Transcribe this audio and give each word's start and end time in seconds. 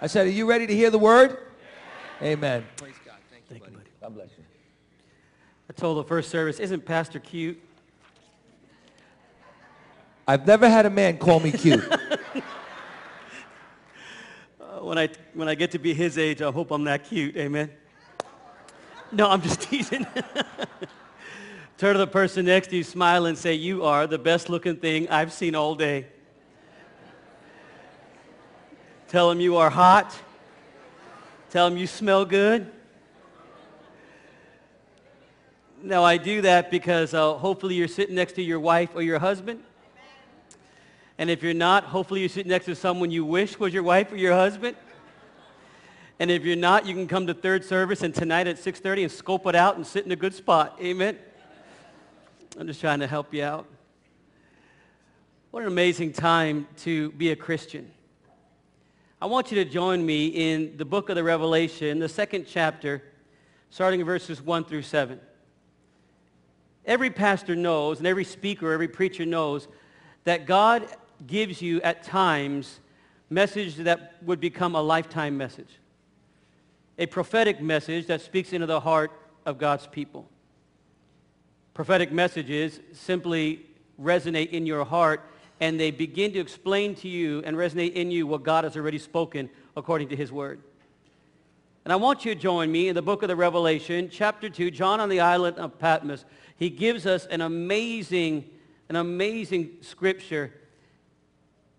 I 0.00 0.06
said, 0.06 0.26
are 0.26 0.30
you 0.30 0.48
ready 0.48 0.66
to 0.66 0.74
hear 0.74 0.90
the 0.90 0.98
word? 0.98 1.38
Amen. 2.22 2.64
Praise 2.76 2.94
God. 3.04 3.14
Thank 3.30 3.42
you, 3.42 3.48
Thank 3.48 3.62
buddy. 3.62 3.72
you, 3.72 3.78
buddy. 3.78 3.90
God 4.00 4.14
bless 4.14 4.28
you. 4.38 4.44
I 5.68 5.72
told 5.72 5.98
the 5.98 6.08
first 6.08 6.30
service, 6.30 6.60
isn't 6.60 6.84
Pastor 6.84 7.18
cute? 7.18 7.60
I've 10.26 10.46
never 10.46 10.68
had 10.68 10.86
a 10.86 10.90
man 10.90 11.18
call 11.18 11.40
me 11.40 11.52
cute. 11.52 11.84
Uh, 14.60 14.84
when, 14.84 14.98
I, 14.98 15.08
when 15.32 15.48
I 15.48 15.54
get 15.54 15.70
to 15.70 15.78
be 15.78 15.94
his 15.94 16.18
age, 16.18 16.42
I 16.42 16.50
hope 16.50 16.70
I'm 16.70 16.84
that 16.84 17.04
cute. 17.04 17.36
Amen. 17.36 17.70
No, 19.10 19.30
I'm 19.30 19.40
just 19.40 19.62
teasing. 19.70 20.06
Turn 21.78 21.94
to 21.94 21.98
the 21.98 22.06
person 22.06 22.44
next 22.44 22.68
to 22.68 22.76
you, 22.76 22.84
smile, 22.84 23.26
and 23.26 23.38
say, 23.38 23.54
you 23.54 23.84
are 23.84 24.06
the 24.06 24.18
best 24.18 24.50
looking 24.50 24.76
thing 24.76 25.08
I've 25.08 25.32
seen 25.32 25.54
all 25.54 25.74
day. 25.74 26.06
Tell 29.08 29.30
him 29.30 29.40
you 29.40 29.56
are 29.56 29.70
hot. 29.70 30.14
Tell 31.48 31.66
him 31.66 31.78
you 31.78 31.86
smell 31.86 32.26
good. 32.26 32.70
Now, 35.82 36.04
I 36.04 36.18
do 36.18 36.42
that 36.42 36.70
because 36.70 37.14
uh, 37.14 37.32
hopefully 37.34 37.74
you're 37.74 37.88
sitting 37.88 38.14
next 38.14 38.34
to 38.34 38.42
your 38.42 38.60
wife 38.60 38.90
or 38.94 39.00
your 39.00 39.18
husband. 39.18 39.62
And 41.16 41.30
if 41.30 41.42
you're 41.42 41.54
not, 41.54 41.84
hopefully 41.84 42.20
you're 42.20 42.28
sitting 42.28 42.50
next 42.50 42.66
to 42.66 42.74
someone 42.74 43.10
you 43.10 43.24
wish 43.24 43.58
was 43.58 43.72
your 43.72 43.82
wife 43.82 44.12
or 44.12 44.16
your 44.16 44.34
husband. 44.34 44.76
And 46.20 46.30
if 46.30 46.44
you're 46.44 46.56
not, 46.56 46.84
you 46.84 46.92
can 46.92 47.08
come 47.08 47.26
to 47.28 47.34
third 47.34 47.64
service 47.64 48.02
and 48.02 48.14
tonight 48.14 48.46
at 48.46 48.56
6.30 48.56 49.04
and 49.04 49.10
scope 49.10 49.46
it 49.46 49.54
out 49.54 49.76
and 49.76 49.86
sit 49.86 50.04
in 50.04 50.12
a 50.12 50.16
good 50.16 50.34
spot. 50.34 50.76
Amen. 50.82 51.16
I'm 52.58 52.66
just 52.66 52.82
trying 52.82 53.00
to 53.00 53.06
help 53.06 53.32
you 53.32 53.42
out. 53.42 53.66
What 55.50 55.62
an 55.62 55.68
amazing 55.68 56.12
time 56.12 56.68
to 56.78 57.10
be 57.12 57.30
a 57.30 57.36
Christian. 57.36 57.90
I 59.20 59.26
want 59.26 59.50
you 59.50 59.64
to 59.64 59.68
join 59.68 60.06
me 60.06 60.28
in 60.28 60.76
the 60.76 60.84
book 60.84 61.08
of 61.08 61.16
the 61.16 61.24
Revelation, 61.24 61.98
the 61.98 62.08
second 62.08 62.46
chapter, 62.46 63.02
starting 63.68 63.98
in 63.98 64.06
verses 64.06 64.40
1 64.40 64.64
through 64.64 64.82
7. 64.82 65.18
Every 66.86 67.10
pastor 67.10 67.56
knows, 67.56 67.98
and 67.98 68.06
every 68.06 68.22
speaker, 68.22 68.70
every 68.70 68.86
preacher 68.86 69.26
knows, 69.26 69.66
that 70.22 70.46
God 70.46 70.86
gives 71.26 71.60
you 71.60 71.82
at 71.82 72.04
times 72.04 72.78
message 73.28 73.74
that 73.78 74.22
would 74.22 74.38
become 74.38 74.76
a 74.76 74.80
lifetime 74.80 75.36
message. 75.36 75.80
A 76.96 77.06
prophetic 77.06 77.60
message 77.60 78.06
that 78.06 78.20
speaks 78.20 78.52
into 78.52 78.66
the 78.66 78.78
heart 78.78 79.10
of 79.44 79.58
God's 79.58 79.88
people. 79.88 80.28
Prophetic 81.74 82.12
messages 82.12 82.78
simply 82.92 83.66
resonate 84.00 84.50
in 84.50 84.64
your 84.64 84.84
heart 84.84 85.28
and 85.60 85.78
they 85.78 85.90
begin 85.90 86.32
to 86.32 86.38
explain 86.38 86.94
to 86.96 87.08
you 87.08 87.42
and 87.44 87.56
resonate 87.56 87.92
in 87.94 88.10
you 88.10 88.26
what 88.26 88.42
God 88.42 88.64
has 88.64 88.76
already 88.76 88.98
spoken 88.98 89.50
according 89.76 90.08
to 90.08 90.16
his 90.16 90.30
word. 90.30 90.60
And 91.84 91.92
I 91.92 91.96
want 91.96 92.24
you 92.24 92.34
to 92.34 92.40
join 92.40 92.70
me 92.70 92.88
in 92.88 92.94
the 92.94 93.02
book 93.02 93.22
of 93.22 93.28
the 93.28 93.36
Revelation, 93.36 94.10
chapter 94.12 94.48
2, 94.48 94.70
John 94.70 95.00
on 95.00 95.08
the 95.08 95.20
island 95.20 95.56
of 95.56 95.78
Patmos. 95.78 96.24
He 96.56 96.70
gives 96.70 97.06
us 97.06 97.24
an 97.26 97.40
amazing, 97.40 98.44
an 98.88 98.96
amazing 98.96 99.70
scripture. 99.80 100.52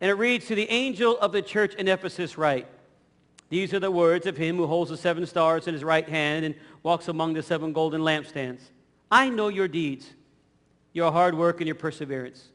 And 0.01 0.09
it 0.09 0.15
reads, 0.15 0.47
to 0.47 0.55
the 0.55 0.69
angel 0.69 1.17
of 1.19 1.31
the 1.31 1.41
church 1.41 1.75
in 1.75 1.87
Ephesus 1.87 2.37
write, 2.37 2.67
these 3.49 3.73
are 3.73 3.79
the 3.79 3.91
words 3.91 4.25
of 4.25 4.37
him 4.37 4.57
who 4.57 4.67
holds 4.67 4.91
the 4.91 4.97
seven 4.97 5.25
stars 5.25 5.67
in 5.67 5.73
his 5.73 5.83
right 5.83 6.07
hand 6.07 6.45
and 6.45 6.55
walks 6.83 7.07
among 7.07 7.33
the 7.33 7.43
seven 7.43 7.73
golden 7.73 8.01
lampstands. 8.01 8.61
I 9.11 9.29
know 9.29 9.47
your 9.47 9.67
deeds, 9.67 10.07
your 10.93 11.11
hard 11.11 11.35
work 11.35 11.59
and 11.59 11.67
your 11.67 11.75
perseverance. 11.75 12.47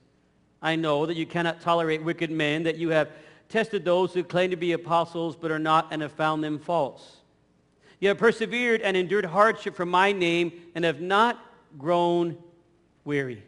I 0.64 0.76
know 0.76 1.04
that 1.04 1.16
you 1.16 1.26
cannot 1.26 1.60
tolerate 1.60 2.02
wicked 2.02 2.30
men, 2.30 2.62
that 2.62 2.76
you 2.76 2.88
have 2.88 3.10
tested 3.50 3.84
those 3.84 4.14
who 4.14 4.24
claim 4.24 4.50
to 4.50 4.56
be 4.56 4.72
apostles 4.72 5.36
but 5.36 5.50
are 5.50 5.58
not 5.58 5.88
and 5.90 6.00
have 6.00 6.12
found 6.12 6.42
them 6.42 6.58
false. 6.58 7.18
You 8.00 8.08
have 8.08 8.18
persevered 8.18 8.80
and 8.80 8.96
endured 8.96 9.26
hardship 9.26 9.76
for 9.76 9.84
my 9.84 10.10
name 10.10 10.52
and 10.74 10.84
have 10.86 11.02
not 11.02 11.38
grown 11.76 12.38
weary. 13.04 13.44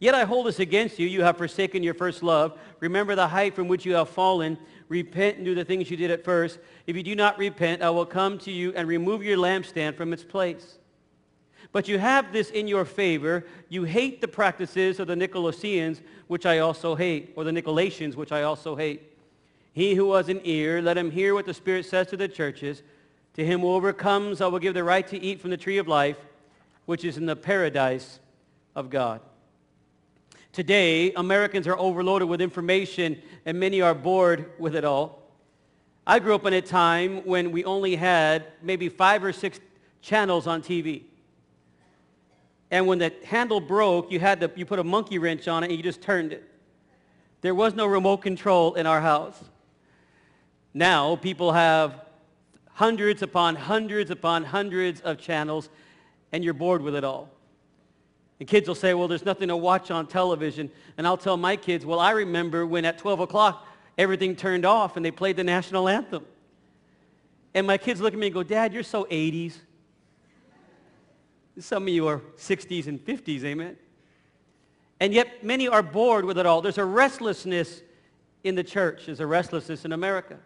Yet 0.00 0.14
I 0.14 0.24
hold 0.24 0.46
this 0.46 0.58
against 0.58 0.98
you. 0.98 1.06
You 1.06 1.22
have 1.22 1.38
forsaken 1.38 1.84
your 1.84 1.94
first 1.94 2.22
love. 2.22 2.58
Remember 2.80 3.14
the 3.14 3.28
height 3.28 3.54
from 3.54 3.68
which 3.68 3.86
you 3.86 3.94
have 3.94 4.08
fallen. 4.08 4.58
Repent 4.88 5.36
and 5.36 5.44
do 5.44 5.54
the 5.54 5.64
things 5.64 5.90
you 5.90 5.96
did 5.96 6.10
at 6.10 6.24
first. 6.24 6.58
If 6.86 6.96
you 6.96 7.02
do 7.04 7.14
not 7.14 7.38
repent, 7.38 7.80
I 7.80 7.90
will 7.90 8.04
come 8.04 8.38
to 8.40 8.50
you 8.50 8.72
and 8.74 8.88
remove 8.88 9.22
your 9.22 9.38
lampstand 9.38 9.96
from 9.96 10.12
its 10.12 10.24
place. 10.24 10.78
But 11.76 11.88
you 11.88 11.98
have 11.98 12.32
this 12.32 12.48
in 12.48 12.66
your 12.66 12.86
favor. 12.86 13.44
You 13.68 13.84
hate 13.84 14.22
the 14.22 14.28
practices 14.28 14.98
of 14.98 15.08
the 15.08 15.14
Nicolaitans, 15.14 16.00
which 16.26 16.46
I 16.46 16.60
also 16.60 16.94
hate, 16.94 17.34
or 17.36 17.44
the 17.44 17.50
Nicolaitans, 17.50 18.14
which 18.14 18.32
I 18.32 18.44
also 18.44 18.76
hate. 18.76 19.14
He 19.74 19.94
who 19.94 20.14
has 20.14 20.30
an 20.30 20.40
ear, 20.44 20.80
let 20.80 20.96
him 20.96 21.10
hear 21.10 21.34
what 21.34 21.44
the 21.44 21.52
Spirit 21.52 21.84
says 21.84 22.06
to 22.06 22.16
the 22.16 22.28
churches. 22.28 22.82
To 23.34 23.44
him 23.44 23.60
who 23.60 23.68
overcomes, 23.74 24.40
I 24.40 24.46
will 24.46 24.58
give 24.58 24.72
the 24.72 24.84
right 24.84 25.06
to 25.08 25.20
eat 25.20 25.38
from 25.38 25.50
the 25.50 25.58
tree 25.58 25.76
of 25.76 25.86
life, 25.86 26.16
which 26.86 27.04
is 27.04 27.18
in 27.18 27.26
the 27.26 27.36
paradise 27.36 28.20
of 28.74 28.88
God. 28.88 29.20
Today, 30.52 31.12
Americans 31.12 31.66
are 31.66 31.76
overloaded 31.76 32.26
with 32.26 32.40
information 32.40 33.20
and 33.44 33.60
many 33.60 33.82
are 33.82 33.94
bored 33.94 34.50
with 34.58 34.76
it 34.76 34.86
all. 34.86 35.30
I 36.06 36.20
grew 36.20 36.34
up 36.36 36.46
in 36.46 36.54
a 36.54 36.62
time 36.62 37.18
when 37.26 37.52
we 37.52 37.66
only 37.66 37.96
had 37.96 38.46
maybe 38.62 38.88
five 38.88 39.22
or 39.22 39.32
six 39.34 39.60
channels 40.00 40.46
on 40.46 40.62
TV. 40.62 41.02
And 42.70 42.86
when 42.86 42.98
the 42.98 43.12
handle 43.24 43.60
broke, 43.60 44.10
you, 44.10 44.18
had 44.18 44.40
to, 44.40 44.50
you 44.56 44.66
put 44.66 44.78
a 44.78 44.84
monkey 44.84 45.18
wrench 45.18 45.46
on 45.48 45.62
it 45.62 45.70
and 45.70 45.76
you 45.76 45.82
just 45.82 46.02
turned 46.02 46.32
it. 46.32 46.44
There 47.40 47.54
was 47.54 47.74
no 47.74 47.86
remote 47.86 48.18
control 48.18 48.74
in 48.74 48.86
our 48.86 49.00
house. 49.00 49.42
Now, 50.74 51.16
people 51.16 51.52
have 51.52 52.02
hundreds 52.72 53.22
upon 53.22 53.56
hundreds 53.56 54.10
upon 54.10 54.44
hundreds 54.44 55.00
of 55.00 55.18
channels, 55.18 55.70
and 56.32 56.44
you're 56.44 56.54
bored 56.54 56.82
with 56.82 56.94
it 56.94 57.04
all. 57.04 57.30
And 58.38 58.48
kids 58.48 58.68
will 58.68 58.74
say, 58.74 58.92
well, 58.92 59.08
there's 59.08 59.24
nothing 59.24 59.48
to 59.48 59.56
watch 59.56 59.90
on 59.90 60.06
television. 60.06 60.70
And 60.98 61.06
I'll 61.06 61.16
tell 61.16 61.36
my 61.36 61.56
kids, 61.56 61.86
well, 61.86 62.00
I 62.00 62.10
remember 62.10 62.66
when 62.66 62.84
at 62.84 62.98
12 62.98 63.20
o'clock, 63.20 63.66
everything 63.96 64.36
turned 64.36 64.66
off 64.66 64.96
and 64.96 65.04
they 65.04 65.10
played 65.10 65.36
the 65.36 65.44
national 65.44 65.88
anthem. 65.88 66.26
And 67.54 67.66
my 67.66 67.78
kids 67.78 68.00
look 68.02 68.12
at 68.12 68.18
me 68.18 68.26
and 68.26 68.34
go, 68.34 68.42
Dad, 68.42 68.74
you're 68.74 68.82
so 68.82 69.04
80s. 69.04 69.54
Some 71.58 71.84
of 71.84 71.88
you 71.88 72.06
are 72.06 72.20
60s 72.36 72.86
and 72.86 73.02
50s, 73.02 73.44
amen? 73.44 73.76
And 75.00 75.12
yet 75.12 75.44
many 75.44 75.68
are 75.68 75.82
bored 75.82 76.24
with 76.24 76.38
it 76.38 76.46
all. 76.46 76.60
There's 76.62 76.78
a 76.78 76.84
restlessness 76.84 77.82
in 78.44 78.54
the 78.54 78.64
church. 78.64 79.06
There's 79.06 79.20
a 79.20 79.26
restlessness 79.26 79.84
in 79.84 79.92
America. 79.92 80.38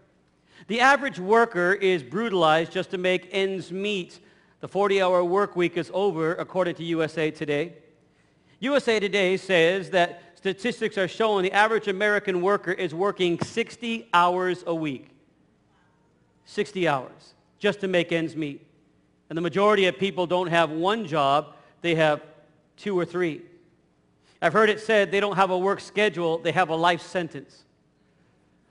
The 0.66 0.81
average 0.81 1.19
worker 1.19 1.72
is 1.72 2.03
brutalized 2.03 2.72
just 2.72 2.91
to 2.91 2.98
make 2.98 3.28
ends 3.32 3.72
meet. 3.72 4.21
The 4.60 4.69
40-hour 4.69 5.25
work 5.25 5.56
week 5.56 5.76
is 5.76 5.91
over, 5.93 6.34
according 6.34 6.76
to 6.76 6.84
USA 6.84 7.31
Today. 7.31 7.75
USA 8.60 9.00
Today 9.00 9.37
says 9.37 9.91
that 9.91 10.22
statistics 10.37 10.97
are 10.98 11.09
showing 11.09 11.42
the 11.42 11.53
average 11.53 11.88
American 11.88 12.41
worker 12.41 12.72
is 12.72 12.94
working 12.94 13.41
60 13.41 14.09
hours 14.12 14.62
a 14.66 14.75
week. 14.75 15.09
60 16.44 16.88
hours 16.88 17.34
just 17.59 17.81
to 17.81 17.88
make 17.88 18.12
ends 18.12 18.37
meet. 18.37 18.66
And 19.30 19.36
the 19.36 19.42
majority 19.42 19.86
of 19.86 19.96
people 19.96 20.26
don't 20.26 20.48
have 20.48 20.70
one 20.70 21.06
job, 21.06 21.54
they 21.80 21.94
have 21.94 22.20
two 22.76 22.98
or 22.98 23.06
three. 23.06 23.41
I've 24.42 24.52
heard 24.52 24.68
it 24.68 24.80
said 24.80 25.10
they 25.10 25.20
don't 25.20 25.36
have 25.36 25.50
a 25.50 25.58
work 25.58 25.80
schedule, 25.80 26.38
they 26.38 26.52
have 26.52 26.68
a 26.68 26.76
life 26.76 27.00
sentence. 27.00 27.64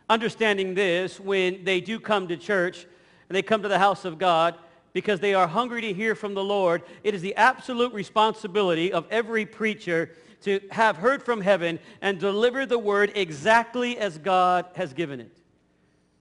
Understanding 0.10 0.74
this, 0.74 1.20
when 1.20 1.64
they 1.64 1.80
do 1.80 2.00
come 2.00 2.28
to 2.28 2.36
church 2.36 2.86
and 3.30 3.36
they 3.36 3.42
come 3.42 3.64
to 3.64 3.70
the 3.70 3.80
house 3.80 4.06
of 4.06 4.18
God, 4.20 4.56
because 4.92 5.20
they 5.20 5.34
are 5.34 5.48
hungry 5.48 5.82
to 5.82 5.94
hear 5.94 6.16
from 6.16 6.34
the 6.34 6.44
Lord, 6.44 6.82
it 7.04 7.14
is 7.14 7.22
the 7.22 7.36
absolute 7.36 7.94
responsibility 7.94 8.92
of 8.92 9.06
every 9.12 9.46
preacher 9.46 10.12
to 10.42 10.60
have 10.72 10.98
heard 10.98 11.24
from 11.24 11.42
heaven 11.42 11.80
and 12.02 12.20
deliver 12.20 12.66
the 12.66 12.80
word 12.80 13.12
exactly 13.16 13.98
as 13.98 14.18
God 14.18 14.66
has 14.76 14.94
given 14.94 15.20
it. 15.20 15.38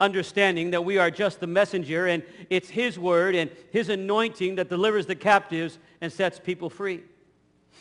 Understanding 0.01 0.71
that 0.71 0.85
we 0.85 0.99
are 0.99 1.11
just 1.11 1.41
the 1.41 1.47
messenger 1.47 2.07
and 2.07 2.23
it's 2.51 2.69
his 2.69 2.99
word 2.99 3.35
and 3.35 3.51
his 3.71 3.89
anointing 3.89 4.55
that 4.57 4.69
delivers 4.69 5.07
the 5.07 5.17
captives 5.17 5.79
and 6.01 6.13
sets 6.13 6.39
people 6.39 6.71
free. 6.71 7.03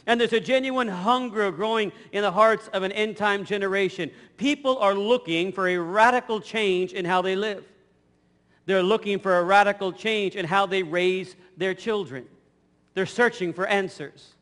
And 0.05 0.19
there's 0.19 0.33
a 0.33 0.39
genuine 0.39 0.87
hunger 0.87 1.51
growing 1.51 1.91
in 2.11 2.21
the 2.21 2.31
hearts 2.31 2.69
of 2.69 2.83
an 2.83 2.91
end-time 2.91 3.45
generation. 3.45 4.09
People 4.37 4.77
are 4.79 4.95
looking 4.95 5.51
for 5.51 5.67
a 5.67 5.77
radical 5.77 6.39
change 6.39 6.93
in 6.93 7.05
how 7.05 7.21
they 7.21 7.35
live. 7.35 7.65
They're 8.65 8.83
looking 8.83 9.19
for 9.19 9.37
a 9.37 9.43
radical 9.43 9.91
change 9.91 10.35
in 10.35 10.45
how 10.45 10.65
they 10.65 10.83
raise 10.83 11.35
their 11.55 11.73
children. 11.73 12.25
They're 12.93 13.05
searching 13.05 13.53
for 13.53 13.67
answers. 13.67 14.33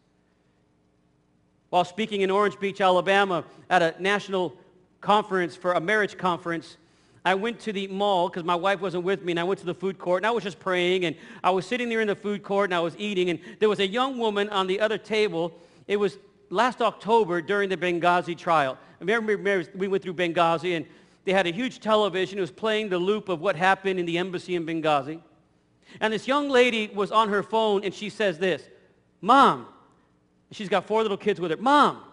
While 1.69 1.83
speaking 1.83 2.21
in 2.21 2.31
Orange 2.31 2.59
Beach, 2.59 2.79
Alabama 2.79 3.43
at 3.69 3.81
a 3.81 3.95
national 3.99 4.55
conference 5.01 5.55
for 5.55 5.73
a 5.73 5.79
marriage 5.81 6.17
conference, 6.17 6.77
I 7.25 7.33
went 7.33 7.59
to 7.61 7.73
the 7.73 7.87
mall 7.87 8.29
because 8.29 8.43
my 8.43 8.53
wife 8.53 8.81
wasn't 8.81 9.03
with 9.03 9.23
me 9.23 9.31
and 9.31 9.39
I 9.39 9.43
went 9.43 9.59
to 9.61 9.65
the 9.65 9.73
food 9.73 9.97
court 9.97 10.19
and 10.21 10.27
I 10.27 10.31
was 10.31 10.43
just 10.43 10.59
praying 10.59 11.05
and 11.05 11.15
I 11.43 11.49
was 11.49 11.65
sitting 11.65 11.89
there 11.89 11.99
in 11.99 12.07
the 12.07 12.15
food 12.15 12.43
court 12.43 12.69
and 12.69 12.75
I 12.75 12.79
was 12.79 12.95
eating 12.99 13.31
and 13.31 13.39
there 13.59 13.67
was 13.67 13.79
a 13.79 13.87
young 13.87 14.19
woman 14.19 14.47
on 14.49 14.67
the 14.67 14.79
other 14.79 14.99
table. 14.99 15.51
It 15.87 15.97
was 15.97 16.19
last 16.51 16.83
October 16.83 17.41
during 17.41 17.67
the 17.69 17.77
Benghazi 17.77 18.37
trial. 18.37 18.77
Remember, 18.99 19.65
we 19.75 19.87
went 19.87 20.03
through 20.03 20.13
Benghazi 20.13 20.77
and 20.77 20.85
they 21.25 21.33
had 21.33 21.47
a 21.47 21.51
huge 21.51 21.79
television. 21.79 22.37
It 22.37 22.41
was 22.41 22.51
playing 22.51 22.89
the 22.89 22.99
loop 22.99 23.27
of 23.27 23.41
what 23.41 23.55
happened 23.55 23.99
in 23.99 24.05
the 24.05 24.19
embassy 24.19 24.55
in 24.55 24.63
Benghazi. 24.63 25.19
And 25.99 26.13
this 26.13 26.27
young 26.27 26.49
lady 26.49 26.91
was 26.93 27.11
on 27.11 27.29
her 27.29 27.41
phone 27.41 27.83
and 27.83 27.91
she 27.91 28.09
says 28.09 28.37
this, 28.37 28.69
Mom, 29.19 29.65
she's 30.51 30.69
got 30.69 30.85
four 30.85 31.01
little 31.01 31.17
kids 31.17 31.39
with 31.39 31.49
her, 31.49 31.57
Mom, 31.57 32.03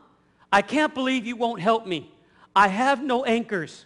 I 0.51 0.63
can't 0.63 0.95
believe 0.95 1.27
you 1.27 1.37
won't 1.37 1.61
help 1.61 1.87
me. 1.87 2.11
I 2.57 2.69
have 2.69 3.03
no 3.03 3.25
anchors. 3.25 3.85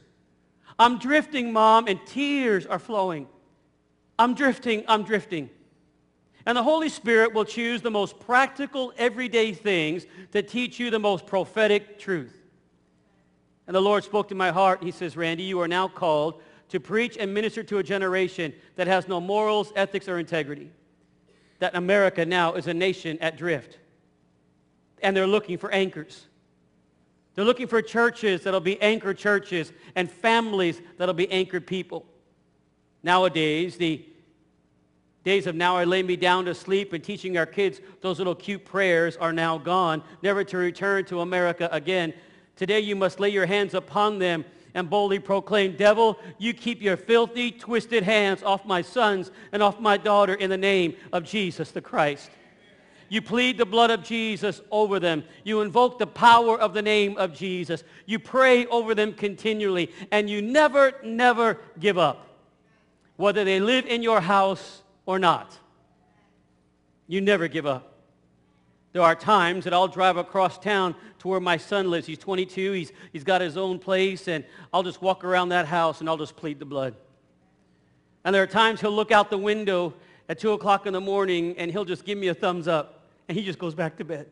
I'm 0.79 0.99
drifting, 0.99 1.53
Mom, 1.53 1.89
and 1.89 1.99
tears 2.07 2.67
are 2.67 2.79
flowing. 2.79 3.29
I'm 4.19 4.35
drifting, 4.35 4.85
I'm 4.89 5.03
drifting. 5.03 5.51
And 6.47 6.57
the 6.57 6.63
Holy 6.63 6.89
Spirit 6.89 7.35
will 7.35 7.45
choose 7.45 7.83
the 7.83 7.91
most 7.91 8.21
practical, 8.21 8.93
everyday 8.97 9.53
things 9.53 10.07
to 10.33 10.43
teach 10.43 10.79
you 10.79 10.91
the 10.91 10.99
most 10.99 11.27
prophetic 11.27 11.99
truth. 11.99 12.37
And 13.67 13.75
the 13.75 13.81
Lord 13.81 14.05
spoke 14.05 14.29
to 14.29 14.35
my 14.35 14.53
heart. 14.53 14.83
He 14.83 14.93
says, 14.93 15.17
Randy, 15.17 15.43
you 15.43 15.61
are 15.61 15.67
now 15.69 15.89
called 15.89 16.41
to 16.69 16.79
preach 16.79 17.17
and 17.19 17.35
minister 17.35 17.63
to 17.65 17.79
a 17.79 17.83
generation 17.83 18.53
that 18.77 18.87
has 18.87 19.09
no 19.09 19.21
morals, 19.21 19.73
ethics, 19.75 20.09
or 20.09 20.19
integrity. 20.19 20.71
That 21.59 21.75
America 21.75 22.25
now 22.25 22.55
is 22.55 22.69
a 22.69 22.75
nation 22.75 23.19
at 23.21 23.37
drift. 23.37 23.79
And 25.03 25.17
they're 25.17 25.27
looking 25.27 25.59
for 25.59 25.71
anchors. 25.73 26.27
They're 27.37 27.45
looking 27.45 27.69
for 27.69 27.83
churches 27.83 28.43
that'll 28.43 28.61
be 28.61 28.81
anchor 28.81 29.15
churches 29.15 29.73
and 29.95 30.11
families 30.11 30.81
that'll 30.97 31.15
be 31.15 31.31
anchored 31.31 31.67
people. 31.67 32.07
Nowadays, 33.03 33.77
the 33.77 34.05
days 35.23 35.47
of 35.47 35.55
now 35.55 35.77
I 35.77 35.85
lay 35.85 36.03
me 36.03 36.17
down 36.17 36.47
to 36.47 36.55
sleep 36.55 36.95
and 36.95 37.05
teaching 37.05 37.37
our 37.37 37.45
kids 37.45 37.81
those 38.01 38.19
little 38.19 38.35
cute 38.35 38.65
prayers 38.65 39.19
are 39.19 39.35
now 39.35 39.59
gone, 39.59 40.03
never 40.23 40.45
to 40.45 40.57
return 40.57 41.05
to 41.07 41.21
America 41.21 41.69
again. 41.73 42.15
Today 42.57 42.81
you 42.81 42.97
must 42.97 43.21
lay 43.21 43.29
your 43.29 43.45
hands 43.45 43.75
upon 43.75 44.19
them 44.19 44.45
and 44.73 44.89
boldly 44.89 45.19
proclaim, 45.19 45.77
Devil, 45.77 46.19
you 46.39 46.55
keep 46.55 46.81
your 46.81 46.97
filthy, 46.97 47.51
twisted 47.51 48.03
hands 48.03 48.43
off 48.43 48.65
my 48.65 48.81
sons 48.81 49.31
and 49.53 49.63
off 49.63 49.79
my 49.79 49.99
daughter 49.99 50.35
in 50.35 50.49
the 50.49 50.57
name 50.57 50.95
of 51.13 51.25
Jesus 51.25 51.71
the 51.71 51.83
Christ. 51.83 52.31
You 53.09 53.23
plead 53.23 53.59
the 53.59 53.67
blood 53.67 53.91
of 53.91 54.03
Jesus 54.03 54.61
over 54.71 54.99
them. 54.99 55.25
You 55.45 55.61
invoke 55.61 55.99
the 55.99 56.07
power 56.07 56.59
of 56.59 56.75
the 56.75 56.83
name 56.83 57.17
of 57.19 57.33
Jesus. 57.33 57.85
You 58.05 58.19
pray 58.19 58.67
over 58.67 58.95
them 58.95 59.13
continually. 59.13 59.93
And 60.11 60.29
you 60.29 60.43
never, 60.43 60.95
never 61.05 61.59
give 61.79 61.99
up, 61.99 62.27
whether 63.17 63.45
they 63.45 63.61
live 63.61 63.87
in 63.87 64.03
your 64.03 64.21
house 64.21 64.83
or 65.05 65.19
not. 65.19 65.57
You 67.07 67.21
never 67.21 67.47
give 67.47 67.67
up. 67.67 67.93
There 68.93 69.03
are 69.03 69.15
times 69.15 69.65
that 69.65 69.75
I'll 69.75 69.89
drive 69.89 70.17
across 70.17 70.59
town 70.59 70.95
to 71.19 71.29
where 71.29 71.39
my 71.39 71.59
son 71.59 71.91
lives. 71.91 72.07
He's 72.07 72.19
22. 72.19 72.73
He's, 72.73 72.93
he's 73.13 73.25
got 73.25 73.41
his 73.41 73.57
own 73.57 73.79
place. 73.79 74.27
And 74.27 74.45
I'll 74.73 74.83
just 74.83 75.01
walk 75.01 75.23
around 75.23 75.51
that 75.51 75.67
house 75.67 76.01
and 76.01 76.09
I'll 76.09 76.17
just 76.17 76.35
plead 76.35 76.59
the 76.59 76.65
blood. 76.65 76.97
And 78.25 78.35
there 78.35 78.43
are 78.43 78.49
times 78.49 78.81
he'll 78.81 78.91
look 78.91 79.13
out 79.13 79.31
the 79.31 79.39
window 79.39 79.95
at 80.29 80.41
2 80.41 80.53
o'clock 80.53 80.87
in 80.87 80.93
the 80.93 81.01
morning 81.01 81.57
and 81.59 81.71
he'll 81.71 81.85
just 81.85 82.05
give 82.05 82.19
me 82.19 82.29
a 82.29 82.35
thumbs 82.35 82.67
up 82.67 82.96
and 83.29 83.37
he 83.37 83.45
just 83.45 83.59
goes 83.59 83.75
back 83.75 83.97
to 83.99 84.05
bed. 84.05 84.27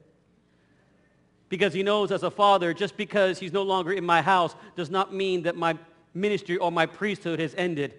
Because 1.48 1.72
he 1.72 1.82
knows 1.82 2.10
as 2.10 2.22
a 2.22 2.30
father, 2.30 2.72
just 2.72 2.96
because 2.96 3.38
he's 3.38 3.52
no 3.52 3.62
longer 3.62 3.92
in 3.92 4.04
my 4.04 4.22
house 4.22 4.54
does 4.76 4.90
not 4.90 5.14
mean 5.14 5.42
that 5.42 5.56
my 5.56 5.78
ministry 6.14 6.56
or 6.56 6.72
my 6.72 6.86
priesthood 6.86 7.38
has 7.38 7.54
ended. 7.56 7.94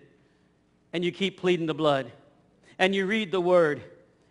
And 0.94 1.04
you 1.04 1.12
keep 1.12 1.40
pleading 1.40 1.66
the 1.66 1.74
blood. 1.74 2.12
And 2.80 2.96
you 2.96 3.06
read 3.06 3.32
the 3.32 3.42
word. 3.42 3.84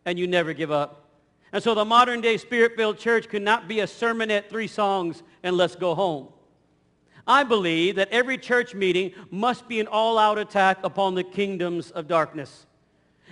And 0.05 0.19
you 0.19 0.27
never 0.27 0.53
give 0.53 0.71
up. 0.71 1.09
And 1.53 1.63
so 1.63 1.75
the 1.75 1.85
modern 1.85 2.21
day 2.21 2.37
spirit-filled 2.37 2.99
church 2.99 3.29
could 3.29 3.43
not 3.43 3.69
be 3.69 3.81
a 3.81 3.87
sermonette, 3.87 4.49
three 4.51 4.67
songs, 4.67 5.23
and 5.43 5.57
let's 5.57 5.77
go 5.77 5.95
home. 5.95 6.29
I 7.27 7.45
believe 7.45 7.97
that 7.97 8.11
every 8.11 8.37
church 8.37 8.75
meeting 8.75 9.13
must 9.31 9.69
be 9.69 9.81
an 9.81 9.87
all-out 9.87 10.39
attack 10.39 10.79
upon 10.83 11.15
the 11.15 11.25
kingdoms 11.25 11.91
of 11.93 12.09
darkness. 12.09 12.67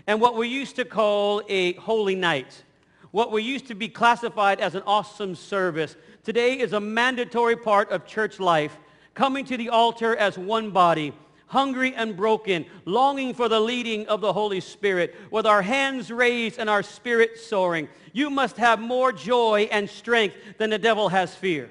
And 0.07 0.21
what 0.21 0.37
we 0.37 0.49
used 0.49 0.77
to 0.77 0.85
call 0.85 1.43
a 1.49 1.75
holy 1.75 2.15
night 2.15 2.65
what 3.13 3.31
we 3.31 3.43
used 3.43 3.69
to 3.69 3.75
be 3.75 3.89
classified 3.89 4.61
as 4.61 4.75
an 4.75 4.83
awesome 4.87 5.35
service 5.35 5.97
today 6.25 6.59
is 6.59 6.73
a 6.73 6.81
mandatory 6.81 7.57
part 7.57 7.91
of 7.91 8.07
church 8.07 8.41
life, 8.41 8.77
coming 9.15 9.45
to 9.45 9.57
the 9.57 9.69
altar 9.69 10.17
as 10.17 10.39
one 10.39 10.71
body, 10.71 11.13
hungry 11.47 11.95
and 11.95 12.17
broken, 12.17 12.65
longing 12.87 13.35
for 13.35 13.49
the 13.49 13.61
leading 13.61 14.07
of 14.09 14.23
the 14.23 14.33
Holy 14.33 14.61
Spirit, 14.61 15.15
with 15.31 15.47
our 15.47 15.61
hands 15.61 16.11
raised 16.11 16.59
and 16.59 16.71
our 16.71 16.83
spirit 16.83 17.39
soaring. 17.39 17.87
You 18.15 18.31
must 18.31 18.57
have 18.57 18.81
more 18.81 19.13
joy 19.13 19.69
and 19.71 19.89
strength 19.89 20.37
than 20.59 20.71
the 20.71 20.79
devil 20.79 21.11
has 21.11 21.35
fear. 21.35 21.69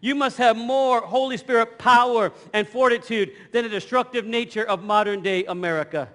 You 0.00 0.14
must 0.14 0.38
have 0.38 0.56
more 0.56 1.00
Holy 1.00 1.36
Spirit 1.36 1.78
power 1.78 2.32
and 2.52 2.68
fortitude 2.68 3.32
than 3.50 3.64
the 3.64 3.68
destructive 3.68 4.24
nature 4.26 4.64
of 4.64 4.84
modern 4.84 5.22
day 5.22 5.44
America. 5.46 6.08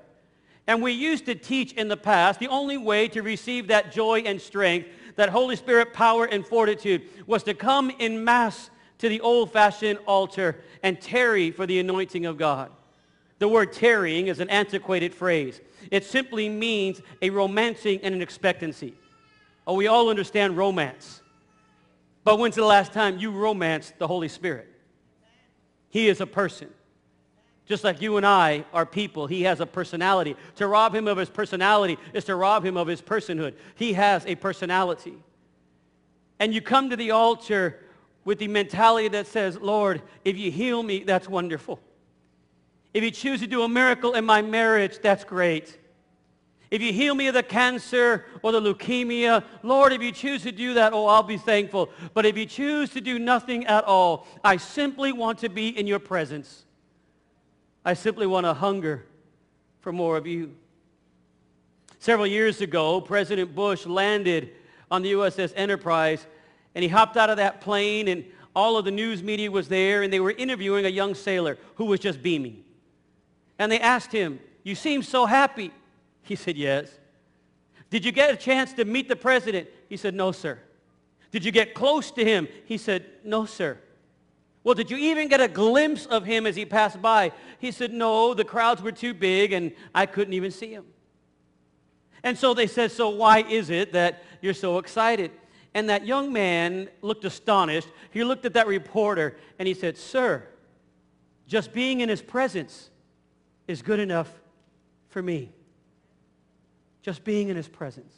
And 0.66 0.82
we 0.82 0.94
used 0.94 1.26
to 1.26 1.36
teach 1.36 1.74
in 1.74 1.90
the 1.90 1.98
past 1.98 2.40
the 2.40 2.48
only 2.48 2.78
way 2.78 3.08
to 3.10 3.22
receive 3.22 3.68
that 3.68 3.92
joy 3.92 4.22
and 4.26 4.42
strength, 4.42 4.88
that 5.16 5.30
Holy 5.30 5.56
Spirit 5.56 5.94
power 5.94 6.26
and 6.26 6.46
fortitude, 6.46 7.02
was 7.28 7.44
to 7.44 7.54
come 7.54 7.92
in 8.00 8.24
mass 8.24 8.70
to 9.00 9.10
the 9.10 9.20
old-fashioned 9.20 10.00
altar 10.06 10.62
and 10.82 11.02
tarry 11.02 11.52
for 11.52 11.66
the 11.66 11.80
anointing 11.80 12.26
of 12.26 12.38
God. 12.38 12.72
The 13.40 13.48
word 13.50 13.74
tarrying 13.74 14.28
is 14.28 14.40
an 14.40 14.50
antiquated 14.50 15.14
phrase. 15.14 15.60
It 15.92 16.06
simply 16.06 16.48
means 16.48 17.02
a 17.22 17.30
romancing 17.30 18.00
and 18.02 18.16
an 18.16 18.22
expectancy. 18.22 18.94
Oh, 19.68 19.74
we 19.74 19.88
all 19.88 20.10
understand 20.10 20.56
romance. 20.56 21.22
But 22.24 22.40
when's 22.40 22.56
the 22.56 22.64
last 22.64 22.94
time 22.94 23.18
you 23.18 23.32
romanced 23.32 24.00
the 24.00 24.08
Holy 24.08 24.30
Spirit? 24.30 24.70
He 25.90 26.08
is 26.08 26.22
a 26.22 26.26
person. 26.26 26.70
Just 27.66 27.84
like 27.84 28.02
you 28.02 28.18
and 28.18 28.26
I 28.26 28.66
are 28.74 28.86
people, 28.86 29.26
he 29.26 29.44
has 29.44 29.62
a 29.62 29.66
personality. 29.66 30.36
To 30.58 30.68
rob 30.68 30.94
him 30.94 31.08
of 31.08 31.18
his 31.18 31.30
personality 31.30 31.98
is 32.14 32.26
to 32.26 32.36
rob 32.36 32.66
him 32.66 32.76
of 32.76 32.88
his 32.88 33.02
personhood. 33.02 33.54
He 33.76 33.94
has 33.94 34.26
a 34.26 34.36
personality. 34.36 35.16
And 36.40 36.54
you 36.54 36.62
come 36.62 36.90
to 36.90 36.98
the 36.98 37.12
altar 37.12 37.80
with 38.26 38.40
the 38.40 38.50
mentality 38.50 39.08
that 39.10 39.28
says, 39.28 39.58
Lord, 39.58 40.02
if 40.26 40.38
you 40.38 40.52
heal 40.52 40.84
me, 40.84 41.04
that's 41.04 41.30
wonderful. 41.30 41.80
If 42.94 43.04
you 43.04 43.12
choose 43.12 43.40
to 43.40 43.48
do 43.48 43.64
a 43.64 43.70
miracle 43.70 44.14
in 44.14 44.26
my 44.26 44.42
marriage, 44.42 45.00
that's 45.02 45.24
great. 45.24 45.80
If 46.70 46.82
you 46.82 46.92
heal 46.92 47.16
me 47.16 47.28
of 47.28 47.34
the 47.34 47.44
cancer 47.44 48.26
or 48.42 48.52
the 48.52 48.60
leukemia, 48.60 49.44
Lord, 49.62 49.94
if 49.94 50.02
you 50.02 50.12
choose 50.12 50.44
to 50.44 50.52
do 50.52 50.74
that, 50.74 50.92
oh, 50.92 51.06
I'll 51.06 51.24
be 51.24 51.38
thankful. 51.38 51.92
But 52.14 52.26
if 52.26 52.36
you 52.36 52.46
choose 52.46 52.90
to 52.92 53.02
do 53.02 53.20
nothing 53.20 53.66
at 53.68 53.84
all, 53.86 54.28
I 54.44 54.58
simply 54.58 55.12
want 55.12 55.40
to 55.40 55.50
be 55.50 55.70
in 55.78 55.88
your 55.88 56.00
presence. 56.00 56.66
I 57.86 57.94
simply 57.94 58.28
want 58.28 58.46
to 58.46 58.54
hunger 58.54 59.06
for 59.82 59.92
more 59.92 60.16
of 60.18 60.26
you. 60.26 60.56
Several 62.00 62.28
years 62.28 62.62
ago, 62.62 63.02
President 63.02 63.54
Bush 63.56 63.86
landed 63.86 64.52
on 64.90 65.02
the 65.02 65.14
USS 65.14 65.54
Enterprise, 65.56 66.26
and 66.76 66.84
he 66.84 66.90
hopped 66.90 67.18
out 67.18 67.30
of 67.30 67.38
that 67.38 67.62
plane, 67.62 68.08
and 68.08 68.26
all 68.56 68.78
of 68.78 68.86
the 68.86 68.92
news 68.92 69.24
media 69.24 69.50
was 69.50 69.68
there, 69.68 70.04
and 70.04 70.12
they 70.12 70.20
were 70.20 70.32
interviewing 70.32 70.86
a 70.86 70.90
young 70.90 71.16
sailor 71.16 71.58
who 71.76 71.86
was 71.86 72.00
just 72.00 72.22
beaming. 72.22 72.64
And 73.60 73.72
they 73.72 73.80
asked 73.80 74.12
him, 74.12 74.40
you 74.64 74.76
seem 74.76 75.04
so 75.04 75.26
happy. 75.26 75.72
He 76.24 76.36
said, 76.36 76.58
yes. 76.58 76.90
Did 77.90 78.06
you 78.06 78.12
get 78.12 78.34
a 78.34 78.38
chance 78.38 78.74
to 78.74 78.86
meet 78.86 79.08
the 79.08 79.16
president? 79.16 79.70
He 79.90 79.98
said, 79.98 80.14
no, 80.14 80.32
sir. 80.32 80.60
Did 81.32 81.44
you 81.44 81.52
get 81.52 81.74
close 81.74 82.12
to 82.12 82.24
him? 82.24 82.48
He 82.66 82.78
said, 82.78 83.06
no, 83.24 83.46
sir. 83.46 83.78
Well, 84.64 84.76
did 84.76 84.90
you 84.90 84.98
even 84.98 85.28
get 85.28 85.42
a 85.42 85.48
glimpse 85.48 86.06
of 86.06 86.24
him 86.24 86.46
as 86.46 86.56
he 86.56 86.66
passed 86.66 87.02
by? 87.02 87.34
He 87.60 87.72
said, 87.72 87.92
no, 87.92 88.34
the 88.34 88.46
crowds 88.46 88.82
were 88.82 88.94
too 88.94 89.14
big 89.14 89.52
and 89.52 89.74
I 89.94 90.06
couldn't 90.06 90.34
even 90.34 90.52
see 90.52 90.72
him. 90.72 90.86
And 92.24 92.38
so 92.38 92.54
they 92.54 92.68
said, 92.68 92.92
so 92.92 93.10
why 93.10 93.40
is 93.40 93.70
it 93.70 93.92
that 93.92 94.24
you're 94.42 94.54
so 94.54 94.78
excited? 94.78 95.32
And 95.74 95.90
that 95.90 96.06
young 96.06 96.32
man 96.32 96.88
looked 97.02 97.26
astonished. 97.26 97.90
He 98.12 98.24
looked 98.24 98.46
at 98.46 98.54
that 98.54 98.68
reporter 98.68 99.36
and 99.60 99.68
he 99.68 99.74
said, 99.74 99.98
sir, 99.98 100.48
just 101.46 101.74
being 101.74 102.00
in 102.00 102.08
his 102.08 102.22
presence 102.22 102.90
is 103.68 103.82
good 103.82 104.00
enough 104.00 104.32
for 105.10 105.22
me. 105.22 105.52
Just 107.02 107.26
being 107.26 107.50
in 107.50 107.58
his 107.58 107.68
presence. 107.68 108.14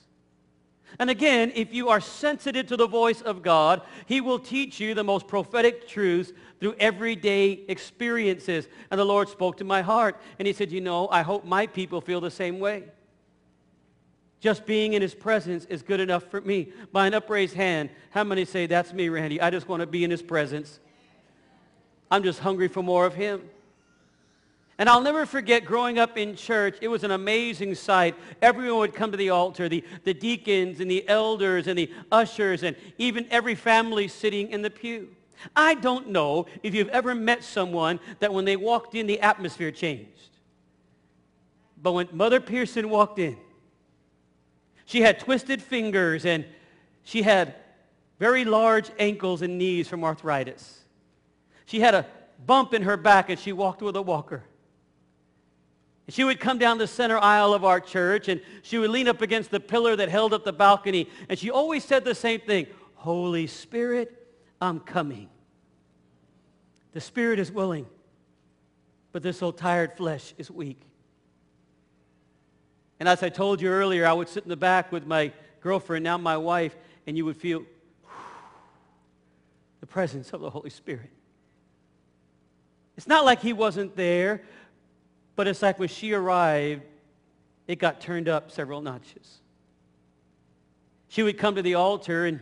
And 1.00 1.10
again, 1.10 1.52
if 1.56 1.74
you 1.74 1.90
are 1.90 2.00
sensitive 2.00 2.68
to 2.68 2.78
the 2.78 2.88
voice 2.88 3.22
of 3.22 3.42
God, 3.42 3.82
he 4.06 4.22
will 4.22 4.40
teach 4.40 4.80
you 4.80 4.94
the 4.94 5.04
most 5.04 5.28
prophetic 5.28 5.88
truths 5.88 6.32
through 6.60 6.76
everyday 6.80 7.52
experiences. 7.68 8.68
And 8.90 9.00
the 9.00 9.06
Lord 9.06 9.28
spoke 9.30 9.58
to 9.58 9.64
my 9.64 9.82
heart, 9.82 10.20
and 10.40 10.48
he 10.48 10.54
said, 10.54 10.72
you 10.72 10.82
know, 10.82 11.08
I 11.10 11.22
hope 11.22 11.44
my 11.46 11.68
people 11.68 12.02
feel 12.02 12.22
the 12.22 12.32
same 12.32 12.60
way. 12.60 12.86
Just 14.40 14.66
being 14.66 14.94
in 14.94 15.02
his 15.02 15.16
presence 15.16 15.66
is 15.66 15.82
good 15.82 16.00
enough 16.00 16.24
for 16.30 16.40
me. 16.40 16.72
By 16.92 17.08
an 17.08 17.14
upraised 17.14 17.56
hand, 17.56 17.90
how 18.12 18.24
many 18.24 18.46
say, 18.46 18.68
that's 18.68 18.94
me, 18.94 19.10
Randy. 19.10 19.42
I 19.42 19.50
just 19.50 19.68
want 19.68 19.82
to 19.82 19.88
be 19.88 20.04
in 20.04 20.12
his 20.12 20.22
presence. 20.22 20.80
I'm 22.12 22.24
just 22.24 22.40
hungry 22.40 22.68
for 22.68 22.84
more 22.84 23.06
of 23.06 23.16
him. 23.16 23.50
And 24.78 24.90
I'll 24.90 25.02
never 25.02 25.26
forget 25.26 25.64
growing 25.64 25.98
up 26.00 26.18
in 26.18 26.36
church, 26.36 26.78
it 26.82 26.90
was 26.90 27.06
an 27.06 27.12
amazing 27.12 27.76
sight. 27.76 28.16
Everyone 28.42 28.80
would 28.80 28.94
come 28.94 29.12
to 29.12 29.18
the 29.18 29.30
altar, 29.30 29.70
the, 29.70 29.84
the 30.04 30.14
deacons 30.14 30.82
and 30.82 30.92
the 30.92 31.08
elders 31.08 31.68
and 31.68 31.80
the 31.80 31.90
ushers 32.12 32.64
and 32.64 32.76
even 32.98 33.26
every 33.32 33.56
family 33.56 34.10
sitting 34.10 34.50
in 34.50 34.62
the 34.62 34.70
pew. 34.70 35.10
I 35.56 35.76
don't 35.76 36.10
know 36.10 36.48
if 36.62 36.74
you've 36.74 36.90
ever 36.90 37.16
met 37.16 37.44
someone 37.44 38.00
that 38.20 38.34
when 38.34 38.44
they 38.44 38.58
walked 38.58 38.96
in, 38.96 39.08
the 39.08 39.20
atmosphere 39.22 39.72
changed. 39.72 40.30
But 41.82 41.94
when 41.94 42.08
Mother 42.12 42.42
Pearson 42.42 42.90
walked 42.90 43.20
in, 43.20 43.38
she 44.86 45.02
had 45.02 45.20
twisted 45.20 45.62
fingers 45.62 46.26
and 46.26 46.46
she 47.04 47.22
had 47.22 47.56
very 48.20 48.44
large 48.44 48.92
ankles 49.00 49.42
and 49.42 49.58
knees 49.58 49.88
from 49.88 50.04
arthritis. 50.04 50.80
She 51.66 51.80
had 51.80 51.94
a 51.94 52.06
bump 52.46 52.74
in 52.74 52.84
her 52.84 52.98
back 52.98 53.30
and 53.30 53.40
she 53.40 53.54
walked 53.54 53.82
with 53.82 53.96
a 53.96 54.02
walker. 54.02 54.44
She 56.08 56.24
would 56.24 56.40
come 56.40 56.60
down 56.60 56.78
the 56.78 56.88
center 56.88 57.18
aisle 57.18 57.54
of 57.54 57.66
our 57.66 57.80
church 57.80 58.28
and 58.28 58.40
she 58.62 58.78
would 58.78 58.92
lean 58.92 59.08
up 59.08 59.22
against 59.22 59.50
the 59.50 59.60
pillar 59.60 59.96
that 59.96 60.10
held 60.10 60.34
up 60.34 60.44
the 60.44 60.54
balcony 60.54 61.10
and 61.30 61.38
she 61.38 61.50
always 61.50 61.84
said 61.84 62.06
the 62.06 62.14
same 62.14 62.42
thing, 62.42 62.68
Holy 62.94 63.48
Spirit, 63.48 64.28
I'm 64.62 64.80
coming. 64.80 65.30
The 66.94 67.02
spirit 67.02 67.40
is 67.40 67.52
willing, 67.52 67.88
but 69.12 69.22
this 69.24 69.42
old 69.42 69.58
tired 69.58 69.98
flesh 69.98 70.34
is 70.38 70.50
weak. 70.50 70.80
And 73.00 73.10
as 73.10 73.22
I 73.22 73.30
told 73.30 73.62
you 73.62 73.70
earlier, 73.70 74.06
I 74.06 74.14
would 74.14 74.30
sit 74.30 74.44
in 74.44 74.50
the 74.50 74.56
back 74.56 74.92
with 74.92 75.06
my 75.06 75.34
girlfriend, 75.60 76.04
now 76.04 76.18
my 76.18 76.38
wife, 76.38 76.76
and 77.06 77.18
you 77.18 77.26
would 77.26 77.36
feel 77.36 77.64
the 79.82 79.86
presence 79.86 80.32
of 80.32 80.42
the 80.42 80.50
Holy 80.50 80.70
Spirit. 80.70 81.10
It's 82.98 83.08
not 83.08 83.26
like 83.26 83.42
he 83.42 83.52
wasn't 83.52 83.96
there, 83.96 84.44
but 85.36 85.48
it's 85.48 85.62
like 85.62 85.80
when 85.80 85.90
she 85.90 86.14
arrived, 86.14 86.84
it 87.68 87.80
got 87.80 88.00
turned 88.00 88.30
up 88.30 88.52
several 88.52 88.82
notches. 88.82 89.40
She 91.08 91.24
would 91.24 91.38
come 91.38 91.56
to 91.56 91.62
the 91.62 91.76
altar 91.76 92.26
and 92.26 92.40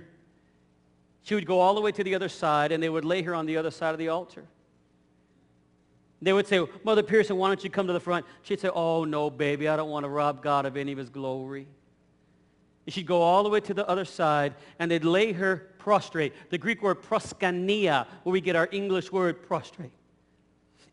she 1.23 1.35
would 1.35 1.45
go 1.45 1.59
all 1.59 1.75
the 1.75 1.81
way 1.81 1.91
to 1.91 2.03
the 2.03 2.15
other 2.15 2.29
side 2.29 2.71
and 2.71 2.81
they 2.81 2.89
would 2.89 3.05
lay 3.05 3.21
her 3.21 3.33
on 3.33 3.45
the 3.45 3.57
other 3.57 3.71
side 3.71 3.91
of 3.91 3.99
the 3.99 4.09
altar. 4.09 4.45
They 6.21 6.31
would 6.31 6.47
say, 6.47 6.65
Mother 6.85 7.03
Pearson, 7.03 7.35
why 7.37 7.49
don't 7.49 7.63
you 7.63 7.69
come 7.69 7.87
to 7.87 7.93
the 7.93 7.99
front? 7.99 8.25
She'd 8.43 8.61
say, 8.61 8.69
oh, 8.69 9.03
no, 9.03 9.29
baby, 9.29 9.67
I 9.67 9.75
don't 9.75 9.89
want 9.89 10.05
to 10.05 10.09
rob 10.09 10.41
God 10.41 10.65
of 10.65 10.77
any 10.77 10.93
of 10.93 10.97
his 10.97 11.09
glory. 11.09 11.67
And 12.85 12.93
she'd 12.93 13.05
go 13.05 13.21
all 13.21 13.43
the 13.43 13.49
way 13.49 13.59
to 13.59 13.73
the 13.73 13.87
other 13.89 14.05
side, 14.05 14.55
and 14.79 14.89
they'd 14.89 15.03
lay 15.03 15.33
her 15.33 15.71
prostrate. 15.79 16.33
The 16.49 16.57
Greek 16.57 16.81
word 16.81 17.01
proskuneo, 17.01 18.07
where 18.23 18.31
we 18.31 18.39
get 18.39 18.55
our 18.55 18.69
English 18.71 19.11
word 19.11 19.45
prostrate. 19.45 19.91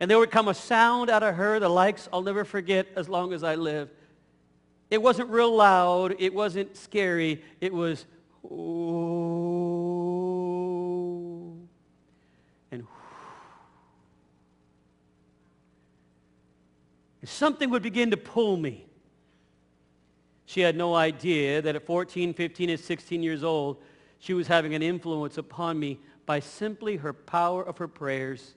And 0.00 0.11
there 0.11 0.19
would 0.19 0.30
come 0.30 0.49
a 0.49 0.54
sound 0.54 1.11
out 1.11 1.23
of 1.23 1.35
her, 1.35 1.61
the 1.61 1.69
likes 1.69 2.09
I'll 2.11 2.23
never 2.23 2.47
forget 2.47 2.87
as 2.97 3.07
long 3.09 3.35
as 3.35 3.45
I 3.45 3.54
live. 3.54 3.90
It 4.90 5.02
wasn't 5.02 5.28
real 5.28 5.54
loud. 5.54 6.16
It 6.19 6.33
wasn't 6.33 6.75
scary. 6.76 7.45
It 7.61 7.73
was, 7.73 8.07
ooh, 8.45 8.50
and 12.73 12.87
and 17.21 17.28
something 17.28 17.69
would 17.71 17.83
begin 17.83 18.11
to 18.11 18.16
pull 18.16 18.57
me. 18.57 18.87
She 20.47 20.62
had 20.62 20.76
no 20.76 20.95
idea 20.95 21.61
that 21.62 21.76
at 21.76 21.87
14, 21.87 22.33
15, 22.35 22.71
and 22.71 22.80
16 22.80 23.23
years 23.23 23.45
old, 23.45 23.76
she 24.19 24.33
was 24.35 24.49
having 24.49 24.75
an 24.75 24.83
influence 24.83 25.38
upon 25.38 25.78
me 25.78 26.00
by 26.26 26.40
simply 26.40 26.97
her 26.97 27.12
power 27.12 27.62
of 27.62 27.78
her 27.78 27.87
prayers 27.87 28.54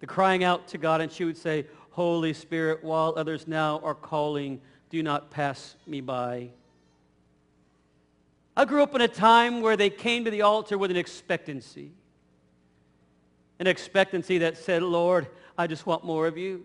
the 0.00 0.06
crying 0.06 0.42
out 0.42 0.68
to 0.68 0.78
God, 0.78 1.00
and 1.00 1.12
she 1.12 1.24
would 1.24 1.36
say, 1.36 1.66
Holy 1.90 2.32
Spirit, 2.32 2.82
while 2.82 3.14
others 3.16 3.46
now 3.46 3.80
are 3.84 3.94
calling, 3.94 4.60
do 4.88 5.02
not 5.02 5.30
pass 5.30 5.76
me 5.86 6.00
by. 6.00 6.50
I 8.56 8.64
grew 8.64 8.82
up 8.82 8.94
in 8.94 9.00
a 9.00 9.08
time 9.08 9.60
where 9.60 9.76
they 9.76 9.90
came 9.90 10.24
to 10.24 10.30
the 10.30 10.42
altar 10.42 10.76
with 10.76 10.90
an 10.90 10.96
expectancy. 10.96 11.92
An 13.58 13.66
expectancy 13.66 14.38
that 14.38 14.56
said, 14.56 14.82
Lord, 14.82 15.28
I 15.56 15.66
just 15.66 15.86
want 15.86 16.04
more 16.04 16.26
of 16.26 16.36
you. 16.36 16.64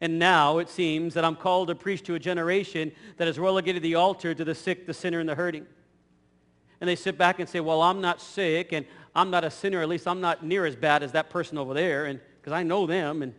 And 0.00 0.18
now 0.18 0.58
it 0.58 0.70
seems 0.70 1.14
that 1.14 1.24
I'm 1.24 1.36
called 1.36 1.68
to 1.68 1.74
preach 1.74 2.02
to 2.04 2.14
a 2.14 2.18
generation 2.18 2.92
that 3.18 3.26
has 3.26 3.38
relegated 3.38 3.82
the 3.82 3.96
altar 3.96 4.34
to 4.34 4.44
the 4.44 4.54
sick, 4.54 4.86
the 4.86 4.94
sinner, 4.94 5.20
and 5.20 5.28
the 5.28 5.34
hurting. 5.34 5.66
And 6.80 6.88
they 6.88 6.96
sit 6.96 7.18
back 7.18 7.38
and 7.38 7.48
say, 7.48 7.60
well, 7.60 7.82
I'm 7.82 8.00
not 8.00 8.22
sick, 8.22 8.72
and 8.72 8.86
I'm 9.14 9.30
not 9.30 9.44
a 9.44 9.50
sinner. 9.50 9.82
At 9.82 9.88
least 9.88 10.06
I'm 10.06 10.20
not 10.20 10.44
near 10.44 10.66
as 10.66 10.76
bad 10.76 11.02
as 11.02 11.12
that 11.12 11.30
person 11.30 11.58
over 11.58 11.74
there, 11.74 12.06
and 12.06 12.20
because 12.40 12.52
I 12.52 12.62
know 12.62 12.86
them, 12.86 13.22
and 13.22 13.34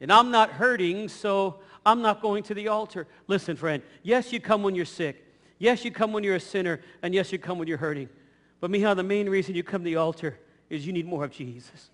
and 0.00 0.12
I'm 0.12 0.30
not 0.30 0.50
hurting, 0.50 1.08
so 1.08 1.60
I'm 1.84 2.02
not 2.02 2.22
going 2.22 2.42
to 2.44 2.54
the 2.54 2.68
altar. 2.68 3.06
Listen, 3.26 3.56
friend. 3.56 3.82
Yes, 4.02 4.32
you 4.32 4.40
come 4.40 4.62
when 4.62 4.74
you're 4.74 4.84
sick. 4.84 5.24
Yes, 5.58 5.84
you 5.84 5.90
come 5.90 6.12
when 6.12 6.22
you're 6.22 6.36
a 6.36 6.40
sinner, 6.40 6.80
and 7.02 7.14
yes, 7.14 7.32
you 7.32 7.38
come 7.38 7.58
when 7.58 7.66
you're 7.66 7.78
hurting. 7.78 8.08
But 8.60 8.70
Mihal, 8.70 8.94
the 8.94 9.02
main 9.02 9.28
reason 9.28 9.54
you 9.54 9.62
come 9.62 9.82
to 9.82 9.84
the 9.84 9.96
altar 9.96 10.38
is 10.70 10.86
you 10.86 10.92
need 10.92 11.06
more 11.06 11.24
of 11.24 11.32
Jesus. 11.32 11.90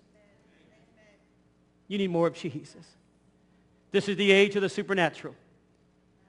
You 1.87 1.97
need 1.97 2.09
more 2.09 2.27
of 2.27 2.33
Jesus. 2.33 2.85
This 3.91 4.09
is 4.09 4.17
the 4.17 4.31
age 4.31 4.55
of 4.55 4.61
the 4.61 4.69
supernatural. 4.69 5.35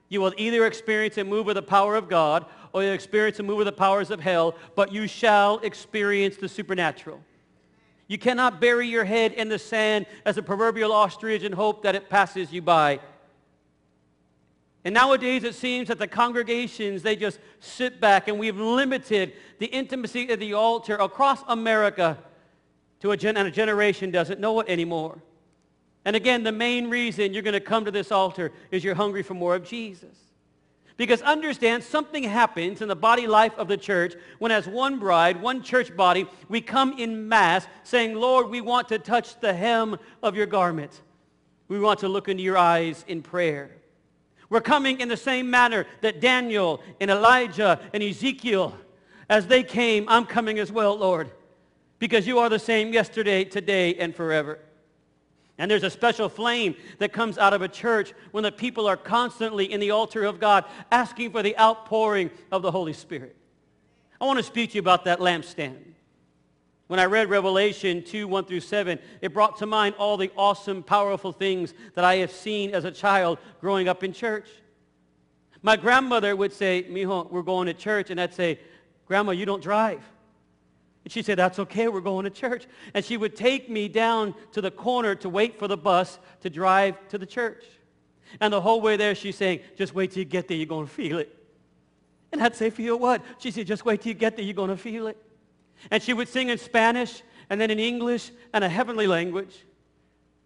You 0.09 0.21
will 0.21 0.35
either 0.37 0.67
experience 0.67 1.19
a 1.19 1.25
move 1.25 1.49
of 1.49 1.55
the 1.55 1.63
power 1.63 1.97
of 1.97 2.09
God 2.09 2.47
or 2.73 2.83
you'll 2.83 2.93
experience 2.93 3.39
a 3.41 3.43
move 3.43 3.61
of 3.61 3.67
the 3.67 3.73
powers 3.73 4.11
of 4.11 4.21
hell, 4.21 4.55
but 4.75 4.93
you 4.93 5.07
shall 5.07 5.59
experience 5.61 6.37
the 6.37 6.49
supernatural. 6.49 7.21
You 8.09 8.19
cannot 8.19 8.61
bury 8.61 8.87
your 8.87 9.05
head 9.05 9.33
in 9.33 9.49
the 9.49 9.59
sand 9.59 10.07
as 10.25 10.37
a 10.37 10.43
proverbial 10.43 10.93
ostrich 10.93 11.43
and 11.43 11.55
hope 11.55 11.83
that 11.83 11.95
it 11.95 12.09
passes 12.09 12.53
you 12.53 12.63
by. 12.63 13.01
And 14.85 14.95
nowadays 14.95 15.43
it 15.43 15.57
seems 15.57 15.89
that 15.89 15.99
the 15.99 16.07
congregations, 16.07 17.03
they 17.03 17.17
just 17.17 17.41
sit 17.59 18.01
back 18.01 18.29
and 18.29 18.39
we've 18.39 18.57
limited 18.57 19.33
the 19.59 19.67
intimacy 19.67 20.29
of 20.29 20.39
the 20.39 20.53
altar 20.53 20.95
across 20.95 21.41
America 21.49 22.17
to 23.01 23.11
a, 23.11 23.17
gen- 23.17 23.37
and 23.37 23.49
a 23.49 23.51
generation 23.51 24.13
doesn't 24.13 24.39
know 24.39 24.61
it 24.61 24.69
anymore. 24.69 25.19
And 26.07 26.15
again, 26.15 26.45
the 26.45 26.53
main 26.53 26.89
reason 26.89 27.35
you're 27.35 27.43
going 27.43 27.53
to 27.53 27.61
come 27.61 27.85
to 27.85 27.91
this 27.91 28.13
altar 28.13 28.53
is 28.71 28.85
you're 28.85 28.95
hungry 28.95 29.25
for 29.25 29.35
more 29.35 29.57
of 29.57 29.65
Jesus. 29.65 30.17
Because 30.97 31.21
understand, 31.21 31.83
something 31.83 32.23
happens 32.23 32.81
in 32.81 32.87
the 32.87 32.95
body 32.95 33.27
life 33.27 33.53
of 33.59 33.67
the 33.67 33.77
church 33.77 34.15
when 34.39 34.53
as 34.53 34.69
one 34.69 35.01
bride, 35.01 35.43
one 35.43 35.65
church 35.65 35.95
body, 35.97 36.27
we 36.49 36.61
come 36.61 36.97
in 36.97 37.29
mass 37.29 37.67
saying, 37.83 38.15
Lord, 38.15 38.49
we 38.49 38.61
want 38.61 38.89
to 38.89 39.01
touch 39.01 39.41
the 39.41 39.53
hem 39.53 39.99
of 40.23 40.37
your 40.37 40.47
garment. 40.47 41.03
We 41.67 41.81
want 41.81 41.99
to 42.01 42.09
look 42.09 42.29
into 42.29 42.45
your 42.45 42.57
eyes 42.57 43.05
in 43.09 43.21
prayer. 43.21 43.73
We're 44.49 44.61
coming 44.61 45.01
in 45.01 45.09
the 45.09 45.17
same 45.17 45.51
manner 45.51 45.87
that 46.03 46.21
Daniel 46.21 46.83
and 47.01 47.11
Elijah 47.11 47.81
and 47.93 48.01
Ezekiel, 48.01 48.77
as 49.29 49.49
they 49.49 49.65
came, 49.65 50.09
I'm 50.09 50.25
coming 50.25 50.61
as 50.61 50.71
well, 50.71 50.97
Lord, 50.97 51.33
because 51.99 52.29
you 52.29 52.39
are 52.39 52.49
the 52.49 52.61
same 52.61 52.93
yesterday, 52.93 53.43
today, 53.43 53.97
and 53.97 54.15
forever. 54.15 54.61
And 55.59 55.71
there's 55.71 55.85
a 55.85 55.91
special 55.91 56.29
flame 56.29 56.77
that 56.99 57.13
comes 57.13 57.39
out 57.39 57.55
of 57.55 57.63
a 57.63 57.69
church 57.69 58.13
when 58.31 58.45
the 58.45 58.53
people 58.53 58.87
are 58.87 58.97
constantly 58.97 59.73
in 59.73 59.81
the 59.81 59.91
altar 59.91 60.25
of 60.25 60.39
God 60.39 60.65
asking 60.93 61.31
for 61.31 61.43
the 61.43 61.59
outpouring 61.59 62.31
of 62.53 62.63
the 62.63 62.71
Holy 62.71 62.93
Spirit. 62.93 63.37
I 64.21 64.27
want 64.27 64.39
to 64.39 64.43
speak 64.43 64.71
to 64.71 64.75
you 64.75 64.81
about 64.81 65.05
that 65.05 65.19
lampstand. 65.19 65.79
When 66.89 67.01
I 67.01 67.07
read 67.07 67.29
Revelation 67.29 68.03
2, 68.05 68.29
1 68.29 68.45
through 68.45 68.61
7, 68.61 68.99
it 69.21 69.35
brought 69.35 69.59
to 69.59 69.67
mind 69.67 69.97
all 69.99 70.17
the 70.17 70.31
awesome, 70.37 70.83
powerful 70.83 71.33
things 71.33 71.75
that 71.95 72.05
I 72.05 72.17
have 72.17 72.31
seen 72.31 72.75
as 72.75 72.85
a 72.85 72.93
child 72.93 73.39
growing 73.61 73.89
up 73.89 74.05
in 74.05 74.13
church. 74.13 74.47
My 75.63 75.77
grandmother 75.77 76.37
would 76.37 76.53
say, 76.53 76.87
Mijo, 76.89 77.31
we're 77.31 77.43
going 77.43 77.67
to 77.67 77.75
church. 77.75 78.11
And 78.11 78.21
I'd 78.21 78.35
say, 78.35 78.61
Grandma, 79.07 79.33
you 79.33 79.47
don't 79.47 79.63
drive. 79.63 80.01
And 81.07 81.13
she 81.13 81.23
said, 81.23 81.39
that's 81.39 81.61
okay, 81.61 81.87
we're 81.87 82.01
going 82.01 82.25
to 82.25 82.31
church. 82.31 82.67
And 82.93 83.05
she 83.05 83.17
would 83.17 83.37
take 83.37 83.71
me 83.71 83.87
down 83.87 84.35
to 84.51 84.61
the 84.61 84.73
corner 84.73 85.15
to 85.15 85.29
wait 85.29 85.57
for 85.57 85.69
the 85.69 85.77
bus 85.77 86.19
to 86.41 86.51
drive 86.51 86.97
to 87.11 87.17
the 87.17 87.25
church. 87.25 87.63
And 88.41 88.53
the 88.53 88.61
whole 88.61 88.81
way 88.81 88.97
there, 88.97 89.15
she's 89.15 89.37
saying, 89.37 89.61
just 89.77 89.95
wait 89.95 90.11
till 90.11 90.19
you 90.19 90.25
get 90.25 90.49
there, 90.49 90.57
you're 90.57 90.67
going 90.67 90.85
to 90.89 90.93
feel 90.93 91.19
it. 91.19 91.33
And 92.33 92.43
I'd 92.43 92.57
say, 92.57 92.71
feel 92.71 92.99
what? 92.99 93.23
She 93.39 93.53
said, 93.53 93.69
just 93.69 93.85
wait 93.85 94.03
till 94.03 94.09
you 94.09 94.15
get 94.15 94.35
there, 94.35 94.45
you're 94.45 94.53
going 94.53 94.71
to 94.71 94.77
feel 94.77 95.07
it. 95.07 95.17
And 95.93 96.03
she 96.03 96.13
would 96.13 96.27
sing 96.27 96.49
in 96.49 96.59
Spanish, 96.59 97.23
and 97.51 97.61
then 97.61 97.71
in 97.71 97.79
English, 97.79 98.33
and 98.53 98.65
a 98.65 98.69
heavenly 98.69 99.07
language. 99.07 99.65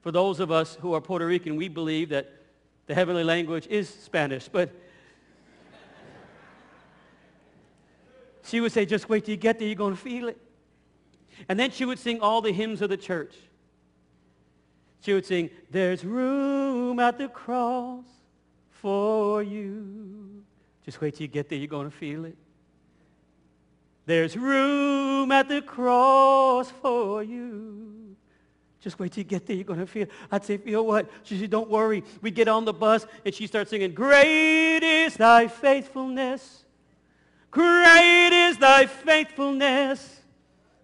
For 0.03 0.13
those 0.13 0.41
of 0.41 0.51
us 0.51 0.77
who 0.83 0.93
are 0.93 1.01
Puerto 1.01 1.25
Rican, 1.27 1.57
we 1.57 1.69
believe 1.69 2.11
that 2.11 2.31
the 2.85 2.95
heavenly 2.95 3.25
language 3.25 3.67
is 3.69 3.89
Spanish. 3.89 4.47
But 4.47 4.69
she 8.45 8.61
would 8.61 8.73
say, 8.73 8.85
just 8.85 9.09
wait 9.09 9.25
till 9.25 9.31
you 9.31 9.39
get 9.39 9.59
there, 9.59 9.67
you're 9.67 9.75
going 9.75 9.97
to 9.97 10.01
feel 10.03 10.29
it. 10.29 10.37
And 11.49 11.59
then 11.59 11.71
she 11.71 11.85
would 11.85 11.99
sing 11.99 12.21
all 12.21 12.41
the 12.41 12.53
hymns 12.53 12.83
of 12.83 12.91
the 12.91 12.97
church. 12.97 13.35
She 15.03 15.13
would 15.15 15.25
sing, 15.25 15.51
there's 15.71 16.05
room 16.05 16.99
at 16.99 17.19
the 17.19 17.29
cross 17.29 18.05
for 18.71 19.43
you. 19.43 20.43
Just 20.85 21.01
wait 21.01 21.15
till 21.15 21.23
you 21.23 21.29
get 21.29 21.49
there, 21.49 21.59
you're 21.59 21.69
going 21.69 21.91
to 21.91 21.97
feel 21.97 22.25
it. 22.25 22.37
There's 24.07 24.37
room 24.37 25.31
at 25.33 25.49
the 25.49 25.63
cross 25.63 26.71
for 26.83 27.23
you. 27.23 28.17
Just 28.81 28.99
wait 28.99 29.13
till 29.13 29.21
you 29.21 29.29
get 29.29 29.47
there, 29.47 29.57
you're 29.57 29.65
going 29.65 29.81
to 29.81 29.87
feel. 29.87 30.03
It. 30.05 30.11
I'd 30.33 30.45
say, 30.45 30.57
feel 30.57 30.87
what? 30.87 31.11
She 31.23 31.39
said, 31.39 31.51
don't 31.51 31.69
worry. 31.69 32.03
We 32.23 32.31
get 32.31 32.49
on 32.49 32.65
the 32.65 32.73
bus, 32.73 33.07
and 33.25 33.35
she 33.35 33.47
starts 33.47 33.71
singing, 33.71 33.93
Great 33.93 34.83
is 34.83 35.15
thy 35.15 35.49
faithfulness. 35.49 36.65
Great 37.51 38.31
is 38.33 38.59
thy 38.59 38.87
faithfulness. 38.87 40.20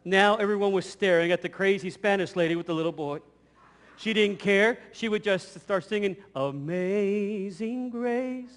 Now 0.07 0.37
everyone 0.37 0.71
was 0.71 0.89
staring 0.89 1.33
at 1.33 1.43
the 1.43 1.49
crazy 1.49 1.91
Spanish 1.91 2.37
lady 2.37 2.55
with 2.55 2.67
the 2.67 2.75
little 2.75 2.93
boy. 2.93 3.19
She 3.97 4.13
didn't 4.13 4.39
care. 4.39 4.79
She 4.93 5.09
would 5.09 5.25
just 5.25 5.61
start 5.61 5.83
singing, 5.83 6.17
Amazing 6.37 7.91
Grace, 7.91 8.57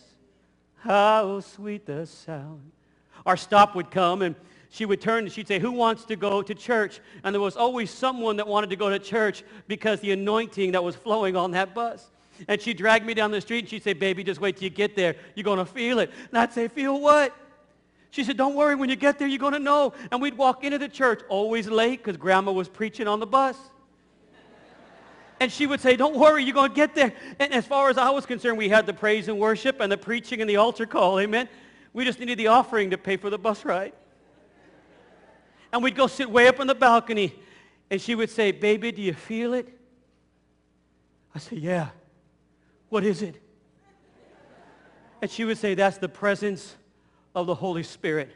how 0.77 1.39
sweet 1.39 1.87
the 1.87 2.05
sound. 2.05 2.71
Our 3.25 3.35
stop 3.35 3.75
would 3.75 3.89
come 3.89 4.21
and 4.21 4.35
she 4.69 4.85
would 4.85 5.01
turn 5.01 5.23
and 5.23 5.33
she'd 5.33 5.47
say, 5.47 5.57
who 5.57 5.71
wants 5.71 6.05
to 6.05 6.15
go 6.15 6.43
to 6.43 6.53
church? 6.53 6.99
And 7.23 7.33
there 7.33 7.41
was 7.41 7.57
always 7.57 7.89
someone 7.89 8.35
that 8.35 8.47
wanted 8.47 8.69
to 8.69 8.75
go 8.75 8.91
to 8.91 8.99
church 8.99 9.43
because 9.67 10.01
the 10.01 10.11
anointing 10.11 10.73
that 10.73 10.83
was 10.83 10.95
flowing 10.95 11.35
on 11.35 11.49
that 11.51 11.73
bus. 11.73 12.11
And 12.47 12.61
she'd 12.61 12.77
drag 12.77 13.03
me 13.03 13.15
down 13.15 13.31
the 13.31 13.41
street 13.41 13.61
and 13.61 13.69
she'd 13.69 13.83
say, 13.83 13.93
baby, 13.93 14.23
just 14.23 14.39
wait 14.39 14.57
till 14.57 14.65
you 14.65 14.69
get 14.69 14.95
there. 14.95 15.15
You're 15.33 15.45
going 15.45 15.57
to 15.57 15.65
feel 15.65 15.97
it. 15.97 16.11
And 16.29 16.37
I'd 16.37 16.53
say, 16.53 16.67
feel 16.67 17.01
what? 17.01 17.35
She 18.11 18.23
said, 18.23 18.37
don't 18.37 18.55
worry, 18.55 18.75
when 18.75 18.89
you 18.89 18.95
get 18.95 19.19
there, 19.19 19.27
you're 19.27 19.37
going 19.37 19.53
to 19.53 19.59
know. 19.59 19.93
And 20.11 20.21
we'd 20.21 20.37
walk 20.37 20.63
into 20.63 20.77
the 20.77 20.87
church, 20.87 21.21
always 21.29 21.67
late 21.67 22.03
because 22.03 22.17
grandma 22.17 22.51
was 22.51 22.67
preaching 22.67 23.07
on 23.07 23.19
the 23.19 23.27
bus. 23.27 23.55
And 25.39 25.51
she 25.51 25.67
would 25.67 25.79
say, 25.79 25.95
don't 25.95 26.17
worry, 26.17 26.43
you're 26.43 26.55
going 26.55 26.71
to 26.71 26.75
get 26.75 26.95
there. 26.95 27.13
And 27.39 27.53
as 27.53 27.65
far 27.65 27.89
as 27.89 27.97
I 27.97 28.09
was 28.09 28.25
concerned, 28.25 28.57
we 28.57 28.67
had 28.67 28.85
the 28.85 28.93
praise 28.93 29.27
and 29.27 29.39
worship 29.39 29.79
and 29.79 29.91
the 29.91 29.97
preaching 29.97 30.41
and 30.41 30.49
the 30.49 30.57
altar 30.57 30.85
call. 30.85 31.19
Amen. 31.19 31.47
We 31.93 32.03
just 32.03 32.19
needed 32.19 32.37
the 32.37 32.47
offering 32.47 32.89
to 32.89 32.97
pay 32.97 33.15
for 33.15 33.29
the 33.29 33.37
bus 33.37 33.63
ride. 33.63 33.93
And 35.71 35.83
we'd 35.83 35.95
go 35.95 36.07
sit 36.07 36.29
way 36.29 36.47
up 36.47 36.59
on 36.59 36.67
the 36.67 36.75
balcony. 36.75 37.33
And 37.89 38.01
she 38.01 38.15
would 38.15 38.29
say, 38.29 38.51
baby, 38.51 38.91
do 38.91 39.01
you 39.01 39.13
feel 39.13 39.53
it? 39.53 39.69
I 41.33 41.39
said, 41.39 41.59
yeah. 41.59 41.89
What 42.89 43.03
is 43.03 43.21
it? 43.21 43.41
And 45.21 45.29
she 45.29 45.45
would 45.45 45.57
say, 45.57 45.75
that's 45.75 45.99
the 45.99 46.09
presence 46.09 46.75
of 47.35 47.47
the 47.47 47.55
Holy 47.55 47.83
Spirit. 47.83 48.35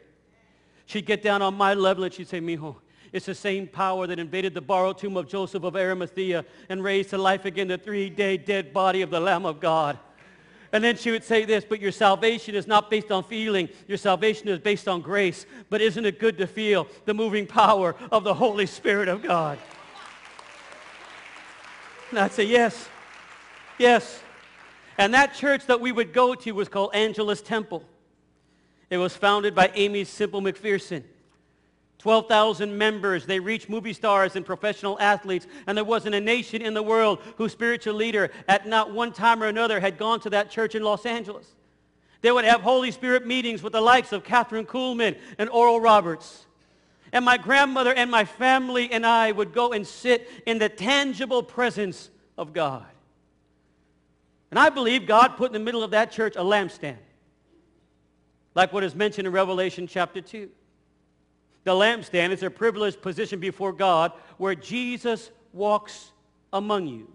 She'd 0.86 1.06
get 1.06 1.22
down 1.22 1.42
on 1.42 1.54
my 1.54 1.74
level 1.74 2.04
and 2.04 2.12
she'd 2.12 2.28
say, 2.28 2.40
Mijo, 2.40 2.76
it's 3.12 3.26
the 3.26 3.34
same 3.34 3.66
power 3.66 4.06
that 4.06 4.18
invaded 4.18 4.54
the 4.54 4.60
borrowed 4.60 4.98
tomb 4.98 5.16
of 5.16 5.28
Joseph 5.28 5.62
of 5.62 5.76
Arimathea 5.76 6.44
and 6.68 6.82
raised 6.82 7.10
to 7.10 7.18
life 7.18 7.44
again 7.44 7.68
the 7.68 7.78
three-day 7.78 8.38
dead 8.38 8.72
body 8.72 9.02
of 9.02 9.10
the 9.10 9.20
Lamb 9.20 9.46
of 9.46 9.60
God. 9.60 9.98
And 10.72 10.82
then 10.82 10.96
she 10.96 11.12
would 11.12 11.22
say 11.22 11.44
this, 11.44 11.64
but 11.64 11.80
your 11.80 11.92
salvation 11.92 12.56
is 12.56 12.66
not 12.66 12.90
based 12.90 13.12
on 13.12 13.22
feeling. 13.22 13.68
Your 13.86 13.98
salvation 13.98 14.48
is 14.48 14.58
based 14.58 14.88
on 14.88 15.00
grace. 15.00 15.46
But 15.70 15.80
isn't 15.80 16.04
it 16.04 16.18
good 16.18 16.36
to 16.38 16.48
feel 16.48 16.88
the 17.04 17.14
moving 17.14 17.46
power 17.46 17.94
of 18.10 18.24
the 18.24 18.34
Holy 18.34 18.66
Spirit 18.66 19.06
of 19.06 19.22
God? 19.22 19.58
And 22.10 22.18
I'd 22.18 22.32
say, 22.32 22.42
yes, 22.42 22.88
yes. 23.78 24.20
And 24.98 25.14
that 25.14 25.34
church 25.34 25.66
that 25.66 25.80
we 25.80 25.92
would 25.92 26.12
go 26.12 26.34
to 26.34 26.50
was 26.50 26.68
called 26.68 26.90
Angelus 26.92 27.40
Temple. 27.40 27.84
It 28.94 28.98
was 28.98 29.16
founded 29.16 29.56
by 29.56 29.72
Aimee 29.74 30.04
Semple 30.04 30.40
McPherson. 30.40 31.02
12,000 31.98 32.78
members. 32.78 33.26
They 33.26 33.40
reached 33.40 33.68
movie 33.68 33.92
stars 33.92 34.36
and 34.36 34.46
professional 34.46 34.96
athletes. 35.00 35.48
And 35.66 35.76
there 35.76 35.84
wasn't 35.84 36.14
a 36.14 36.20
nation 36.20 36.62
in 36.62 36.74
the 36.74 36.82
world 36.82 37.18
whose 37.34 37.50
spiritual 37.50 37.94
leader 37.94 38.30
at 38.46 38.68
not 38.68 38.92
one 38.92 39.10
time 39.10 39.42
or 39.42 39.46
another 39.46 39.80
had 39.80 39.98
gone 39.98 40.20
to 40.20 40.30
that 40.30 40.48
church 40.48 40.76
in 40.76 40.84
Los 40.84 41.06
Angeles. 41.06 41.48
They 42.20 42.30
would 42.30 42.44
have 42.44 42.60
Holy 42.60 42.92
Spirit 42.92 43.26
meetings 43.26 43.64
with 43.64 43.72
the 43.72 43.80
likes 43.80 44.12
of 44.12 44.22
Kathryn 44.22 44.64
Kuhlman 44.64 45.18
and 45.38 45.50
Oral 45.50 45.80
Roberts. 45.80 46.46
And 47.12 47.24
my 47.24 47.36
grandmother 47.36 47.92
and 47.92 48.12
my 48.12 48.24
family 48.24 48.92
and 48.92 49.04
I 49.04 49.32
would 49.32 49.52
go 49.52 49.72
and 49.72 49.84
sit 49.84 50.30
in 50.46 50.60
the 50.60 50.68
tangible 50.68 51.42
presence 51.42 52.10
of 52.38 52.52
God. 52.52 52.86
And 54.52 54.58
I 54.60 54.68
believe 54.68 55.08
God 55.08 55.36
put 55.36 55.46
in 55.46 55.52
the 55.52 55.58
middle 55.58 55.82
of 55.82 55.90
that 55.90 56.12
church 56.12 56.36
a 56.36 56.44
lampstand, 56.44 56.98
like 58.54 58.72
what 58.72 58.84
is 58.84 58.94
mentioned 58.94 59.26
in 59.26 59.32
Revelation 59.32 59.86
chapter 59.86 60.20
2. 60.20 60.48
The 61.64 61.70
lampstand 61.70 62.30
is 62.30 62.42
a 62.42 62.50
privileged 62.50 63.00
position 63.00 63.40
before 63.40 63.72
God 63.72 64.12
where 64.36 64.54
Jesus 64.54 65.30
walks 65.52 66.12
among 66.52 66.86
you. 66.86 67.10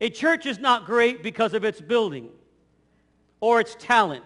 A 0.00 0.08
church 0.08 0.46
is 0.46 0.58
not 0.58 0.86
great 0.86 1.22
because 1.22 1.54
of 1.54 1.64
its 1.64 1.80
building 1.80 2.28
or 3.40 3.60
its 3.60 3.76
talent 3.78 4.24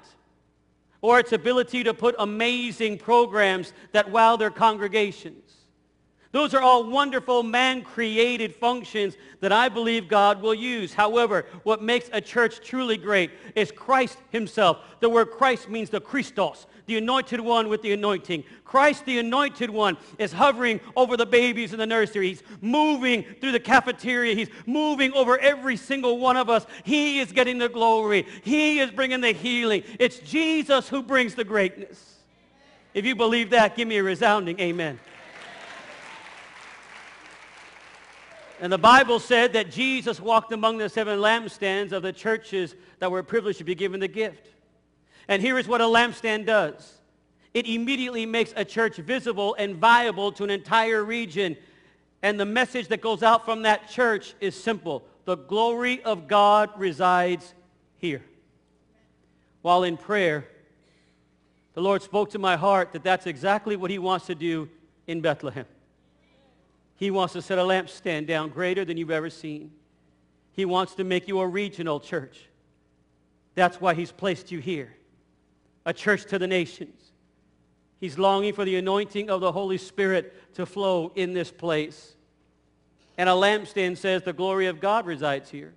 or 1.00 1.18
its 1.18 1.32
ability 1.32 1.84
to 1.84 1.94
put 1.94 2.14
amazing 2.18 2.98
programs 2.98 3.72
that 3.92 4.10
wow 4.10 4.36
their 4.36 4.50
congregations. 4.50 5.45
Those 6.36 6.52
are 6.52 6.60
all 6.60 6.84
wonderful 6.84 7.42
man-created 7.42 8.54
functions 8.54 9.16
that 9.40 9.52
I 9.52 9.70
believe 9.70 10.06
God 10.06 10.42
will 10.42 10.54
use. 10.54 10.92
However, 10.92 11.46
what 11.62 11.82
makes 11.82 12.10
a 12.12 12.20
church 12.20 12.60
truly 12.60 12.98
great 12.98 13.30
is 13.54 13.72
Christ 13.72 14.18
himself. 14.28 14.80
The 15.00 15.08
word 15.08 15.30
Christ 15.30 15.70
means 15.70 15.88
the 15.88 15.98
Christos, 15.98 16.66
the 16.84 16.98
anointed 16.98 17.40
one 17.40 17.70
with 17.70 17.80
the 17.80 17.94
anointing. 17.94 18.44
Christ, 18.66 19.06
the 19.06 19.18
anointed 19.18 19.70
one, 19.70 19.96
is 20.18 20.30
hovering 20.30 20.80
over 20.94 21.16
the 21.16 21.24
babies 21.24 21.72
in 21.72 21.78
the 21.78 21.86
nursery. 21.86 22.28
He's 22.28 22.42
moving 22.60 23.24
through 23.40 23.52
the 23.52 23.58
cafeteria. 23.58 24.34
He's 24.34 24.50
moving 24.66 25.14
over 25.14 25.38
every 25.38 25.78
single 25.78 26.18
one 26.18 26.36
of 26.36 26.50
us. 26.50 26.66
He 26.84 27.18
is 27.18 27.32
getting 27.32 27.56
the 27.56 27.70
glory. 27.70 28.26
He 28.42 28.80
is 28.80 28.90
bringing 28.90 29.22
the 29.22 29.32
healing. 29.32 29.84
It's 29.98 30.18
Jesus 30.18 30.86
who 30.86 31.02
brings 31.02 31.34
the 31.34 31.44
greatness. 31.44 32.18
If 32.92 33.06
you 33.06 33.16
believe 33.16 33.48
that, 33.50 33.74
give 33.74 33.88
me 33.88 33.96
a 33.96 34.02
resounding 34.02 34.60
amen. 34.60 35.00
And 38.60 38.72
the 38.72 38.78
Bible 38.78 39.20
said 39.20 39.52
that 39.52 39.70
Jesus 39.70 40.20
walked 40.20 40.52
among 40.52 40.78
the 40.78 40.88
seven 40.88 41.18
lampstands 41.18 41.92
of 41.92 42.02
the 42.02 42.12
churches 42.12 42.74
that 43.00 43.10
were 43.10 43.22
privileged 43.22 43.58
to 43.58 43.64
be 43.64 43.74
given 43.74 44.00
the 44.00 44.08
gift. 44.08 44.48
And 45.28 45.42
here 45.42 45.58
is 45.58 45.68
what 45.68 45.80
a 45.80 45.84
lampstand 45.84 46.46
does. 46.46 46.94
It 47.52 47.66
immediately 47.66 48.26
makes 48.26 48.52
a 48.56 48.64
church 48.64 48.96
visible 48.96 49.54
and 49.58 49.76
viable 49.76 50.32
to 50.32 50.44
an 50.44 50.50
entire 50.50 51.04
region. 51.04 51.56
And 52.22 52.40
the 52.40 52.46
message 52.46 52.88
that 52.88 53.00
goes 53.00 53.22
out 53.22 53.44
from 53.44 53.62
that 53.62 53.90
church 53.90 54.34
is 54.40 54.54
simple. 54.54 55.04
The 55.26 55.36
glory 55.36 56.02
of 56.02 56.28
God 56.28 56.70
resides 56.76 57.54
here. 57.98 58.22
While 59.62 59.82
in 59.82 59.96
prayer, 59.96 60.46
the 61.74 61.82
Lord 61.82 62.02
spoke 62.02 62.30
to 62.30 62.38
my 62.38 62.56
heart 62.56 62.92
that 62.92 63.02
that's 63.02 63.26
exactly 63.26 63.76
what 63.76 63.90
he 63.90 63.98
wants 63.98 64.26
to 64.26 64.34
do 64.34 64.68
in 65.06 65.20
Bethlehem. 65.20 65.66
He 66.96 67.10
wants 67.10 67.34
to 67.34 67.42
set 67.42 67.58
a 67.58 67.62
lampstand 67.62 68.26
down 68.26 68.48
greater 68.48 68.84
than 68.84 68.96
you've 68.96 69.10
ever 69.10 69.30
seen. 69.30 69.70
He 70.52 70.64
wants 70.64 70.94
to 70.94 71.04
make 71.04 71.28
you 71.28 71.38
a 71.40 71.46
regional 71.46 72.00
church. 72.00 72.48
That's 73.54 73.80
why 73.80 73.94
he's 73.94 74.12
placed 74.12 74.50
you 74.50 74.58
here 74.58 74.94
a 75.84 75.92
church 75.92 76.24
to 76.26 76.38
the 76.38 76.48
nations. 76.48 77.12
He's 78.00 78.18
longing 78.18 78.52
for 78.52 78.64
the 78.64 78.76
anointing 78.76 79.30
of 79.30 79.40
the 79.40 79.52
Holy 79.52 79.78
Spirit 79.78 80.54
to 80.54 80.66
flow 80.66 81.12
in 81.14 81.32
this 81.32 81.50
place. 81.50 82.16
And 83.16 83.28
a 83.28 83.32
lampstand 83.32 83.96
says 83.96 84.24
the 84.24 84.32
glory 84.32 84.66
of 84.66 84.80
God 84.80 85.06
resides 85.06 85.48
here. 85.48 85.74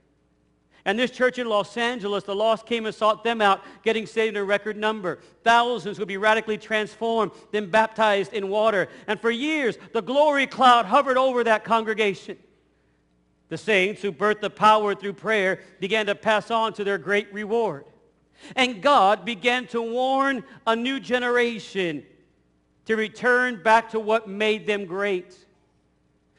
And 0.86 0.98
this 0.98 1.12
church 1.12 1.38
in 1.39 1.48
Los 1.48 1.76
Angeles, 1.78 2.24
the 2.24 2.36
lost 2.36 2.65
came 2.65 2.86
and 2.86 2.96
sought 2.96 3.24
them 3.24 3.42
out, 3.42 3.63
getting 3.84 4.06
saved 4.06 4.36
in 4.36 4.42
a 4.42 4.46
record 4.46 4.78
number. 4.78 5.20
Thousands 5.44 6.00
would 6.00 6.08
be 6.08 6.18
radically 6.18 6.58
transformed, 6.58 7.32
then 7.52 7.70
baptized 7.70 8.34
in 8.34 8.50
water. 8.50 8.88
And 9.08 9.20
for 9.20 9.30
years, 9.30 9.78
the 9.94 10.02
glory 10.02 10.48
cloud 10.48 10.86
hovered 10.86 11.18
over 11.18 11.44
that 11.44 11.63
congregation. 11.63 12.38
The 13.50 13.58
saints 13.58 14.02
who 14.02 14.12
birthed 14.12 14.42
the 14.42 14.50
power 14.50 14.96
through 14.96 15.13
prayer 15.13 15.60
began 15.80 16.06
to 16.06 16.15
pass 16.15 16.50
on 16.52 16.74
to 16.74 16.84
their 16.84 16.98
great 16.98 17.34
reward. 17.34 17.86
And 18.56 18.82
God 18.82 19.26
began 19.26 19.68
to 19.68 19.82
warn 19.82 20.44
a 20.65 20.76
new 20.76 21.00
generation 21.00 22.06
to 22.86 22.96
return 22.96 23.62
back 23.62 23.92
to 23.92 24.00
what 24.00 24.30
made 24.30 24.65
them 24.65 24.86
great. 24.86 25.36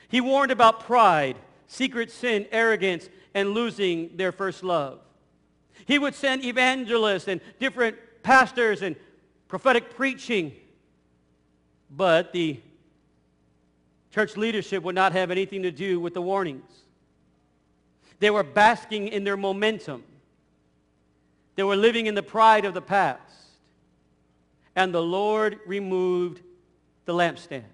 He 0.09 0.20
warned 0.20 0.50
about 0.50 0.81
pride, 0.81 1.37
secret 1.66 2.11
sin, 2.11 2.46
arrogance, 2.50 3.09
and 3.35 3.51
losing 3.51 4.16
their 4.16 4.33
first 4.33 4.62
love. 4.62 5.01
He 5.87 5.99
would 5.99 6.14
send 6.14 6.45
evangelists 6.45 7.29
and 7.29 7.40
different 7.59 7.97
pastors 8.23 8.83
and 8.83 8.97
prophetic 9.49 9.95
preaching, 9.97 10.53
but 11.90 12.33
the 12.33 12.61
church 14.11 14.37
leadership 14.37 14.83
would 14.83 14.95
not 14.95 15.12
have 15.12 15.31
anything 15.31 15.62
to 15.62 15.71
do 15.71 16.01
with 16.01 16.14
the 16.14 16.23
warnings. 16.23 16.71
They 18.19 18.31
were 18.31 18.43
basking 18.43 19.09
in 19.09 19.25
their 19.25 19.37
momentum. 19.37 20.05
They 21.57 21.62
were 21.62 21.77
living 21.77 22.07
in 22.07 22.14
the 22.14 22.23
pride 22.23 22.64
of 22.64 22.75
the 22.75 22.83
past. 22.83 23.21
And 24.77 24.95
the 24.95 25.03
Lord 25.03 25.59
removed 25.66 26.43
the 27.07 27.14
lampstand. 27.14 27.64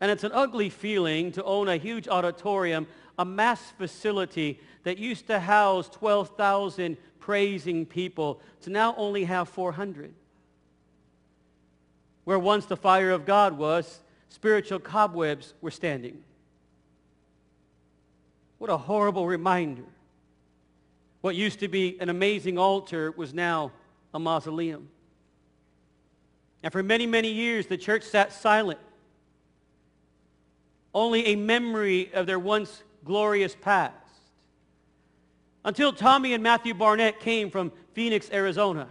And 0.00 0.10
it's 0.10 0.24
an 0.24 0.32
ugly 0.32 0.68
feeling 0.68 1.32
to 1.32 1.44
own 1.44 1.68
a 1.68 1.76
huge 1.76 2.06
auditorium, 2.06 2.86
a 3.18 3.24
mass 3.24 3.72
facility 3.78 4.60
that 4.82 4.98
used 4.98 5.26
to 5.26 5.40
house 5.40 5.88
12,000 5.88 6.96
praising 7.18 7.86
people 7.86 8.40
to 8.62 8.70
now 8.70 8.94
only 8.96 9.24
have 9.24 9.48
400. 9.48 10.12
Where 12.24 12.38
once 12.38 12.66
the 12.66 12.76
fire 12.76 13.10
of 13.10 13.24
God 13.24 13.56
was, 13.56 14.00
spiritual 14.28 14.78
cobwebs 14.78 15.54
were 15.60 15.70
standing. 15.70 16.22
What 18.58 18.70
a 18.70 18.76
horrible 18.76 19.26
reminder 19.26 19.84
what 21.20 21.34
used 21.34 21.60
to 21.60 21.68
be 21.68 21.96
an 22.00 22.08
amazing 22.08 22.58
altar 22.58 23.12
was 23.16 23.34
now 23.34 23.72
a 24.14 24.18
mausoleum. 24.18 24.88
And 26.62 26.72
for 26.72 26.82
many, 26.82 27.06
many 27.06 27.32
years, 27.32 27.66
the 27.66 27.76
church 27.76 28.02
sat 28.04 28.32
silent. 28.32 28.78
Only 30.94 31.26
a 31.26 31.36
memory 31.36 32.12
of 32.14 32.26
their 32.26 32.38
once 32.38 32.82
glorious 33.06 33.56
past. 33.60 33.94
Until 35.64 35.92
Tommy 35.92 36.34
and 36.34 36.42
Matthew 36.42 36.74
Barnett 36.74 37.20
came 37.20 37.50
from 37.50 37.72
Phoenix, 37.92 38.30
Arizona. 38.32 38.88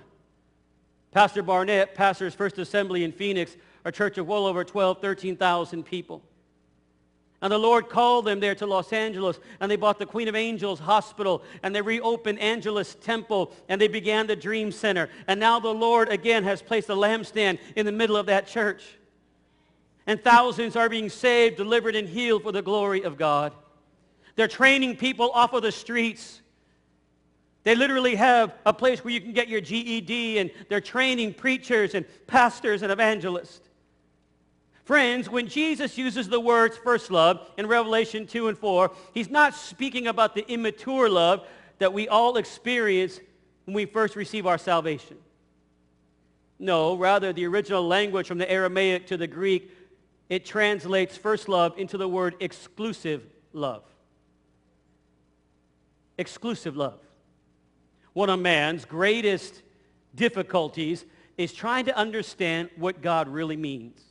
Pastor 1.11 1.41
Barnett 1.41 1.95
pastors 1.95 2.33
First 2.33 2.57
Assembly 2.57 3.03
in 3.03 3.13
Phoenix, 3.13 3.55
a 3.85 3.91
church 3.91 4.17
of 4.17 4.27
well 4.27 4.45
over 4.45 4.63
12, 4.63 4.99
13,000 4.99 5.83
people. 5.83 6.21
And 7.41 7.51
the 7.51 7.57
Lord 7.57 7.89
called 7.89 8.25
them 8.25 8.39
there 8.39 8.55
to 8.55 8.65
Los 8.65 8.91
Angeles, 8.91 9.39
and 9.59 9.69
they 9.69 9.75
bought 9.75 9.99
the 9.99 10.05
Queen 10.05 10.27
of 10.27 10.35
Angels 10.35 10.79
Hospital, 10.79 11.43
and 11.63 11.75
they 11.75 11.81
reopened 11.81 12.39
Angelus 12.39 12.95
Temple, 12.95 13.53
and 13.69 13.79
they 13.79 13.87
began 13.87 14.25
the 14.27 14.35
Dream 14.35 14.71
Center. 14.71 15.09
And 15.27 15.39
now 15.39 15.59
the 15.59 15.73
Lord 15.73 16.09
again 16.09 16.43
has 16.43 16.61
placed 16.61 16.89
a 16.89 16.95
lampstand 16.95 17.59
in 17.75 17.85
the 17.85 17.91
middle 17.91 18.17
of 18.17 18.25
that 18.25 18.47
church. 18.47 18.83
And 20.07 20.21
thousands 20.21 20.75
are 20.75 20.89
being 20.89 21.09
saved, 21.09 21.57
delivered, 21.57 21.95
and 21.95 22.09
healed 22.09 22.43
for 22.43 22.51
the 22.51 22.61
glory 22.61 23.03
of 23.03 23.17
God. 23.17 23.53
They're 24.35 24.47
training 24.47 24.97
people 24.97 25.31
off 25.31 25.53
of 25.53 25.61
the 25.61 25.71
streets. 25.71 26.41
They 27.63 27.75
literally 27.75 28.15
have 28.15 28.53
a 28.65 28.73
place 28.73 29.03
where 29.03 29.13
you 29.13 29.21
can 29.21 29.33
get 29.33 29.47
your 29.47 29.61
GED, 29.61 30.39
and 30.39 30.51
they're 30.69 30.81
training 30.81 31.33
preachers 31.33 31.95
and 31.95 32.05
pastors 32.27 32.81
and 32.81 32.91
evangelists. 32.91 33.61
Friends, 34.83 35.27
when 35.29 35.47
Jesus 35.47 35.97
uses 35.97 36.29
the 36.29 36.39
words 36.39 36.77
first 36.77 37.09
love 37.09 37.49
in 37.57 37.65
Revelation 37.65 38.27
2 38.27 38.49
and 38.49 38.57
4, 38.57 38.91
he's 39.15 39.31
not 39.31 39.55
speaking 39.55 40.05
about 40.05 40.35
the 40.35 40.47
immature 40.47 41.09
love 41.09 41.47
that 41.79 41.91
we 41.91 42.07
all 42.07 42.37
experience 42.37 43.19
when 43.65 43.73
we 43.73 43.85
first 43.85 44.15
receive 44.15 44.45
our 44.45 44.59
salvation. 44.59 45.17
No, 46.59 46.95
rather 46.95 47.33
the 47.33 47.47
original 47.47 47.85
language 47.85 48.27
from 48.27 48.37
the 48.37 48.49
Aramaic 48.49 49.07
to 49.07 49.17
the 49.17 49.27
Greek, 49.27 49.71
it 50.29 50.45
translates 50.45 51.17
first 51.17 51.49
love 51.49 51.73
into 51.77 51.97
the 51.97 52.07
word 52.07 52.35
exclusive 52.39 53.25
love. 53.53 53.83
Exclusive 56.17 56.77
love. 56.77 56.99
One 58.13 58.29
of 58.29 58.39
man's 58.39 58.85
greatest 58.85 59.61
difficulties 60.15 61.05
is 61.37 61.51
trying 61.53 61.85
to 61.85 61.97
understand 61.97 62.69
what 62.77 63.01
God 63.01 63.27
really 63.27 63.57
means. 63.57 64.01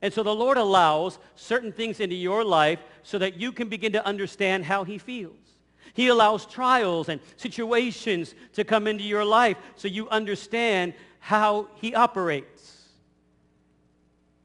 And 0.00 0.12
so 0.12 0.24
the 0.24 0.34
Lord 0.34 0.56
allows 0.56 1.20
certain 1.36 1.70
things 1.70 2.00
into 2.00 2.16
your 2.16 2.44
life 2.44 2.80
so 3.04 3.18
that 3.18 3.40
you 3.40 3.52
can 3.52 3.68
begin 3.68 3.92
to 3.92 4.04
understand 4.04 4.64
how 4.64 4.82
he 4.82 4.98
feels. 4.98 5.36
He 5.94 6.08
allows 6.08 6.44
trials 6.44 7.08
and 7.08 7.20
situations 7.36 8.34
to 8.54 8.64
come 8.64 8.88
into 8.88 9.04
your 9.04 9.24
life 9.24 9.56
so 9.76 9.86
you 9.86 10.08
understand 10.08 10.94
how 11.20 11.68
he 11.76 11.94
operates. 11.94 12.78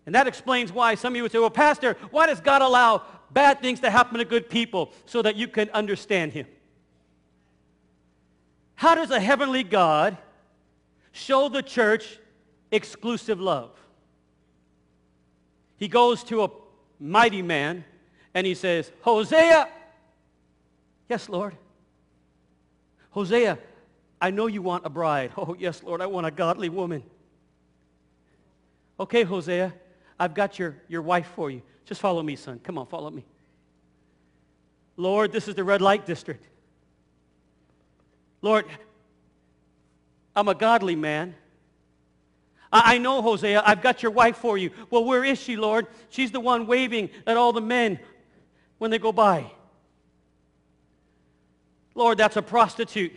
And 0.05 0.13
that 0.13 0.27
explains 0.27 0.71
why 0.71 0.95
some 0.95 1.13
of 1.13 1.17
you 1.17 1.23
would 1.23 1.31
say, 1.31 1.39
well, 1.39 1.49
Pastor, 1.49 1.97
why 2.11 2.27
does 2.27 2.39
God 2.39 2.61
allow 2.61 3.03
bad 3.31 3.61
things 3.61 3.79
to 3.81 3.89
happen 3.89 4.17
to 4.19 4.25
good 4.25 4.49
people 4.49 4.91
so 5.05 5.21
that 5.21 5.35
you 5.35 5.47
can 5.47 5.69
understand 5.71 6.33
him? 6.33 6.47
How 8.75 8.95
does 8.95 9.11
a 9.11 9.19
heavenly 9.19 9.63
God 9.63 10.17
show 11.11 11.49
the 11.49 11.63
church 11.63 12.19
exclusive 12.71 13.39
love? 13.39 13.71
he 15.77 15.87
goes 15.87 16.23
to 16.25 16.43
a 16.43 16.49
mighty 16.99 17.41
man 17.41 17.85
and 18.33 18.45
he 18.45 18.55
says, 18.55 18.91
Hosea. 19.01 19.69
Yes, 21.07 21.29
Lord. 21.29 21.55
Hosea, 23.11 23.57
I 24.19 24.31
know 24.31 24.47
you 24.47 24.61
want 24.61 24.85
a 24.85 24.89
bride. 24.89 25.31
Oh, 25.37 25.55
yes, 25.57 25.81
Lord, 25.83 26.01
I 26.01 26.07
want 26.07 26.27
a 26.27 26.31
godly 26.31 26.69
woman. 26.69 27.03
Okay, 28.99 29.23
Hosea, 29.23 29.73
I've 30.19 30.33
got 30.33 30.57
your, 30.57 30.75
your 30.87 31.03
wife 31.03 31.31
for 31.35 31.49
you. 31.51 31.61
Just 31.87 32.01
follow 32.01 32.21
me, 32.21 32.35
son. 32.35 32.59
Come 32.63 32.77
on, 32.77 32.85
follow 32.85 33.09
me. 33.09 33.23
Lord, 34.97 35.31
this 35.31 35.47
is 35.47 35.55
the 35.55 35.63
red 35.63 35.81
light 35.81 36.05
district. 36.05 36.45
Lord, 38.41 38.65
I'm 40.35 40.49
a 40.49 40.55
godly 40.55 40.95
man. 40.95 41.33
I 42.71 42.97
know, 42.97 43.21
Hosea, 43.21 43.63
I've 43.65 43.81
got 43.81 44.03
your 44.03 44.11
wife 44.11 44.37
for 44.37 44.57
you. 44.57 44.71
Well, 44.89 45.05
where 45.05 45.23
is 45.23 45.39
she, 45.39 45.55
Lord? 45.55 45.87
She's 46.09 46.31
the 46.31 46.41
one 46.41 46.67
waving 46.67 47.09
at 47.25 47.37
all 47.37 47.53
the 47.53 47.61
men 47.61 47.99
when 48.77 48.91
they 48.91 48.99
go 48.99 49.13
by. 49.13 49.49
Lord, 51.95 52.17
that's 52.17 52.35
a 52.35 52.41
prostitute. 52.41 53.13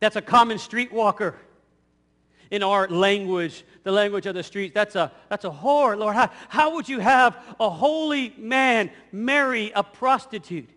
That's 0.00 0.16
a 0.16 0.22
common 0.22 0.58
streetwalker 0.58 1.34
in 2.50 2.62
our 2.62 2.88
language, 2.88 3.64
the 3.82 3.92
language 3.92 4.26
of 4.26 4.34
the 4.34 4.42
streets. 4.42 4.74
That's 4.74 4.96
a, 4.96 5.12
that's 5.28 5.44
a 5.44 5.50
whore, 5.50 5.96
Lord. 5.98 6.14
How, 6.14 6.30
how 6.48 6.74
would 6.74 6.88
you 6.88 7.00
have 7.00 7.36
a 7.58 7.70
holy 7.70 8.34
man 8.36 8.90
marry 9.12 9.72
a 9.74 9.82
prostitute? 9.82 10.68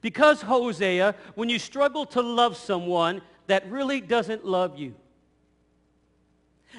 Because, 0.00 0.42
Hosea, 0.42 1.14
when 1.34 1.48
you 1.48 1.58
struggle 1.58 2.04
to 2.06 2.20
love 2.20 2.56
someone, 2.56 3.22
that 3.46 3.70
really 3.70 4.00
doesn't 4.00 4.44
love 4.44 4.78
you. 4.78 4.94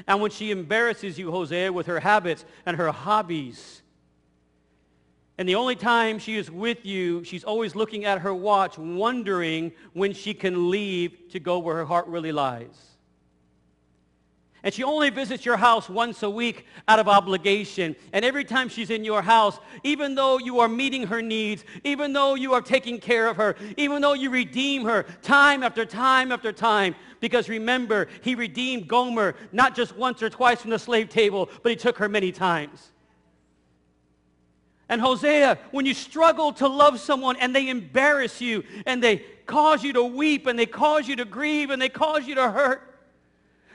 And 0.07 0.21
when 0.21 0.29
she 0.29 0.51
embarrasses 0.51 1.17
you, 1.17 1.31
Hosea, 1.31 1.71
with 1.71 1.87
her 1.87 1.99
habits 1.99 2.45
and 2.65 2.77
her 2.77 2.91
hobbies, 2.91 3.81
and 5.37 5.49
the 5.49 5.55
only 5.55 5.75
time 5.75 6.19
she 6.19 6.37
is 6.37 6.49
with 6.49 6.85
you, 6.85 7.23
she's 7.23 7.43
always 7.43 7.75
looking 7.75 8.05
at 8.05 8.19
her 8.19 8.33
watch, 8.33 8.77
wondering 8.77 9.73
when 9.93 10.13
she 10.13 10.33
can 10.33 10.69
leave 10.69 11.29
to 11.31 11.39
go 11.39 11.59
where 11.59 11.75
her 11.77 11.85
heart 11.85 12.07
really 12.07 12.31
lies 12.31 12.94
and 14.65 14.73
she 14.73 14.83
only 14.83 15.11
visits 15.11 15.45
your 15.45 15.57
house 15.57 15.87
once 15.87 16.23
a 16.23 16.29
week 16.29 16.65
out 16.87 16.97
of 16.97 17.07
obligation. 17.07 17.95
And 18.13 18.25
every 18.25 18.43
time 18.43 18.67
she's 18.67 18.89
in 18.89 19.05
your 19.05 19.21
house, 19.21 19.59
even 19.83 20.15
though 20.15 20.39
you 20.39 20.59
are 20.59 20.67
meeting 20.67 21.05
her 21.05 21.21
needs, 21.21 21.63
even 21.83 22.13
though 22.13 22.33
you 22.33 22.51
are 22.53 22.61
taking 22.61 22.99
care 22.99 23.27
of 23.27 23.37
her, 23.37 23.55
even 23.77 24.01
though 24.01 24.13
you 24.13 24.31
redeem 24.31 24.83
her 24.85 25.03
time 25.21 25.61
after 25.61 25.85
time 25.85 26.31
after 26.31 26.51
time, 26.51 26.95
because 27.19 27.47
remember, 27.47 28.07
he 28.23 28.33
redeemed 28.33 28.87
Gomer 28.87 29.35
not 29.51 29.75
just 29.75 29.95
once 29.95 30.23
or 30.23 30.31
twice 30.31 30.61
from 30.61 30.71
the 30.71 30.79
slave 30.79 31.09
table, 31.09 31.47
but 31.61 31.69
he 31.69 31.75
took 31.75 31.99
her 31.99 32.09
many 32.09 32.31
times. 32.31 32.89
And 34.89 34.99
Hosea, 34.99 35.59
when 35.69 35.85
you 35.85 35.93
struggle 35.93 36.51
to 36.53 36.67
love 36.67 36.99
someone 36.99 37.35
and 37.39 37.55
they 37.55 37.69
embarrass 37.69 38.41
you 38.41 38.63
and 38.87 39.01
they 39.01 39.17
cause 39.45 39.83
you 39.83 39.93
to 39.93 40.03
weep 40.03 40.47
and 40.47 40.57
they 40.57 40.65
cause 40.65 41.07
you 41.07 41.17
to 41.17 41.25
grieve 41.25 41.69
and 41.69 41.79
they 41.79 41.89
cause 41.89 42.25
you 42.25 42.33
to 42.33 42.49
hurt, 42.49 42.94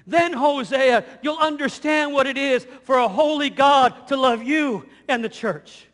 then, 0.07 0.33
Hosea, 0.33 1.05
you'll 1.23 1.39
understand 1.39 2.13
what 2.13 2.27
it 2.27 2.39
is 2.39 2.67
for 2.83 2.99
a 2.99 3.09
holy 3.09 3.51
God 3.51 4.09
to 4.09 4.17
love 4.17 4.43
you 4.43 4.87
and 5.09 5.23
the 5.23 5.29
church. 5.29 5.87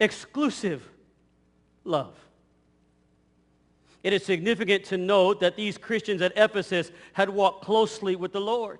Exclusive 0.00 0.88
love. 1.84 2.14
It 4.02 4.12
is 4.12 4.24
significant 4.24 4.84
to 4.84 4.96
note 4.96 5.40
that 5.40 5.56
these 5.56 5.76
Christians 5.76 6.22
at 6.22 6.32
Ephesus 6.36 6.90
had 7.12 7.28
walked 7.28 7.64
closely 7.64 8.16
with 8.16 8.32
the 8.32 8.40
Lord. 8.40 8.78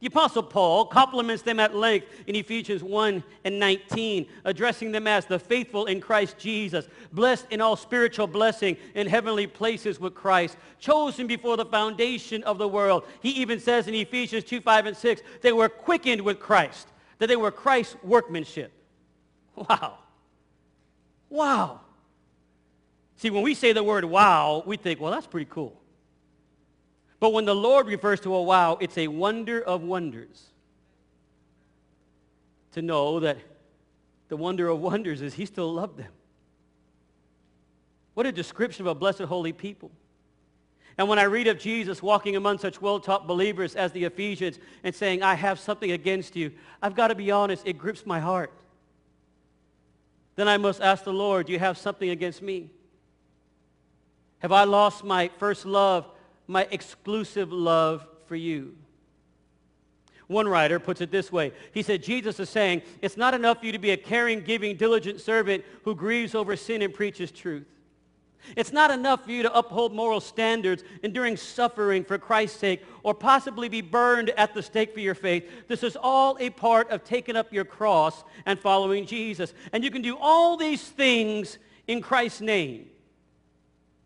The 0.00 0.06
Apostle 0.06 0.42
Paul 0.42 0.86
compliments 0.86 1.42
them 1.42 1.60
at 1.60 1.76
length 1.76 2.06
in 2.26 2.34
Ephesians 2.34 2.82
1 2.82 3.22
and 3.44 3.58
19, 3.58 4.26
addressing 4.44 4.92
them 4.92 5.06
as 5.06 5.26
the 5.26 5.38
faithful 5.38 5.86
in 5.86 6.00
Christ 6.00 6.38
Jesus, 6.38 6.88
blessed 7.12 7.46
in 7.50 7.60
all 7.60 7.76
spiritual 7.76 8.26
blessing 8.26 8.78
in 8.94 9.06
heavenly 9.06 9.46
places 9.46 10.00
with 10.00 10.14
Christ, 10.14 10.56
chosen 10.78 11.26
before 11.26 11.58
the 11.58 11.66
foundation 11.66 12.42
of 12.44 12.56
the 12.56 12.66
world. 12.66 13.04
He 13.20 13.30
even 13.32 13.60
says 13.60 13.88
in 13.88 13.94
Ephesians 13.94 14.44
2, 14.44 14.62
5, 14.62 14.86
and 14.86 14.96
6, 14.96 15.22
they 15.42 15.52
were 15.52 15.68
quickened 15.68 16.22
with 16.22 16.40
Christ, 16.40 16.88
that 17.18 17.26
they 17.26 17.36
were 17.36 17.50
Christ's 17.50 17.96
workmanship. 18.02 18.72
Wow. 19.54 19.98
Wow. 21.28 21.80
See, 23.16 23.28
when 23.28 23.42
we 23.42 23.54
say 23.54 23.74
the 23.74 23.84
word 23.84 24.06
wow, 24.06 24.62
we 24.64 24.78
think, 24.78 24.98
well, 24.98 25.12
that's 25.12 25.26
pretty 25.26 25.48
cool. 25.50 25.79
But 27.20 27.34
when 27.34 27.44
the 27.44 27.54
Lord 27.54 27.86
refers 27.86 28.18
to 28.20 28.34
a 28.34 28.42
wow, 28.42 28.78
it's 28.80 28.96
a 28.96 29.06
wonder 29.08 29.60
of 29.60 29.82
wonders. 29.82 30.46
To 32.72 32.82
know 32.82 33.20
that 33.20 33.36
the 34.28 34.36
wonder 34.36 34.68
of 34.68 34.80
wonders 34.80 35.20
is 35.20 35.34
he 35.34 35.44
still 35.44 35.72
loved 35.72 35.98
them. 35.98 36.12
What 38.14 38.26
a 38.26 38.32
description 38.32 38.86
of 38.86 38.90
a 38.90 38.94
blessed 38.94 39.20
holy 39.22 39.52
people. 39.52 39.90
And 40.96 41.08
when 41.08 41.18
I 41.18 41.24
read 41.24 41.46
of 41.46 41.58
Jesus 41.58 42.02
walking 42.02 42.36
among 42.36 42.58
such 42.58 42.80
well-taught 42.80 43.26
believers 43.26 43.74
as 43.74 43.92
the 43.92 44.04
Ephesians 44.04 44.58
and 44.82 44.94
saying, 44.94 45.22
I 45.22 45.34
have 45.34 45.58
something 45.58 45.92
against 45.92 46.36
you, 46.36 46.52
I've 46.82 46.94
got 46.94 47.08
to 47.08 47.14
be 47.14 47.30
honest, 47.30 47.66
it 47.66 47.78
grips 47.78 48.06
my 48.06 48.20
heart. 48.20 48.52
Then 50.36 50.48
I 50.48 50.56
must 50.56 50.80
ask 50.80 51.04
the 51.04 51.12
Lord, 51.12 51.46
do 51.46 51.52
you 51.52 51.58
have 51.58 51.76
something 51.76 52.10
against 52.10 52.40
me? 52.40 52.70
Have 54.38 54.52
I 54.52 54.64
lost 54.64 55.04
my 55.04 55.30
first 55.38 55.66
love 55.66 56.06
my 56.50 56.66
exclusive 56.72 57.52
love 57.52 58.04
for 58.26 58.34
you. 58.34 58.74
One 60.26 60.48
writer 60.48 60.80
puts 60.80 61.00
it 61.00 61.10
this 61.10 61.30
way. 61.30 61.52
He 61.72 61.82
said, 61.82 62.02
Jesus 62.02 62.40
is 62.40 62.50
saying, 62.50 62.82
it's 63.02 63.16
not 63.16 63.34
enough 63.34 63.60
for 63.60 63.66
you 63.66 63.72
to 63.72 63.78
be 63.78 63.90
a 63.90 63.96
caring, 63.96 64.40
giving, 64.40 64.76
diligent 64.76 65.20
servant 65.20 65.64
who 65.84 65.94
grieves 65.94 66.34
over 66.34 66.56
sin 66.56 66.82
and 66.82 66.92
preaches 66.92 67.30
truth. 67.30 67.66
It's 68.56 68.72
not 68.72 68.90
enough 68.90 69.24
for 69.24 69.30
you 69.30 69.42
to 69.44 69.56
uphold 69.56 69.94
moral 69.94 70.20
standards, 70.20 70.82
enduring 71.02 71.36
suffering 71.36 72.04
for 72.04 72.18
Christ's 72.18 72.58
sake, 72.58 72.84
or 73.02 73.14
possibly 73.14 73.68
be 73.68 73.80
burned 73.80 74.30
at 74.30 74.54
the 74.54 74.62
stake 74.62 74.92
for 74.92 75.00
your 75.00 75.14
faith. 75.14 75.48
This 75.68 75.84
is 75.84 75.96
all 76.00 76.36
a 76.40 76.50
part 76.50 76.90
of 76.90 77.04
taking 77.04 77.36
up 77.36 77.52
your 77.52 77.64
cross 77.64 78.24
and 78.46 78.58
following 78.58 79.06
Jesus. 79.06 79.52
And 79.72 79.84
you 79.84 79.90
can 79.90 80.02
do 80.02 80.16
all 80.18 80.56
these 80.56 80.82
things 80.82 81.58
in 81.86 82.00
Christ's 82.00 82.40
name. 82.40 82.86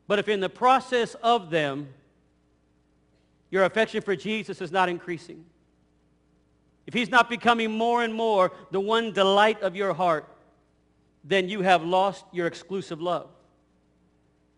But 0.06 0.18
if 0.18 0.28
in 0.28 0.40
the 0.40 0.50
process 0.50 1.14
of 1.22 1.48
them, 1.48 1.88
your 3.54 3.62
affection 3.62 4.02
for 4.02 4.16
Jesus 4.16 4.60
is 4.60 4.72
not 4.72 4.88
increasing, 4.88 5.44
if 6.88 6.92
he's 6.92 7.08
not 7.08 7.30
becoming 7.30 7.70
more 7.70 8.02
and 8.02 8.12
more 8.12 8.50
the 8.72 8.80
one 8.80 9.12
delight 9.12 9.62
of 9.62 9.76
your 9.76 9.94
heart, 9.94 10.28
then 11.22 11.48
you 11.48 11.62
have 11.62 11.84
lost 11.84 12.24
your 12.32 12.48
exclusive 12.48 13.00
love. 13.00 13.28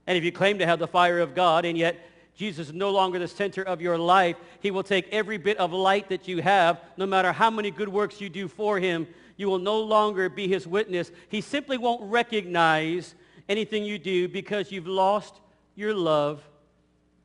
And 0.06 0.16
if 0.16 0.24
you 0.24 0.32
claim 0.32 0.60
to 0.60 0.66
have 0.66 0.78
the 0.78 0.88
fire 0.88 1.18
of 1.18 1.34
God 1.34 1.66
and 1.66 1.76
yet 1.76 2.08
Jesus 2.34 2.68
is 2.68 2.72
no 2.72 2.90
longer 2.90 3.18
the 3.18 3.28
center 3.28 3.62
of 3.62 3.82
your 3.82 3.98
life, 3.98 4.36
he 4.60 4.70
will 4.70 4.82
take 4.82 5.06
every 5.12 5.36
bit 5.36 5.58
of 5.58 5.74
light 5.74 6.08
that 6.08 6.26
you 6.26 6.40
have, 6.40 6.80
no 6.96 7.04
matter 7.04 7.32
how 7.32 7.50
many 7.50 7.70
good 7.70 7.90
works 7.90 8.18
you 8.18 8.30
do 8.30 8.48
for 8.48 8.78
him, 8.78 9.06
you 9.36 9.46
will 9.48 9.58
no 9.58 9.78
longer 9.78 10.30
be 10.30 10.48
his 10.48 10.66
witness. 10.66 11.12
He 11.28 11.42
simply 11.42 11.76
won't 11.76 12.10
recognize 12.10 13.14
anything 13.46 13.84
you 13.84 13.98
do 13.98 14.26
because 14.26 14.72
you've 14.72 14.86
lost 14.86 15.34
your 15.74 15.92
love 15.92 16.42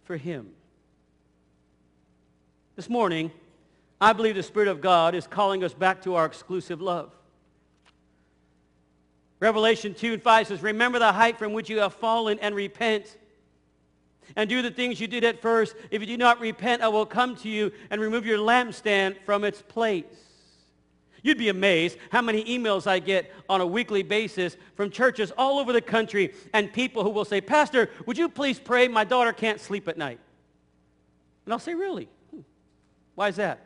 for 0.04 0.18
him. 0.18 0.52
This 2.76 2.90
morning, 2.90 3.32
I 4.00 4.14
believe 4.14 4.36
the 4.36 4.44
Spirit 4.44 4.70
of 4.70 4.82
God 4.82 5.14
is 5.14 5.28
calling 5.28 5.64
us 5.64 5.74
back 5.74 6.02
to 6.04 6.16
our 6.16 6.26
exclusive 6.26 6.82
love. 6.82 7.12
Revelation 9.40 9.94
2 9.94 10.14
and 10.14 10.22
5 10.22 10.48
says, 10.48 10.64
Remember 10.64 11.00
the 11.00 11.12
height 11.12 11.38
from 11.38 11.52
which 11.52 11.70
you 11.70 11.80
have 11.80 11.94
fallen 11.94 12.40
and 12.40 12.56
repent. 12.56 13.18
And 14.36 14.50
do 14.50 14.62
the 14.62 14.72
things 14.72 15.02
you 15.02 15.08
did 15.08 15.26
at 15.26 15.42
first. 15.42 15.76
If 15.90 16.00
you 16.00 16.08
do 16.08 16.16
not 16.16 16.40
repent, 16.40 16.82
I 16.82 16.88
will 16.88 17.06
come 17.06 17.36
to 17.38 17.50
you 17.50 17.72
and 17.90 18.00
remove 18.00 18.26
your 18.26 18.38
lampstand 18.38 19.18
from 19.26 19.44
its 19.44 19.62
place. 19.62 20.06
You'd 21.24 21.38
be 21.38 21.50
amazed 21.50 21.98
how 22.12 22.22
many 22.22 22.44
emails 22.46 22.88
I 22.88 23.00
get 23.00 23.32
on 23.50 23.62
a 23.62 23.66
weekly 23.66 24.04
basis 24.04 24.56
from 24.76 24.90
churches 24.90 25.32
all 25.38 25.60
over 25.60 25.74
the 25.74 25.82
country 25.82 26.34
and 26.54 26.72
people 26.72 27.04
who 27.04 27.10
will 27.10 27.26
say, 27.26 27.42
Pastor, 27.42 27.90
would 28.06 28.18
you 28.18 28.30
please 28.30 28.58
pray? 28.58 28.88
My 28.88 29.04
daughter 29.04 29.34
can't 29.34 29.60
sleep 29.60 29.88
at 29.88 29.98
night. 29.98 30.20
And 31.46 31.54
I'll 31.54 31.60
say, 31.60 31.76
really? 31.76 32.08
Why 33.16 33.28
is 33.28 33.36
that? 33.38 33.66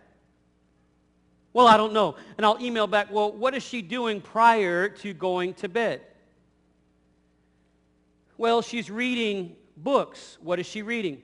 Well, 1.54 1.68
I 1.68 1.78
don't 1.78 1.94
know. 1.94 2.16
And 2.38 2.46
I'll 2.46 2.62
email 2.62 2.86
back, 2.86 3.12
well, 3.12 3.32
what 3.32 3.56
is 3.56 3.64
she 3.64 3.82
doing 3.82 4.20
prior 4.20 4.90
to 4.90 5.14
going 5.14 5.54
to 5.56 5.70
bed? 5.70 6.02
Well, 8.38 8.62
she's 8.62 8.90
reading 8.92 9.56
books. 9.78 10.38
What 10.42 10.60
is 10.60 10.66
she 10.66 10.82
reading? 10.82 11.22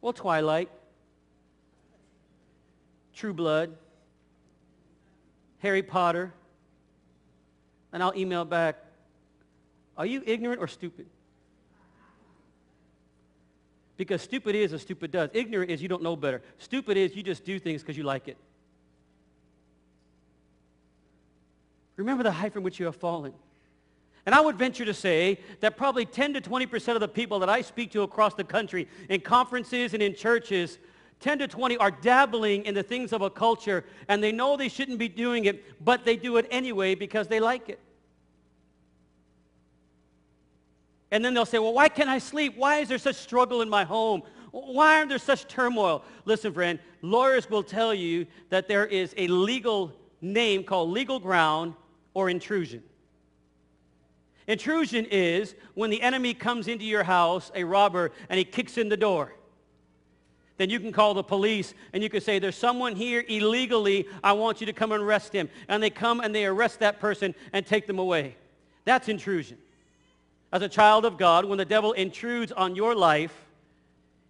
Well, 0.00 0.12
Twilight, 0.12 0.70
True 3.14 3.34
Blood, 3.34 3.76
Harry 5.58 5.82
Potter. 5.82 6.32
And 7.92 8.02
I'll 8.02 8.16
email 8.16 8.44
back, 8.44 8.76
are 9.96 10.06
you 10.06 10.22
ignorant 10.24 10.60
or 10.60 10.68
stupid? 10.68 11.06
Because 14.02 14.20
stupid 14.20 14.56
is 14.56 14.72
as 14.72 14.82
stupid 14.82 15.12
does. 15.12 15.30
Ignorant 15.32 15.70
is 15.70 15.80
you 15.80 15.86
don't 15.86 16.02
know 16.02 16.16
better. 16.16 16.42
Stupid 16.58 16.96
is 16.96 17.14
you 17.14 17.22
just 17.22 17.44
do 17.44 17.60
things 17.60 17.82
because 17.82 17.96
you 17.96 18.02
like 18.02 18.26
it. 18.26 18.36
Remember 21.94 22.24
the 22.24 22.32
height 22.32 22.52
from 22.52 22.64
which 22.64 22.80
you 22.80 22.86
have 22.86 22.96
fallen. 22.96 23.32
And 24.26 24.34
I 24.34 24.40
would 24.40 24.58
venture 24.58 24.84
to 24.84 24.92
say 24.92 25.38
that 25.60 25.76
probably 25.76 26.04
10 26.04 26.34
to 26.34 26.40
20% 26.40 26.94
of 26.94 27.00
the 27.00 27.06
people 27.06 27.38
that 27.38 27.48
I 27.48 27.62
speak 27.62 27.92
to 27.92 28.02
across 28.02 28.34
the 28.34 28.42
country 28.42 28.88
in 29.08 29.20
conferences 29.20 29.94
and 29.94 30.02
in 30.02 30.16
churches, 30.16 30.80
10 31.20 31.38
to 31.38 31.46
20 31.46 31.76
are 31.76 31.92
dabbling 31.92 32.64
in 32.64 32.74
the 32.74 32.82
things 32.82 33.12
of 33.12 33.22
a 33.22 33.30
culture 33.30 33.84
and 34.08 34.20
they 34.20 34.32
know 34.32 34.56
they 34.56 34.68
shouldn't 34.68 34.98
be 34.98 35.08
doing 35.08 35.44
it, 35.44 35.62
but 35.84 36.04
they 36.04 36.16
do 36.16 36.38
it 36.38 36.48
anyway 36.50 36.96
because 36.96 37.28
they 37.28 37.38
like 37.38 37.68
it. 37.68 37.78
And 41.12 41.22
then 41.22 41.34
they'll 41.34 41.46
say, 41.46 41.58
well, 41.58 41.74
why 41.74 41.90
can't 41.90 42.08
I 42.08 42.18
sleep? 42.18 42.56
Why 42.56 42.78
is 42.78 42.88
there 42.88 42.98
such 42.98 43.16
struggle 43.16 43.60
in 43.60 43.68
my 43.68 43.84
home? 43.84 44.22
Why 44.50 45.02
are 45.02 45.06
there 45.06 45.18
such 45.18 45.46
turmoil? 45.46 46.02
Listen, 46.24 46.52
friend, 46.54 46.78
lawyers 47.02 47.48
will 47.48 47.62
tell 47.62 47.92
you 47.94 48.26
that 48.48 48.66
there 48.66 48.86
is 48.86 49.14
a 49.18 49.28
legal 49.28 49.92
name 50.22 50.64
called 50.64 50.90
legal 50.90 51.20
ground 51.20 51.74
or 52.14 52.30
intrusion. 52.30 52.82
Intrusion 54.46 55.06
is 55.10 55.54
when 55.74 55.90
the 55.90 56.00
enemy 56.00 56.32
comes 56.32 56.66
into 56.66 56.84
your 56.84 57.04
house, 57.04 57.52
a 57.54 57.62
robber, 57.62 58.10
and 58.30 58.38
he 58.38 58.44
kicks 58.44 58.78
in 58.78 58.88
the 58.88 58.96
door. 58.96 59.34
Then 60.56 60.70
you 60.70 60.80
can 60.80 60.92
call 60.92 61.12
the 61.12 61.22
police 61.22 61.74
and 61.92 62.02
you 62.02 62.08
can 62.08 62.22
say, 62.22 62.38
there's 62.38 62.56
someone 62.56 62.96
here 62.96 63.22
illegally. 63.28 64.06
I 64.24 64.32
want 64.32 64.60
you 64.60 64.66
to 64.66 64.72
come 64.72 64.92
and 64.92 65.02
arrest 65.02 65.32
him. 65.32 65.50
And 65.68 65.82
they 65.82 65.90
come 65.90 66.20
and 66.20 66.34
they 66.34 66.46
arrest 66.46 66.78
that 66.80 67.00
person 67.00 67.34
and 67.52 67.66
take 67.66 67.86
them 67.86 67.98
away. 67.98 68.36
That's 68.84 69.08
intrusion. 69.08 69.58
As 70.52 70.62
a 70.62 70.68
child 70.68 71.04
of 71.04 71.16
God, 71.16 71.46
when 71.46 71.58
the 71.58 71.64
devil 71.64 71.92
intrudes 71.92 72.52
on 72.52 72.76
your 72.76 72.94
life, 72.94 73.34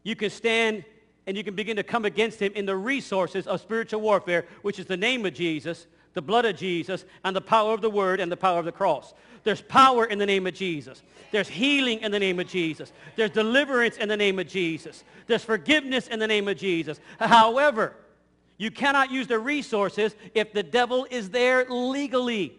you 0.04 0.14
can 0.14 0.30
stand 0.30 0.84
and 1.26 1.36
you 1.36 1.44
can 1.44 1.54
begin 1.54 1.76
to 1.76 1.82
come 1.82 2.04
against 2.04 2.40
him 2.40 2.52
in 2.54 2.66
the 2.66 2.76
resources 2.76 3.46
of 3.46 3.60
spiritual 3.60 4.00
warfare, 4.00 4.46
which 4.62 4.78
is 4.78 4.86
the 4.86 4.96
name 4.96 5.24
of 5.26 5.34
Jesus, 5.34 5.86
the 6.14 6.22
blood 6.22 6.44
of 6.44 6.56
Jesus, 6.56 7.04
and 7.24 7.34
the 7.34 7.40
power 7.40 7.74
of 7.74 7.80
the 7.80 7.90
word 7.90 8.20
and 8.20 8.30
the 8.30 8.36
power 8.36 8.58
of 8.58 8.64
the 8.64 8.72
cross. 8.72 9.14
There's 9.44 9.62
power 9.62 10.04
in 10.04 10.18
the 10.18 10.26
name 10.26 10.46
of 10.46 10.54
Jesus. 10.54 11.02
There's 11.30 11.48
healing 11.48 12.00
in 12.00 12.12
the 12.12 12.18
name 12.18 12.38
of 12.38 12.46
Jesus. 12.46 12.92
There's 13.16 13.30
deliverance 13.30 13.96
in 13.96 14.08
the 14.08 14.16
name 14.16 14.38
of 14.38 14.46
Jesus. 14.46 15.04
There's 15.26 15.44
forgiveness 15.44 16.06
in 16.08 16.18
the 16.18 16.26
name 16.26 16.46
of 16.48 16.56
Jesus. 16.56 17.00
However, 17.18 17.94
you 18.58 18.70
cannot 18.70 19.10
use 19.10 19.26
the 19.26 19.38
resources 19.38 20.14
if 20.34 20.52
the 20.52 20.62
devil 20.62 21.06
is 21.10 21.30
there 21.30 21.64
legally. 21.68 22.58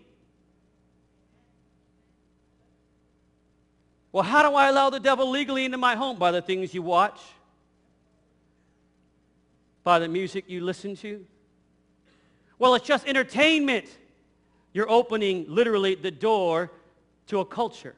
Well, 4.13 4.23
how 4.23 4.47
do 4.47 4.55
I 4.55 4.69
allow 4.69 4.91
the 4.91 4.99
devil 4.99 5.31
legally 5.31 5.65
into 5.65 5.79
my 5.79 5.95
home? 5.95 6.17
By 6.17 6.31
the 6.31 6.41
things 6.41 6.73
you 6.73 6.83
watch, 6.83 7.19
by 9.83 9.97
the 9.97 10.07
music 10.07 10.45
you 10.47 10.61
listen 10.61 10.95
to, 10.97 11.25
well, 12.59 12.75
it's 12.75 12.85
just 12.85 13.07
entertainment. 13.07 13.87
You're 14.71 14.89
opening 14.89 15.45
literally 15.49 15.95
the 15.95 16.11
door 16.11 16.71
to 17.27 17.39
a 17.39 17.45
culture. 17.45 17.95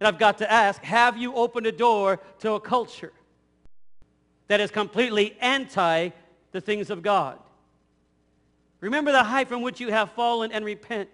And 0.00 0.08
I've 0.08 0.18
got 0.18 0.38
to 0.38 0.52
ask, 0.52 0.82
have 0.82 1.16
you 1.16 1.32
opened 1.34 1.66
a 1.66 1.72
door 1.72 2.20
to 2.40 2.52
a 2.52 2.60
culture 2.60 3.12
that 4.48 4.60
is 4.60 4.72
completely 4.72 5.36
anti 5.40 6.10
the 6.50 6.60
things 6.60 6.90
of 6.90 7.02
God? 7.02 7.38
Remember 8.80 9.12
the 9.12 9.22
height 9.22 9.46
from 9.46 9.62
which 9.62 9.80
you 9.80 9.92
have 9.92 10.10
fallen 10.12 10.50
and 10.50 10.64
repent 10.64 11.08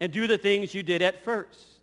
and 0.00 0.12
do 0.12 0.26
the 0.26 0.36
things 0.36 0.74
you 0.74 0.82
did 0.82 1.00
at 1.00 1.24
first. 1.24 1.75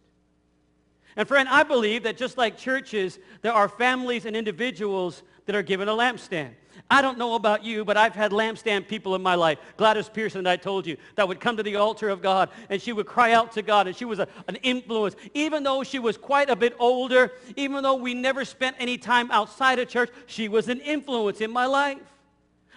And 1.15 1.27
friend, 1.27 1.47
I 1.49 1.63
believe 1.63 2.03
that 2.03 2.17
just 2.17 2.37
like 2.37 2.57
churches, 2.57 3.19
there 3.41 3.53
are 3.53 3.67
families 3.67 4.25
and 4.25 4.35
individuals 4.35 5.23
that 5.45 5.55
are 5.55 5.63
given 5.63 5.87
a 5.87 5.93
lampstand. 5.93 6.51
I 6.89 7.01
don't 7.01 7.17
know 7.17 7.35
about 7.35 7.63
you, 7.63 7.85
but 7.85 7.97
I've 7.97 8.15
had 8.15 8.31
lampstand 8.31 8.87
people 8.87 9.15
in 9.15 9.21
my 9.21 9.35
life. 9.35 9.57
Gladys 9.77 10.09
Pearson, 10.09 10.45
I 10.47 10.57
told 10.57 10.85
you, 10.85 10.97
that 11.15 11.27
would 11.27 11.39
come 11.39 11.57
to 11.57 11.63
the 11.63 11.75
altar 11.75 12.09
of 12.09 12.21
God 12.21 12.49
and 12.69 12.81
she 12.81 12.93
would 12.93 13.05
cry 13.05 13.33
out 13.33 13.51
to 13.53 13.61
God 13.61 13.87
and 13.87 13.95
she 13.95 14.05
was 14.05 14.19
a, 14.19 14.27
an 14.47 14.55
influence. 14.57 15.15
Even 15.33 15.63
though 15.63 15.83
she 15.83 15.99
was 15.99 16.17
quite 16.17 16.49
a 16.49 16.55
bit 16.55 16.75
older, 16.79 17.31
even 17.55 17.83
though 17.83 17.95
we 17.95 18.13
never 18.13 18.45
spent 18.45 18.75
any 18.79 18.97
time 18.97 19.31
outside 19.31 19.79
of 19.79 19.87
church, 19.87 20.09
she 20.25 20.47
was 20.47 20.67
an 20.67 20.79
influence 20.81 21.41
in 21.41 21.51
my 21.51 21.65
life. 21.65 21.99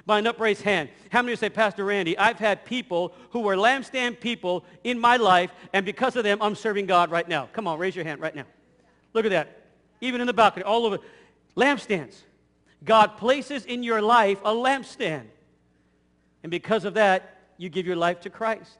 By 0.07 0.21
an 0.21 0.27
upraised 0.27 0.63
hand. 0.63 0.89
How 1.11 1.21
many 1.21 1.33
of 1.33 1.39
you 1.43 1.49
say, 1.49 1.51
Pastor 1.51 1.85
Randy, 1.85 2.17
I've 2.17 2.39
had 2.39 2.65
people 2.65 3.13
who 3.31 3.41
were 3.41 3.57
lampstand 3.57 4.21
people 4.21 4.65
in 4.85 5.01
my 5.01 5.17
life 5.17 5.51
and 5.73 5.85
because 5.85 6.15
of 6.15 6.23
them, 6.23 6.39
I'm 6.41 6.55
serving 6.55 6.87
God 6.87 7.11
right 7.11 7.29
now. 7.29 7.49
Come 7.53 7.67
on, 7.67 7.79
raise 7.79 7.97
your 7.97 8.05
hand 8.05 8.21
right 8.21 8.35
now. 8.35 8.45
Look 9.13 9.25
at 9.25 9.33
that. 9.33 9.65
Even 10.01 10.21
in 10.21 10.27
the 10.27 10.33
balcony, 10.33 10.63
all 10.63 10.87
over. 10.87 10.99
Lampstands. 11.57 12.15
God 12.85 13.17
places 13.17 13.65
in 13.65 13.83
your 13.83 14.01
life 14.01 14.39
a 14.45 14.53
lampstand. 14.53 15.25
And 16.43 16.51
because 16.51 16.85
of 16.85 16.95
that, 16.95 17.41
you 17.59 17.69
give 17.69 17.87
your 17.87 17.97
life 17.97 18.21
to 18.21 18.31
Christ. 18.31 18.79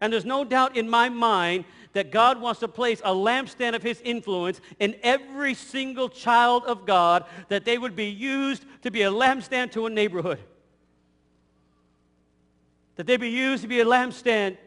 And 0.00 0.12
there's 0.12 0.24
no 0.24 0.44
doubt 0.44 0.76
in 0.76 0.90
my 0.90 1.08
mind 1.08 1.64
that 1.94 2.10
God 2.10 2.40
wants 2.40 2.60
to 2.60 2.68
place 2.68 3.00
a 3.04 3.12
lampstand 3.12 3.74
of 3.74 3.82
his 3.82 4.00
influence 4.04 4.60
in 4.78 4.94
every 5.02 5.54
single 5.54 6.08
child 6.08 6.64
of 6.64 6.84
God, 6.84 7.24
that 7.48 7.64
they 7.64 7.78
would 7.78 7.96
be 7.96 8.06
used 8.06 8.64
to 8.82 8.90
be 8.90 9.02
a 9.02 9.10
lampstand 9.10 9.72
to 9.72 9.86
a 9.86 9.90
neighborhood. 9.90 10.40
That 12.96 13.06
they 13.06 13.16
be 13.16 13.30
used 13.30 13.62
to 13.62 13.68
be 13.68 13.80
a 13.80 13.84
lampstand 13.84 14.58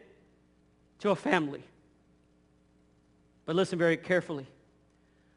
to 1.00 1.10
a 1.10 1.16
family. 1.16 1.62
But 3.46 3.56
listen 3.56 3.78
very 3.78 3.96
carefully. 3.96 4.46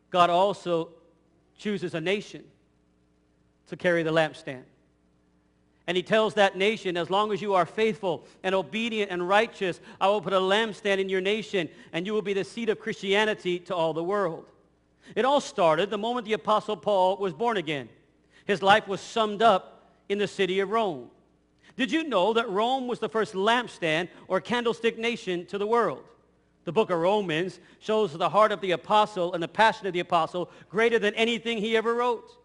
God 0.10 0.30
also 0.30 0.90
chooses 1.58 1.94
a 1.94 2.02
nation 2.02 2.44
to 3.68 3.78
carry 3.78 4.04
the 4.04 4.12
lampstand. 4.12 4.64
And 5.92 5.98
he 5.98 6.04
tells 6.04 6.36
that 6.36 6.56
nation, 6.56 6.96
as 6.96 7.10
long 7.10 7.34
as 7.34 7.42
you 7.42 7.54
are 7.54 7.66
faithful 7.66 8.24
and 8.44 8.56
obedient 8.56 9.12
and 9.12 9.28
righteous, 9.28 9.82
I 10.00 10.08
will 10.08 10.22
put 10.22 10.32
a 10.32 10.40
lampstand 10.40 11.00
in 11.00 11.10
your 11.10 11.20
nation, 11.20 11.68
and 11.92 12.08
you 12.08 12.14
will 12.14 12.22
be 12.22 12.32
the 12.32 12.46
seed 12.46 12.70
of 12.70 12.80
Christianity 12.80 13.60
to 13.60 13.76
all 13.76 13.92
the 13.92 14.02
world. 14.02 14.46
It 15.18 15.26
all 15.26 15.42
started 15.42 15.90
the 15.90 15.98
moment 15.98 16.26
the 16.26 16.32
Apostle 16.32 16.78
Paul 16.78 17.18
was 17.18 17.34
born 17.34 17.58
again. 17.58 17.90
His 18.46 18.62
life 18.62 18.88
was 18.88 19.02
summed 19.02 19.42
up 19.42 19.86
in 20.08 20.18
the 20.18 20.30
city 20.30 20.62
of 20.62 20.70
Rome. 20.70 21.10
Did 21.76 21.92
you 21.92 22.06
know 22.06 22.32
that 22.32 22.50
Rome 22.50 22.88
was 22.88 23.00
the 23.00 23.10
first 23.10 23.34
lampstand 23.34 24.08
or 24.30 24.40
candlestick 24.40 24.98
nation 24.98 25.46
to 25.48 25.58
the 25.58 25.68
world? 25.68 26.06
The 26.64 26.72
book 26.72 26.90
of 26.90 27.00
Romans 27.00 27.60
shows 27.82 28.14
the 28.14 28.30
heart 28.30 28.54
of 28.54 28.62
the 28.62 28.72
apostle 28.72 29.34
and 29.34 29.44
the 29.44 29.50
passion 29.50 29.88
of 29.88 29.94
the 29.94 30.00
apostle 30.00 30.52
greater 30.70 31.00
than 31.00 31.14
anything 31.16 31.58
he 31.58 31.76
ever 31.76 31.94
wrote. 31.94 32.38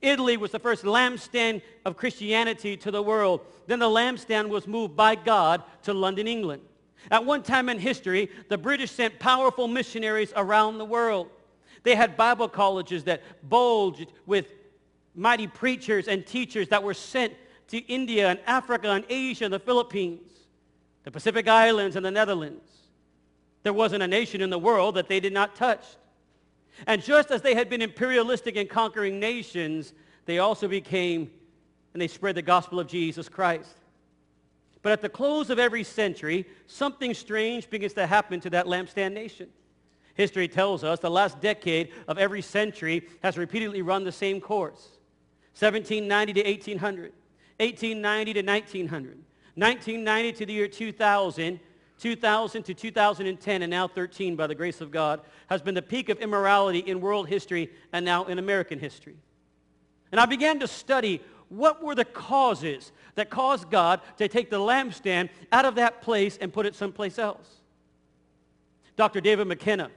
Italy 0.00 0.36
was 0.36 0.50
the 0.50 0.58
first 0.58 0.84
lampstand 0.84 1.62
of 1.84 1.96
Christianity 1.96 2.76
to 2.78 2.90
the 2.90 3.02
world. 3.02 3.40
Then 3.66 3.78
the 3.78 3.88
lampstand 3.88 4.48
was 4.48 4.66
moved 4.66 4.96
by 4.96 5.14
God 5.14 5.62
to 5.82 5.94
London, 5.94 6.26
England. 6.26 6.62
At 7.10 7.24
one 7.24 7.42
time 7.42 7.68
in 7.68 7.78
history, 7.78 8.30
the 8.48 8.58
British 8.58 8.90
sent 8.90 9.18
powerful 9.18 9.68
missionaries 9.68 10.32
around 10.36 10.78
the 10.78 10.84
world. 10.84 11.28
They 11.82 11.94
had 11.94 12.16
Bible 12.16 12.48
colleges 12.48 13.04
that 13.04 13.22
bulged 13.48 14.10
with 14.26 14.52
mighty 15.14 15.46
preachers 15.46 16.08
and 16.08 16.26
teachers 16.26 16.68
that 16.68 16.82
were 16.82 16.94
sent 16.94 17.34
to 17.68 17.78
India 17.78 18.28
and 18.28 18.40
Africa 18.46 18.90
and 18.90 19.04
Asia 19.08 19.44
and 19.44 19.54
the 19.54 19.58
Philippines, 19.58 20.30
the 21.04 21.10
Pacific 21.10 21.46
Islands 21.46 21.96
and 21.96 22.04
the 22.04 22.10
Netherlands. 22.10 22.70
There 23.62 23.72
wasn't 23.72 24.02
a 24.02 24.08
nation 24.08 24.40
in 24.40 24.50
the 24.50 24.58
world 24.58 24.94
that 24.96 25.08
they 25.08 25.20
did 25.20 25.32
not 25.32 25.54
touch. 25.54 25.84
And 26.86 27.02
just 27.02 27.30
as 27.30 27.42
they 27.42 27.54
had 27.54 27.68
been 27.68 27.82
imperialistic 27.82 28.56
and 28.56 28.68
conquering 28.68 29.20
nations, 29.20 29.94
they 30.26 30.38
also 30.38 30.68
became 30.68 31.30
and 31.94 32.02
they 32.02 32.08
spread 32.08 32.34
the 32.34 32.42
gospel 32.42 32.80
of 32.80 32.88
Jesus 32.88 33.28
Christ. 33.28 33.76
But 34.82 34.92
at 34.92 35.00
the 35.00 35.08
close 35.08 35.48
of 35.48 35.58
every 35.58 35.84
century, 35.84 36.44
something 36.66 37.14
strange 37.14 37.70
begins 37.70 37.94
to 37.94 38.06
happen 38.06 38.40
to 38.40 38.50
that 38.50 38.66
lampstand 38.66 39.12
nation. 39.12 39.48
History 40.14 40.46
tells 40.46 40.84
us 40.84 40.98
the 40.98 41.10
last 41.10 41.40
decade 41.40 41.90
of 42.06 42.18
every 42.18 42.42
century 42.42 43.08
has 43.22 43.38
repeatedly 43.38 43.80
run 43.80 44.04
the 44.04 44.12
same 44.12 44.40
course. 44.40 44.98
1790 45.58 46.32
to 46.34 46.42
1800, 46.42 47.12
1890 47.58 48.34
to 48.34 48.42
1900, 48.42 49.18
1990 49.54 50.32
to 50.32 50.46
the 50.46 50.52
year 50.52 50.68
2000, 50.68 51.60
2000 52.04 52.64
to 52.64 52.74
2010, 52.74 53.62
and 53.62 53.70
now 53.70 53.88
13 53.88 54.36
by 54.36 54.46
the 54.46 54.54
grace 54.54 54.82
of 54.82 54.90
God, 54.90 55.22
has 55.46 55.62
been 55.62 55.74
the 55.74 55.80
peak 55.80 56.10
of 56.10 56.18
immorality 56.18 56.80
in 56.80 57.00
world 57.00 57.26
history 57.28 57.70
and 57.94 58.04
now 58.04 58.26
in 58.26 58.38
American 58.38 58.78
history. 58.78 59.16
And 60.12 60.20
I 60.20 60.26
began 60.26 60.60
to 60.60 60.68
study 60.68 61.22
what 61.48 61.82
were 61.82 61.94
the 61.94 62.04
causes 62.04 62.92
that 63.14 63.30
caused 63.30 63.70
God 63.70 64.02
to 64.18 64.28
take 64.28 64.50
the 64.50 64.58
lampstand 64.58 65.30
out 65.50 65.64
of 65.64 65.76
that 65.76 66.02
place 66.02 66.36
and 66.36 66.52
put 66.52 66.66
it 66.66 66.74
someplace 66.74 67.18
else. 67.18 67.62
Dr. 68.96 69.22
David 69.22 69.46
McKenna, 69.46 69.90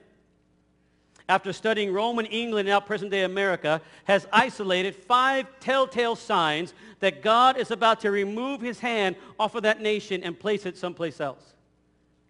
after 1.28 1.52
studying 1.52 1.92
Rome 1.92 2.20
and 2.20 2.28
England 2.32 2.70
and 2.70 2.74
now 2.74 2.80
present-day 2.80 3.26
America, 3.26 3.82
has 4.06 4.26
isolated 4.32 4.96
five 4.96 5.46
telltale 5.60 6.16
signs 6.16 6.74
that 7.02 7.22
God 7.22 7.58
is 7.58 7.70
about 7.70 8.00
to 8.00 8.12
remove 8.12 8.62
his 8.62 8.80
hand 8.80 9.18
off 9.38 9.56
of 9.56 9.64
that 9.64 9.82
nation 9.82 10.24
and 10.24 10.40
place 10.40 10.66
it 10.66 10.78
someplace 10.78 11.20
else. 11.20 11.56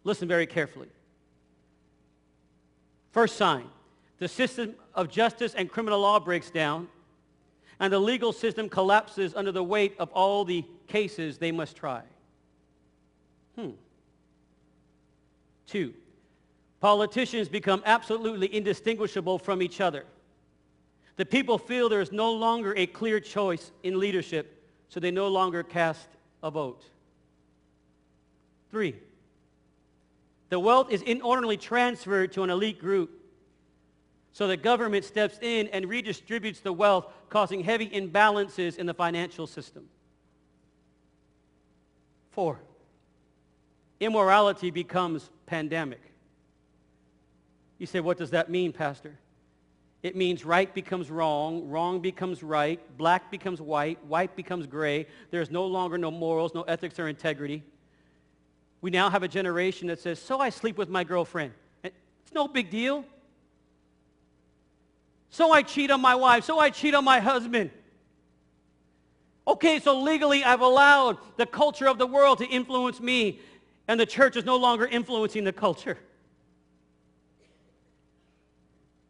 Listen 0.08 0.30
very 0.30 0.48
carefully. 0.48 0.88
First 3.12 3.36
sign, 3.36 3.66
the 4.20 4.30
system 4.30 4.74
of 4.96 5.10
justice 5.10 5.54
and 5.54 5.70
criminal 5.70 6.00
law 6.00 6.18
breaks 6.18 6.50
down, 6.50 6.88
and 7.82 7.92
the 7.92 8.00
legal 8.00 8.32
system 8.32 8.70
collapses 8.70 9.36
under 9.36 9.52
the 9.52 9.62
weight 9.62 9.96
of 10.00 10.10
all 10.12 10.46
the 10.46 10.64
cases 10.88 11.40
they 11.40 11.52
must 11.52 11.76
try. 11.76 12.04
Hmm. 13.58 13.72
Two, 15.66 15.94
politicians 16.80 17.50
become 17.50 17.84
absolutely 17.86 18.56
indistinguishable 18.56 19.38
from 19.38 19.62
each 19.62 19.82
other. 19.82 20.06
The 21.18 21.26
people 21.26 21.58
feel 21.58 21.90
there 21.90 22.00
is 22.00 22.14
no 22.14 22.32
longer 22.32 22.74
a 22.78 22.88
clear 22.88 23.20
choice 23.20 23.74
in 23.84 24.00
leadership, 24.00 24.64
so 24.88 25.02
they 25.02 25.12
no 25.12 25.28
longer 25.28 25.64
cast 25.64 26.08
a 26.42 26.50
vote. 26.50 26.86
Three, 28.72 28.96
the 30.50 30.60
wealth 30.60 30.92
is 30.92 31.02
inordinately 31.02 31.58
transferred 31.58 32.32
to 32.34 32.44
an 32.44 32.50
elite 32.50 32.80
group. 32.80 33.12
So 34.32 34.48
the 34.48 34.58
government 34.58 35.04
steps 35.04 35.40
in 35.42 35.68
and 35.70 35.86
redistributes 35.86 36.62
the 36.62 36.72
wealth, 36.72 37.08
causing 37.30 37.64
heavy 37.64 37.90
imbalances 37.90 38.78
in 38.78 38.86
the 38.86 38.94
financial 38.94 39.48
system. 39.48 39.90
Four, 42.32 42.60
immorality 44.00 44.70
becomes 44.70 45.30
pandemic. 45.48 46.02
You 47.80 47.88
say, 47.88 48.00
what 48.00 48.18
does 48.18 48.30
that 48.32 48.50
mean, 48.50 48.74
Pastor? 48.74 49.18
It 50.04 50.16
means 50.16 50.46
right 50.46 50.72
becomes 50.74 51.10
wrong, 51.10 51.68
wrong 51.68 52.00
becomes 52.00 52.44
right, 52.44 52.80
black 52.98 53.32
becomes 53.32 53.60
white, 53.60 54.04
white 54.06 54.36
becomes 54.36 54.68
gray. 54.68 55.08
There's 55.32 55.50
no 55.50 55.66
longer 55.66 55.98
no 55.98 56.12
morals, 56.12 56.54
no 56.54 56.62
ethics 56.62 57.00
or 57.00 57.08
integrity. 57.08 57.64
We 58.82 58.92
now 58.92 59.10
have 59.10 59.24
a 59.24 59.28
generation 59.28 59.88
that 59.88 60.00
says, 60.00 60.20
so 60.20 60.40
I 60.40 60.50
sleep 60.50 60.78
with 60.78 60.90
my 60.90 61.04
girlfriend. 61.04 61.54
Eh, 61.84 61.90
it's 62.24 62.34
no 62.34 62.48
big 62.48 62.70
deal. 62.70 63.06
So 65.30 65.52
I 65.52 65.62
cheat 65.62 65.92
on 65.92 66.02
my 66.02 66.16
wife. 66.16 66.44
So 66.44 66.60
I 66.60 66.70
cheat 66.70 66.94
on 66.94 67.04
my 67.04 67.20
husband. 67.20 67.72
Okay, 69.48 69.80
so 69.80 70.02
legally 70.02 70.44
I've 70.44 70.62
allowed 70.62 71.18
the 71.38 71.46
culture 71.46 71.88
of 71.88 71.98
the 71.98 72.08
world 72.08 72.40
to 72.40 72.46
influence 72.46 73.00
me, 73.00 73.40
and 73.88 74.00
the 74.00 74.06
church 74.06 74.36
is 74.36 74.44
no 74.44 74.58
longer 74.58 74.86
influencing 74.86 75.46
the 75.46 75.54
culture. 75.54 75.98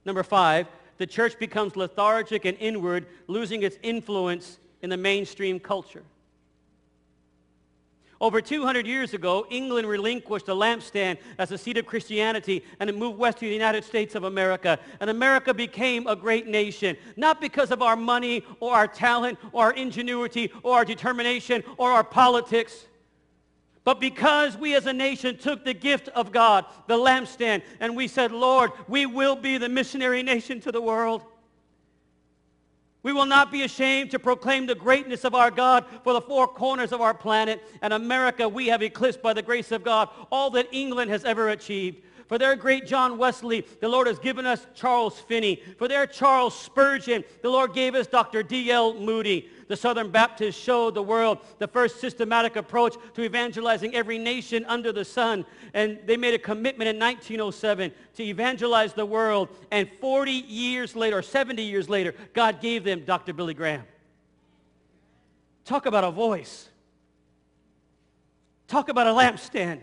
Number 0.05 0.23
five, 0.23 0.67
the 0.97 1.07
church 1.07 1.37
becomes 1.39 1.75
lethargic 1.75 2.45
and 2.45 2.57
inward, 2.59 3.07
losing 3.27 3.63
its 3.63 3.77
influence 3.81 4.59
in 4.81 4.89
the 4.89 4.97
mainstream 4.97 5.59
culture. 5.59 6.03
Over 8.19 8.41
200 8.41 8.87
years 8.87 9.13
ago, 9.13 9.45
England 9.51 9.87
relinquished 9.87 10.47
the 10.47 10.55
lampstand 10.55 11.17
as 11.37 11.51
a 11.51 11.57
seat 11.57 11.77
of 11.77 11.85
Christianity 11.85 12.63
and 12.79 12.89
it 12.89 12.97
moved 12.97 13.19
west 13.19 13.37
to 13.39 13.45
the 13.45 13.53
United 13.53 13.83
States 13.83 14.15
of 14.15 14.23
America. 14.23 14.79
And 14.99 15.09
America 15.09 15.53
became 15.53 16.07
a 16.07 16.15
great 16.15 16.47
nation, 16.47 16.97
not 17.15 17.39
because 17.39 17.69
of 17.69 17.81
our 17.81 17.95
money 17.95 18.43
or 18.59 18.73
our 18.73 18.87
talent 18.87 19.37
or 19.51 19.65
our 19.65 19.73
ingenuity 19.73 20.51
or 20.63 20.77
our 20.77 20.85
determination 20.85 21.63
or 21.77 21.91
our 21.91 22.03
politics, 22.03 22.87
but 23.87 24.01
because 24.01 24.57
we 24.57 24.75
as 24.75 24.85
a 24.85 24.91
nation 24.91 25.37
took 25.37 25.63
the 25.63 25.73
gift 25.73 26.09
of 26.09 26.33
God, 26.33 26.65
the 26.87 26.97
lampstand, 26.97 27.61
and 27.79 27.95
we 27.95 28.09
said, 28.09 28.33
Lord, 28.33 28.71
we 28.89 29.05
will 29.05 29.37
be 29.37 29.57
the 29.57 29.69
missionary 29.69 30.21
nation 30.23 30.59
to 30.59 30.73
the 30.73 30.81
world. 30.81 31.23
We 33.07 33.13
will 33.13 33.25
not 33.25 33.53
be 33.53 33.63
ashamed 33.63 34.11
to 34.11 34.19
proclaim 34.19 34.65
the 34.65 34.75
greatness 34.75 35.23
of 35.23 35.33
our 35.33 35.49
God 35.49 35.85
for 36.03 36.11
the 36.11 36.19
four 36.19 36.45
corners 36.45 36.91
of 36.91 36.99
our 36.99 37.13
planet. 37.13 37.63
And 37.81 37.93
America, 37.93 38.49
we 38.49 38.67
have 38.67 38.83
eclipsed 38.83 39.21
by 39.21 39.31
the 39.31 39.41
grace 39.41 39.71
of 39.71 39.81
God 39.81 40.09
all 40.29 40.49
that 40.49 40.67
England 40.73 41.09
has 41.11 41.23
ever 41.23 41.47
achieved. 41.47 42.01
For 42.27 42.37
their 42.37 42.57
great 42.57 42.85
John 42.85 43.17
Wesley, 43.17 43.65
the 43.79 43.87
Lord 43.87 44.07
has 44.07 44.19
given 44.19 44.45
us 44.45 44.67
Charles 44.75 45.17
Finney. 45.17 45.61
For 45.77 45.87
their 45.87 46.05
Charles 46.05 46.57
Spurgeon, 46.57 47.23
the 47.41 47.49
Lord 47.49 47.73
gave 47.73 47.95
us 47.95 48.05
Dr. 48.05 48.43
D.L. 48.43 48.95
Moody. 48.95 49.49
The 49.69 49.77
Southern 49.77 50.11
Baptists 50.11 50.57
showed 50.57 50.93
the 50.93 51.01
world 51.01 51.39
the 51.57 51.67
first 51.67 52.01
systematic 52.01 52.57
approach 52.57 52.95
to 53.13 53.23
evangelizing 53.23 53.95
every 53.95 54.17
nation 54.17 54.65
under 54.65 54.91
the 54.91 55.05
sun. 55.05 55.45
And 55.73 55.99
they 56.05 56.17
made 56.17 56.33
a 56.33 56.39
commitment 56.39 56.89
in 56.89 56.99
1907 56.99 57.91
to 58.15 58.23
evangelize 58.23 58.93
the 58.93 59.05
world. 59.05 59.47
And 59.71 59.89
40 60.01 60.31
years 60.31 60.97
later, 60.97 61.19
or 61.19 61.21
70 61.21 61.63
years 61.63 61.87
later, 61.87 62.13
God 62.33 62.59
gave 62.59 62.83
them 62.83 63.05
Dr. 63.05 63.31
Billy 63.31 63.53
Graham. 63.53 63.83
Talk 65.63 65.85
about 65.85 66.03
a 66.03 66.11
voice. 66.11 66.67
Talk 68.67 68.89
about 68.89 69.07
a 69.07 69.11
lampstand. 69.11 69.81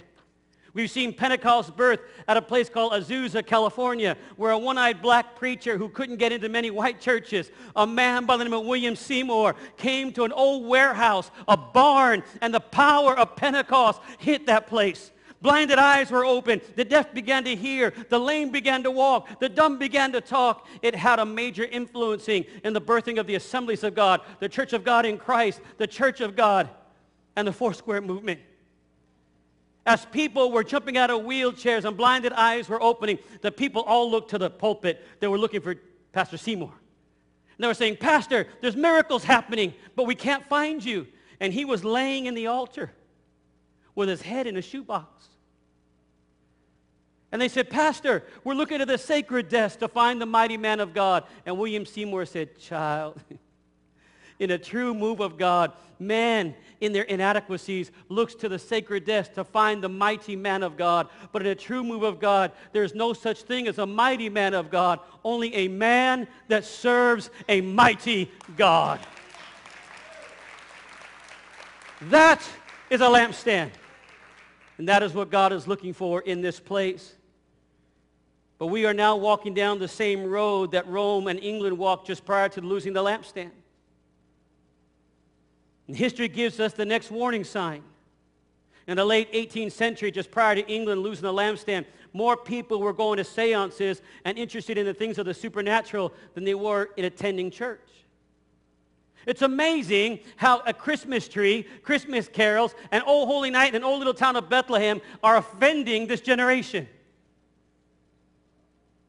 We've 0.74 0.90
seen 0.90 1.14
Pentecost 1.14 1.76
birth 1.76 2.00
at 2.26 2.36
a 2.36 2.42
place 2.42 2.68
called 2.68 2.92
Azusa, 2.92 3.46
California, 3.46 4.16
where 4.36 4.50
a 4.50 4.58
one-eyed 4.58 5.00
black 5.00 5.36
preacher 5.36 5.78
who 5.78 5.88
couldn't 5.88 6.16
get 6.16 6.32
into 6.32 6.48
many 6.48 6.72
white 6.72 7.00
churches, 7.00 7.52
a 7.76 7.86
man 7.86 8.26
by 8.26 8.36
the 8.36 8.42
name 8.42 8.52
of 8.52 8.66
William 8.66 8.96
Seymour, 8.96 9.54
came 9.76 10.12
to 10.14 10.24
an 10.24 10.32
old 10.32 10.66
warehouse, 10.66 11.30
a 11.46 11.56
barn, 11.56 12.24
and 12.40 12.52
the 12.52 12.58
power 12.58 13.16
of 13.16 13.36
Pentecost 13.36 14.00
hit 14.18 14.46
that 14.46 14.66
place. 14.66 15.12
Blinded 15.40 15.78
eyes 15.78 16.10
were 16.10 16.24
opened. 16.24 16.62
The 16.74 16.84
deaf 16.84 17.14
began 17.14 17.44
to 17.44 17.54
hear. 17.54 17.92
The 18.08 18.18
lame 18.18 18.50
began 18.50 18.82
to 18.82 18.90
walk. 18.90 19.38
The 19.38 19.48
dumb 19.48 19.78
began 19.78 20.10
to 20.12 20.20
talk. 20.20 20.66
It 20.82 20.94
had 20.94 21.20
a 21.20 21.26
major 21.26 21.64
influencing 21.64 22.46
in 22.64 22.72
the 22.72 22.80
birthing 22.80 23.20
of 23.20 23.26
the 23.26 23.34
assemblies 23.36 23.84
of 23.84 23.94
God, 23.94 24.22
the 24.40 24.48
church 24.48 24.72
of 24.72 24.84
God 24.84 25.06
in 25.06 25.18
Christ, 25.18 25.60
the 25.76 25.86
church 25.86 26.20
of 26.20 26.34
God, 26.34 26.68
and 27.36 27.46
the 27.46 27.52
Foursquare 27.52 28.00
movement. 28.00 28.40
As 29.86 30.06
people 30.06 30.50
were 30.50 30.64
jumping 30.64 30.96
out 30.96 31.10
of 31.10 31.22
wheelchairs 31.22 31.84
and 31.84 31.96
blinded 31.96 32.32
eyes 32.32 32.68
were 32.68 32.82
opening, 32.82 33.18
the 33.42 33.52
people 33.52 33.82
all 33.82 34.10
looked 34.10 34.30
to 34.30 34.38
the 34.38 34.48
pulpit. 34.48 35.04
They 35.20 35.28
were 35.28 35.38
looking 35.38 35.60
for 35.60 35.76
Pastor 36.12 36.38
Seymour. 36.38 36.72
And 36.72 37.62
they 37.62 37.66
were 37.68 37.74
saying, 37.74 37.98
Pastor, 37.98 38.46
there's 38.60 38.76
miracles 38.76 39.24
happening, 39.24 39.74
but 39.94 40.06
we 40.06 40.14
can't 40.14 40.44
find 40.46 40.82
you. 40.82 41.06
And 41.38 41.52
he 41.52 41.64
was 41.64 41.84
laying 41.84 42.26
in 42.26 42.34
the 42.34 42.46
altar 42.46 42.92
with 43.94 44.08
his 44.08 44.22
head 44.22 44.46
in 44.46 44.56
a 44.56 44.62
shoebox. 44.62 45.28
And 47.30 47.42
they 47.42 47.48
said, 47.48 47.68
Pastor, 47.68 48.24
we're 48.44 48.54
looking 48.54 48.80
at 48.80 48.88
the 48.88 48.96
sacred 48.96 49.48
desk 49.48 49.80
to 49.80 49.88
find 49.88 50.20
the 50.20 50.26
mighty 50.26 50.56
man 50.56 50.80
of 50.80 50.94
God. 50.94 51.24
And 51.44 51.58
William 51.58 51.84
Seymour 51.84 52.26
said, 52.26 52.58
Child, 52.58 53.20
in 54.44 54.52
a 54.52 54.58
true 54.58 54.94
move 54.94 55.20
of 55.20 55.36
God, 55.36 55.72
man 55.98 56.54
in 56.80 56.92
their 56.92 57.04
inadequacies 57.04 57.90
looks 58.08 58.34
to 58.34 58.48
the 58.48 58.58
sacred 58.58 59.04
desk 59.04 59.32
to 59.34 59.44
find 59.44 59.82
the 59.82 59.88
mighty 59.88 60.36
man 60.36 60.62
of 60.62 60.76
God. 60.76 61.08
But 61.32 61.42
in 61.42 61.48
a 61.48 61.54
true 61.54 61.82
move 61.82 62.02
of 62.02 62.20
God, 62.20 62.52
there's 62.72 62.94
no 62.94 63.12
such 63.12 63.42
thing 63.42 63.66
as 63.66 63.78
a 63.78 63.86
mighty 63.86 64.28
man 64.28 64.54
of 64.54 64.70
God, 64.70 65.00
only 65.24 65.54
a 65.54 65.68
man 65.68 66.28
that 66.48 66.64
serves 66.64 67.30
a 67.48 67.60
mighty 67.60 68.30
God. 68.56 69.00
That 72.02 72.42
is 72.90 73.00
a 73.00 73.04
lampstand. 73.04 73.70
And 74.76 74.88
that 74.88 75.02
is 75.02 75.14
what 75.14 75.30
God 75.30 75.52
is 75.52 75.66
looking 75.66 75.92
for 75.92 76.20
in 76.20 76.42
this 76.42 76.60
place. 76.60 77.14
But 78.58 78.66
we 78.66 78.86
are 78.86 78.94
now 78.94 79.16
walking 79.16 79.54
down 79.54 79.78
the 79.78 79.88
same 79.88 80.24
road 80.24 80.72
that 80.72 80.86
Rome 80.86 81.28
and 81.28 81.38
England 81.40 81.78
walked 81.78 82.06
just 82.06 82.24
prior 82.24 82.48
to 82.50 82.60
losing 82.60 82.92
the 82.92 83.02
lampstand. 83.02 83.50
And 85.86 85.96
history 85.96 86.28
gives 86.28 86.60
us 86.60 86.72
the 86.72 86.84
next 86.84 87.10
warning 87.10 87.44
sign. 87.44 87.82
In 88.86 88.96
the 88.96 89.04
late 89.04 89.32
18th 89.32 89.72
century, 89.72 90.10
just 90.10 90.30
prior 90.30 90.54
to 90.54 90.66
England 90.70 91.02
losing 91.02 91.22
the 91.22 91.32
lampstand, 91.32 91.86
more 92.12 92.36
people 92.36 92.80
were 92.80 92.92
going 92.92 93.16
to 93.16 93.24
seances 93.24 94.02
and 94.24 94.38
interested 94.38 94.78
in 94.78 94.86
the 94.86 94.94
things 94.94 95.18
of 95.18 95.26
the 95.26 95.34
supernatural 95.34 96.12
than 96.34 96.44
they 96.44 96.54
were 96.54 96.90
in 96.96 97.04
attending 97.04 97.50
church. 97.50 97.80
It's 99.26 99.42
amazing 99.42 100.20
how 100.36 100.60
a 100.66 100.74
Christmas 100.74 101.28
tree, 101.28 101.66
Christmas 101.82 102.28
carols, 102.28 102.74
and 102.92 103.02
Old 103.06 103.26
Holy 103.28 103.50
Night 103.50 103.70
in 103.70 103.76
an 103.76 103.84
old 103.84 103.98
little 103.98 104.14
town 104.14 104.36
of 104.36 104.50
Bethlehem 104.50 105.00
are 105.22 105.36
offending 105.36 106.06
this 106.06 106.20
generation. 106.20 106.86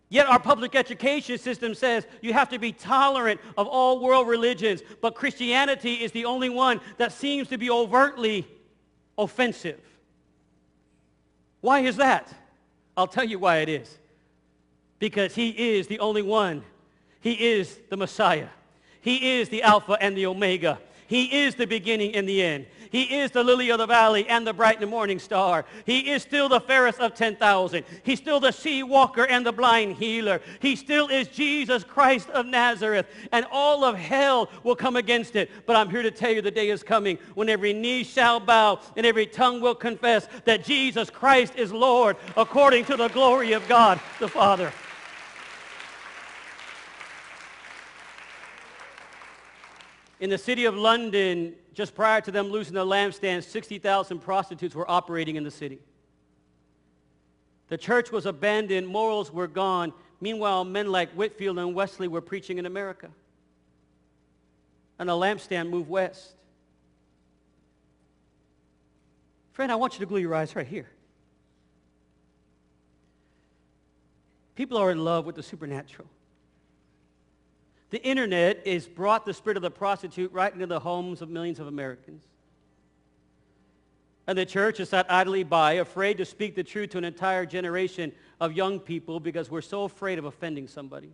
Yet 0.10 0.28
our 0.28 0.40
public 0.40 0.76
education 0.76 1.38
system 1.38 1.74
says 1.74 2.06
you 2.22 2.34
have 2.34 2.50
to 2.50 2.60
be 2.60 2.72
tolerant 2.72 3.42
of 3.58 3.68
all 3.68 4.00
world 4.00 4.28
religions, 4.28 4.82
but 5.02 5.16
Christianity 5.16 5.96
is 5.96 6.12
the 6.12 6.26
only 6.26 6.50
one 6.50 6.80
that 6.98 7.12
seems 7.12 7.48
to 7.50 7.58
be 7.58 7.70
overtly 7.70 8.48
offensive. 9.18 9.82
Why 11.62 11.80
is 11.80 11.96
that? 11.98 12.32
I'll 12.96 13.08
tell 13.08 13.24
you 13.24 13.40
why 13.40 13.58
it 13.58 13.70
is. 13.70 13.98
Because 15.00 15.34
he 15.34 15.50
is 15.50 15.88
the 15.88 16.00
only 16.00 16.22
one. 16.22 16.64
He 17.20 17.34
is 17.34 17.80
the 17.90 17.98
Messiah. 17.98 18.50
He 19.02 19.40
is 19.40 19.50
the 19.50 19.64
Alpha 19.64 19.98
and 20.00 20.16
the 20.16 20.28
Omega. 20.28 20.80
He 21.08 21.44
is 21.44 21.56
the 21.56 21.68
beginning 21.68 22.16
and 22.16 22.28
the 22.28 22.42
end. 22.42 22.66
He 22.90 23.20
is 23.20 23.32
the 23.32 23.44
lily 23.44 23.70
of 23.72 23.78
the 23.78 23.86
valley 23.86 24.28
and 24.28 24.48
the 24.48 24.54
bright 24.54 24.80
and 24.80 24.90
morning 24.90 25.20
star. 25.20 25.66
He 25.86 26.12
is 26.12 26.22
still 26.22 26.48
the 26.48 26.62
fairest 26.62 27.00
of 27.00 27.14
10,000. 27.14 27.84
He's 28.04 28.20
still 28.20 28.40
the 28.40 28.52
sea 28.52 28.84
walker 28.84 29.26
and 29.26 29.46
the 29.46 29.52
blind 29.52 29.98
healer. 29.98 30.42
He 30.62 30.76
still 30.76 31.08
is 31.10 31.28
Jesus 31.28 31.84
Christ 31.84 32.30
of 32.30 32.46
Nazareth. 32.46 33.08
And 33.32 33.46
all 33.52 33.84
of 33.84 33.98
hell 33.98 34.50
will 34.64 34.76
come 34.76 34.96
against 34.96 35.36
it. 35.36 35.52
But 35.66 35.76
I'm 35.76 35.90
here 35.90 36.04
to 36.04 36.12
tell 36.12 36.32
you 36.32 36.42
the 36.42 36.52
day 36.52 36.70
is 36.70 36.84
coming 36.84 37.18
when 37.34 37.50
every 37.50 37.74
knee 37.74 38.04
shall 38.04 38.40
bow 38.40 38.80
and 38.96 39.06
every 39.06 39.26
tongue 39.26 39.62
will 39.62 39.76
confess 39.76 40.28
that 40.46 40.64
Jesus 40.64 41.10
Christ 41.10 41.54
is 41.56 41.72
Lord 41.72 42.18
according 42.38 42.86
to 42.86 42.96
the 42.96 43.10
glory 43.10 43.52
of 43.52 43.68
God 43.68 44.00
the 44.20 44.28
Father. 44.28 44.72
In 50.20 50.30
the 50.30 50.38
city 50.38 50.66
of 50.66 50.76
London, 50.76 51.56
just 51.74 51.94
prior 51.94 52.22
to 52.22 52.32
them 52.32 52.48
losing 52.48 52.74
the 52.74 52.86
lampstand, 52.86 53.44
60,000 53.44 54.20
prostitutes 54.20 54.74
were 54.74 54.90
operating 54.90 55.36
in 55.36 55.44
the 55.44 55.52
city. 55.52 55.80
The 57.68 57.78
church 57.78 58.12
was 58.12 58.26
abandoned, 58.26 58.88
morals 58.88 59.32
were 59.32 59.48
gone. 59.48 59.92
Meanwhile, 60.22 60.64
men 60.66 60.92
like 60.92 61.12
Whitefield 61.12 61.60
and 61.60 61.76
Wesley 61.76 62.08
were 62.08 62.22
preaching 62.22 62.58
in 62.58 62.66
America. 62.66 63.10
And 64.98 65.10
the 65.10 65.14
lampstand 65.14 65.70
moved 65.70 65.90
west. 65.90 66.36
Friend, 69.52 69.72
I 69.72 69.76
want 69.76 69.94
you 69.94 70.00
to 70.00 70.06
glue 70.06 70.20
your 70.20 70.36
eyes 70.36 70.56
right 70.56 70.68
here. 70.68 70.90
People 74.56 74.78
are 74.78 74.92
in 74.92 75.04
love 75.04 75.26
with 75.26 75.36
the 75.36 75.44
supernatural. 75.44 76.08
The 77.96 78.04
internet 78.04 78.68
has 78.68 78.88
brought 78.88 79.26
the 79.26 79.34
spirit 79.34 79.56
of 79.56 79.64
the 79.64 79.72
prostitute 79.72 80.30
right 80.34 80.54
into 80.54 80.66
the 80.66 80.82
homes 80.82 81.22
of 81.22 81.30
millions 81.30 81.62
of 81.62 81.68
Americans. 81.68 82.26
And 84.28 84.38
the 84.38 84.46
church 84.46 84.80
has 84.80 84.90
sat 84.90 85.10
idly 85.10 85.44
by, 85.44 85.76
afraid 85.76 86.18
to 86.18 86.26
speak 86.26 86.56
the 86.56 86.64
truth 86.66 86.90
to 86.90 86.98
an 86.98 87.06
entire 87.06 87.46
generation 87.46 88.12
of 88.42 88.52
young 88.52 88.82
people 88.82 89.22
because 89.22 89.50
we're 89.50 89.62
so 89.62 89.86
afraid 89.86 90.20
of 90.20 90.26
offending 90.26 90.68
somebody. 90.68 91.14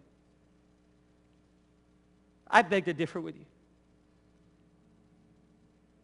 I 2.50 2.64
beg 2.64 2.86
to 2.86 2.96
differ 2.96 3.22
with 3.22 3.36
you. 3.36 3.46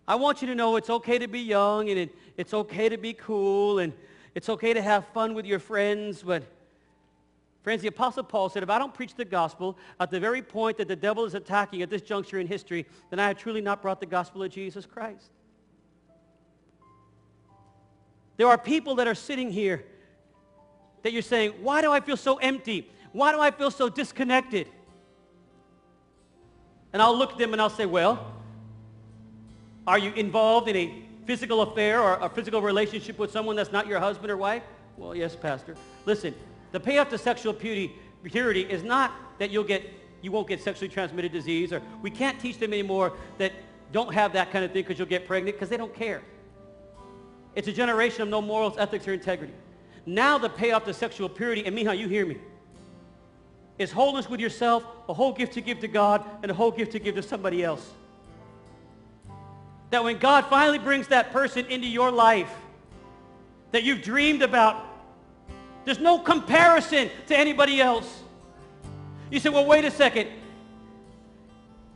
I 0.08 0.14
want 0.14 0.44
you 0.44 0.48
to 0.50 0.54
know 0.54 0.76
it's 0.76 0.92
okay 0.92 1.18
to 1.18 1.28
be 1.28 1.40
young 1.40 1.90
and 1.90 1.98
it, 1.98 2.16
it's 2.38 2.54
okay 2.54 2.88
to 2.88 2.98
be 3.00 3.14
cool 3.14 3.80
and 3.80 3.94
it's 4.36 4.48
okay 4.48 4.76
to 4.76 4.82
have 4.84 5.08
fun 5.08 5.34
with 5.34 5.48
your 5.48 5.58
friends, 5.58 6.22
but 6.22 6.44
Friends, 7.68 7.82
the 7.82 7.90
Apostle 7.90 8.24
Paul 8.24 8.48
said, 8.48 8.64
if 8.64 8.70
I 8.70 8.80
don't 8.80 8.94
preach 8.94 9.14
the 9.14 9.26
gospel 9.26 9.78
at 10.00 10.10
the 10.10 10.22
very 10.22 10.42
point 10.42 10.78
that 10.78 10.88
the 10.88 10.96
devil 10.96 11.26
is 11.26 11.34
attacking 11.34 11.82
at 11.82 11.90
this 11.90 12.02
juncture 12.02 12.40
in 12.40 12.48
history, 12.48 12.86
then 13.10 13.20
I 13.20 13.28
have 13.28 13.38
truly 13.38 13.60
not 13.60 13.82
brought 13.82 14.00
the 14.00 14.06
gospel 14.06 14.42
of 14.42 14.52
Jesus 14.52 14.86
Christ. 14.86 15.32
There 18.38 18.48
are 18.48 18.58
people 18.58 18.96
that 18.96 19.08
are 19.10 19.14
sitting 19.14 19.52
here 19.52 19.84
that 21.04 21.12
you're 21.12 21.22
saying, 21.22 21.56
why 21.60 21.82
do 21.82 21.92
I 21.92 22.00
feel 22.00 22.16
so 22.16 22.38
empty? 22.38 22.90
Why 23.12 23.34
do 23.34 23.42
I 23.42 23.52
feel 23.52 23.70
so 23.70 23.90
disconnected? 23.90 24.70
And 26.94 27.02
I'll 27.02 27.18
look 27.18 27.34
at 27.34 27.38
them 27.38 27.52
and 27.52 27.62
I'll 27.62 27.70
say, 27.70 27.86
well, 27.86 28.34
are 29.86 30.00
you 30.00 30.14
involved 30.14 30.70
in 30.70 30.78
a 30.78 31.04
physical 31.26 31.64
affair 31.64 32.02
or 32.02 32.14
a 32.22 32.30
physical 32.30 32.62
relationship 32.62 33.20
with 33.20 33.30
someone 33.30 33.58
that's 33.58 33.74
not 33.74 33.88
your 33.88 34.00
husband 34.00 34.32
or 34.32 34.38
wife? 34.38 34.64
Well, 34.96 35.14
yes, 35.14 35.36
Pastor. 35.36 35.76
Listen, 36.06 36.34
the 36.72 36.80
payoff 36.80 37.10
to 37.10 37.18
sexual 37.18 37.54
purity, 37.54 37.94
is 38.62 38.84
not 38.84 39.12
that 39.40 39.52
you'll 39.52 39.64
get, 39.64 39.84
you 40.22 40.32
won't 40.32 40.48
get 40.48 40.62
sexually 40.62 40.90
transmitted 40.90 41.32
disease, 41.32 41.72
or 41.72 41.82
we 42.02 42.12
can't 42.12 42.40
teach 42.40 42.58
them 42.60 42.74
anymore 42.74 43.14
that 43.38 43.54
don't 43.92 44.14
have 44.14 44.34
that 44.34 44.52
kind 44.52 44.66
of 44.66 44.72
thing 44.72 44.84
because 44.84 45.00
you'll 45.00 45.08
get 45.08 45.26
pregnant 45.26 45.56
because 45.56 45.70
they 45.70 45.78
don't 45.78 45.94
care. 45.94 46.22
It's 47.56 47.68
a 47.68 47.74
generation 47.74 48.22
of 48.22 48.30
no 48.30 48.42
morals, 48.42 48.78
ethics, 48.78 49.08
or 49.08 49.14
integrity. 49.14 49.54
Now 50.06 50.38
the 50.38 50.50
payoff 50.50 50.86
to 50.86 50.94
sexual 50.94 51.30
purity, 51.30 51.66
and 51.66 51.78
Mija, 51.78 51.98
you 51.98 52.08
hear 52.08 52.26
me, 52.26 52.38
is 53.78 53.92
wholeness 53.92 54.30
with 54.30 54.40
yourself, 54.40 54.84
a 55.08 55.14
whole 55.14 55.34
gift 55.34 55.54
to 55.54 55.62
give 55.62 55.80
to 55.80 55.88
God, 55.88 56.26
and 56.42 56.52
a 56.52 56.54
whole 56.54 56.72
gift 56.72 56.92
to 56.94 57.00
give 57.00 57.16
to 57.16 57.24
somebody 57.24 57.64
else. 57.64 57.94
That 59.90 60.04
when 60.04 60.18
God 60.18 60.46
finally 60.46 60.80
brings 60.80 61.08
that 61.08 61.32
person 61.32 61.66
into 61.68 61.88
your 61.88 62.12
life 62.12 62.54
that 63.72 63.84
you've 63.84 64.02
dreamed 64.02 64.42
about 64.42 64.84
there's 65.88 66.00
no 66.00 66.20
comparison 66.20 67.10
to 67.28 67.38
anybody 67.38 67.80
else. 67.80 68.22
You 69.32 69.40
say, 69.40 69.48
well, 69.48 69.66
wait 69.66 69.86
a 69.86 69.92
second. 69.92 70.28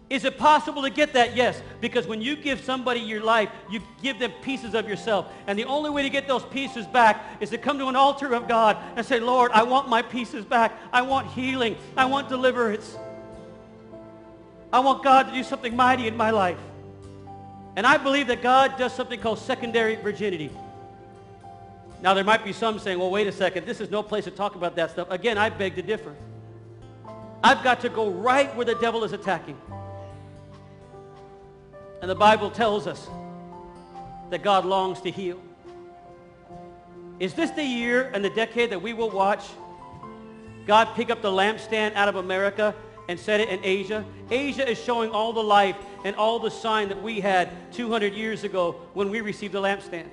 Is 0.09 0.23
it 0.23 0.37
possible 0.37 0.81
to 0.83 0.89
get 0.89 1.11
that? 1.11 1.35
Yes, 1.35 1.61
because 1.81 2.07
when 2.07 2.21
you 2.21 2.37
give 2.37 2.61
somebody 2.61 3.01
your 3.01 3.21
life, 3.21 3.49
you 3.69 3.81
give 4.01 4.17
them 4.17 4.31
pieces 4.43 4.75
of 4.75 4.87
yourself. 4.87 5.27
And 5.45 5.59
the 5.59 5.65
only 5.65 5.89
way 5.89 6.03
to 6.03 6.09
get 6.09 6.25
those 6.25 6.45
pieces 6.45 6.85
back 6.85 7.21
is 7.41 7.49
to 7.49 7.57
come 7.57 7.77
to 7.79 7.87
an 7.87 7.97
altar 7.97 8.33
of 8.33 8.47
God 8.47 8.77
and 8.95 9.05
say, 9.05 9.19
Lord, 9.19 9.51
I 9.51 9.63
want 9.63 9.89
my 9.89 10.01
pieces 10.01 10.45
back. 10.45 10.71
I 10.93 11.01
want 11.01 11.27
healing. 11.27 11.75
I 11.97 12.05
want 12.05 12.29
deliverance. 12.29 12.97
I 14.71 14.79
want 14.79 15.03
God 15.03 15.23
to 15.23 15.33
do 15.33 15.43
something 15.43 15.75
mighty 15.75 16.07
in 16.07 16.15
my 16.15 16.31
life. 16.31 16.59
And 17.75 17.85
I 17.85 17.97
believe 17.97 18.27
that 18.27 18.41
God 18.41 18.77
does 18.77 18.93
something 18.93 19.19
called 19.19 19.39
secondary 19.39 19.95
virginity. 19.95 20.49
Now, 22.02 22.16
there 22.16 22.24
might 22.24 22.43
be 22.43 22.52
some 22.52 22.80
saying, 22.80 22.97
well, 22.97 23.12
wait 23.12 23.28
a 23.28 23.32
second, 23.32 23.66
this 23.66 23.80
is 23.80 23.91
no 23.91 24.02
place 24.02 24.24
to 24.24 24.32
talk 24.32 24.56
about 24.56 24.76
that 24.76 24.91
stuff. 24.91 25.10
Again, 25.12 25.38
I 25.38 25.49
beg 25.49 25.76
to 25.76 25.84
differ. 25.84 26.16
I've 27.43 27.64
got 27.64 27.80
to 27.82 27.89
go 27.89 28.10
right 28.10 28.56
where 28.56 28.66
the 28.66 28.76
devil 28.76 29.04
is 29.04 29.14
attacking. 29.14 29.60
And 32.02 32.10
the 32.10 32.16
Bible 32.16 32.49
tells 32.49 32.88
us 32.88 33.08
that 34.32 34.41
God 34.41 34.66
longs 34.66 35.02
to 35.02 35.12
heal. 35.12 35.39
Is 37.20 37.36
this 37.36 37.52
the 37.52 37.64
year 37.64 38.10
and 38.16 38.26
the 38.26 38.32
decade 38.32 38.72
that 38.72 38.82
we 38.82 38.93
will 38.93 39.12
watch 39.12 39.43
God 40.66 40.89
pick 40.95 41.12
up 41.12 41.22
the 41.22 41.30
lampstand 41.30 41.93
out 41.93 42.10
of 42.10 42.16
America 42.16 42.74
and 43.08 43.20
set 43.20 43.39
it 43.39 43.49
in 43.49 43.60
Asia? 43.64 44.04
Asia 44.32 44.68
is 44.68 44.82
showing 44.82 45.12
all 45.12 45.34
the 45.34 45.43
life 45.43 45.76
and 46.04 46.16
all 46.16 46.39
the 46.39 46.49
sign 46.49 46.89
that 46.89 47.02
we 47.02 47.20
had 47.20 47.49
200 47.74 48.14
years 48.14 48.43
ago 48.43 48.72
when 48.93 49.12
we 49.12 49.22
received 49.22 49.54
the 49.54 49.62
lampstand. 49.62 50.08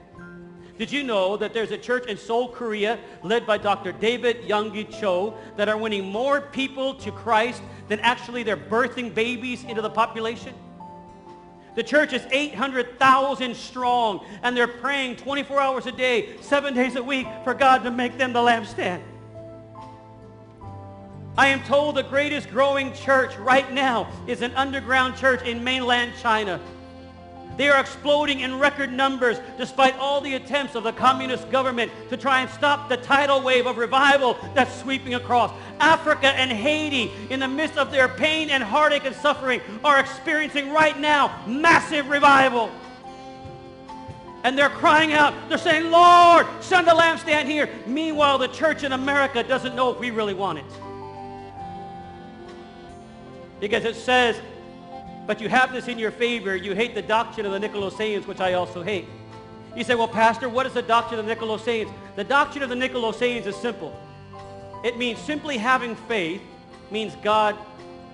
Did 0.79 0.93
you 0.93 1.03
know 1.03 1.37
that 1.37 1.53
there's 1.53 1.73
a 1.73 1.77
church 1.77 2.07
in 2.07 2.17
Seoul, 2.17 2.49
Korea, 2.49 3.01
led 3.25 3.45
by 3.45 3.59
Dr. 3.59 3.91
David 3.91 4.43
Yonggi 4.43 4.89
Cho, 5.01 5.37
that 5.57 5.69
are 5.69 5.77
winning 5.77 6.05
more 6.05 6.41
people 6.41 6.95
to 6.95 7.11
Christ 7.11 7.61
than 7.89 7.99
actually 8.01 8.45
they're 8.45 8.57
birthing 8.57 9.13
babies 9.13 9.65
into 9.65 9.83
the 9.83 9.91
population? 9.91 10.55
The 11.75 11.83
church 11.83 12.13
is 12.13 12.25
800,000 12.31 13.57
strong, 13.57 14.25
and 14.43 14.57
they're 14.57 14.69
praying 14.69 15.17
24 15.17 15.61
hours 15.61 15.87
a 15.87 15.93
day, 15.93 16.37
seven 16.41 16.75
days 16.75 16.95
a 16.95 17.03
week 17.03 17.27
for 17.43 17.55
God 17.55 17.83
to 17.83 17.91
make 17.91 18.17
them 18.17 18.33
the 18.33 18.41
lampstand. 18.41 19.03
I 21.37 21.49
am 21.49 21.63
told 21.65 21.97
the 21.97 22.03
greatest 22.03 22.51
growing 22.51 22.93
church 22.93 23.37
right 23.37 23.73
now 23.73 24.13
is 24.29 24.43
an 24.43 24.53
underground 24.55 25.17
church 25.17 25.43
in 25.43 25.63
mainland 25.63 26.13
China. 26.21 26.61
They 27.59 27.69
are 27.69 27.81
exploding 27.81 28.41
in 28.41 28.61
record 28.61 28.93
numbers 28.93 29.37
despite 29.59 29.99
all 29.99 30.21
the 30.21 30.35
attempts 30.35 30.77
of 30.77 30.85
the 30.85 30.93
communist 30.93 31.51
government 31.51 31.91
to 32.09 32.17
try 32.17 32.41
and 32.41 32.49
stop 32.51 32.89
the 32.89 32.97
tidal 32.99 33.43
wave 33.43 33.67
of 33.67 33.79
revival 33.79 34.39
that's 34.55 34.73
sweeping 34.81 35.17
across. 35.17 35.53
Africa 35.81 36.29
and 36.29 36.53
Haiti, 36.53 37.11
in 37.31 37.41
the 37.41 37.49
midst 37.49 37.77
of 37.77 37.91
their 37.91 38.07
pain 38.07 38.51
and 38.51 38.63
heartache 38.63 39.05
and 39.05 39.17
suffering, 39.17 39.61
are 39.83 39.99
experiencing 39.99 40.73
right 40.73 40.97
now 41.01 41.45
massive 41.49 42.09
revival. 42.09 42.71
And 44.45 44.57
they're 44.57 44.71
crying 44.71 45.13
out, 45.13 45.35
they're 45.49 45.59
saying, 45.59 45.91
Lord, 45.91 46.47
send 46.61 46.87
the 46.87 46.93
lampstand 46.93 47.47
here. 47.47 47.69
Meanwhile, 47.89 48.39
the 48.39 48.49
church 48.49 48.85
in 48.85 48.93
America 48.93 49.43
doesn't 49.43 49.75
know 49.75 49.91
if 49.91 49.99
we 49.99 50.13
really 50.13 50.33
want 50.33 50.61
it. 50.61 50.65
Because 53.59 53.85
it 53.85 53.97
says, 53.97 54.41
but 55.29 55.43
you 55.43 55.49
have 55.51 55.75
this 55.75 55.89
in 55.89 55.99
your 55.99 56.11
favor. 56.11 56.57
You 56.57 56.75
hate 56.75 56.95
the 56.95 57.03
doctrine 57.03 57.45
of 57.45 57.53
the 57.53 57.61
Nicolaitans, 57.61 58.27
which 58.27 58.41
I 58.41 58.55
also 58.55 58.83
hate. 58.83 59.05
You 59.77 59.85
say, 59.85 59.95
well, 59.95 60.09
Pastor, 60.09 60.49
what 60.49 60.65
is 60.65 60.73
the 60.73 60.81
doctrine 60.81 61.21
of 61.21 61.27
the 61.27 61.37
Nicolaitans? 61.37 61.93
The 62.17 62.25
doctrine 62.25 62.63
of 62.63 62.71
the 62.71 62.75
Nicolaitans 62.75 63.45
is 63.45 63.55
simple. 63.55 63.95
It 64.83 64.97
means 64.97 65.19
simply 65.19 65.59
having 65.59 65.97
faith 65.97 66.41
means 66.91 67.15
God 67.17 67.55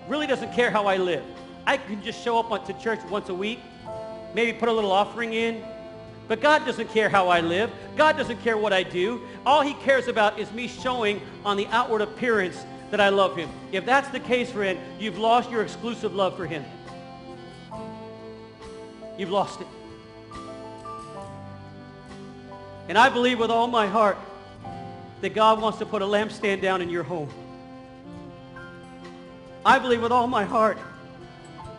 really 0.09 0.27
doesn't 0.27 0.53
care 0.55 0.73
how 0.73 0.87
I 0.89 0.97
live. 0.97 1.23
I 1.69 1.77
can 1.77 2.03
just 2.03 2.21
show 2.21 2.37
up 2.37 2.67
to 2.67 2.73
church 2.81 2.99
once 3.09 3.29
a 3.29 3.35
week, 3.35 3.61
maybe 4.35 4.53
put 4.53 4.69
a 4.69 4.73
little 4.73 4.91
offering 4.91 5.35
in, 5.35 5.65
but 6.27 6.41
God 6.41 6.67
doesn't 6.67 6.89
care 6.89 7.09
how 7.09 7.29
I 7.29 7.41
live. 7.41 7.71
God 7.97 8.17
doesn't 8.17 8.43
care 8.43 8.59
what 8.59 8.73
I 8.73 8.83
do. 8.83 9.21
All 9.47 9.61
he 9.61 9.75
cares 9.75 10.09
about 10.09 10.41
is 10.41 10.51
me 10.51 10.67
showing 10.67 11.21
on 11.45 11.57
the 11.57 11.69
outward 11.69 12.01
appearance 12.01 12.67
that 12.91 13.01
I 13.01 13.11
love 13.11 13.37
him. 13.37 13.51
If 13.71 13.87
that's 13.87 14.09
the 14.09 14.19
case, 14.19 14.51
friend, 14.51 14.81
you've 14.99 15.19
lost 15.19 15.49
your 15.49 15.63
exclusive 15.63 16.13
love 16.13 16.37
for 16.37 16.47
him. 16.47 16.65
You've 19.17 19.31
lost 19.31 19.61
it. 19.61 19.67
And 22.89 22.99
I 22.99 23.09
believe 23.09 23.39
with 23.39 23.51
all 23.51 23.67
my 23.67 23.87
heart 23.87 24.19
that 25.21 25.35
God 25.35 25.61
wants 25.61 25.79
to 25.79 25.87
put 25.87 26.03
a 26.03 26.05
lampstand 26.05 26.61
down 26.61 26.83
in 26.83 26.91
your 26.91 27.03
home. 27.03 27.31
I 29.65 29.79
believe 29.79 30.03
with 30.03 30.13
all 30.13 30.27
my 30.27 30.45
heart 30.45 30.77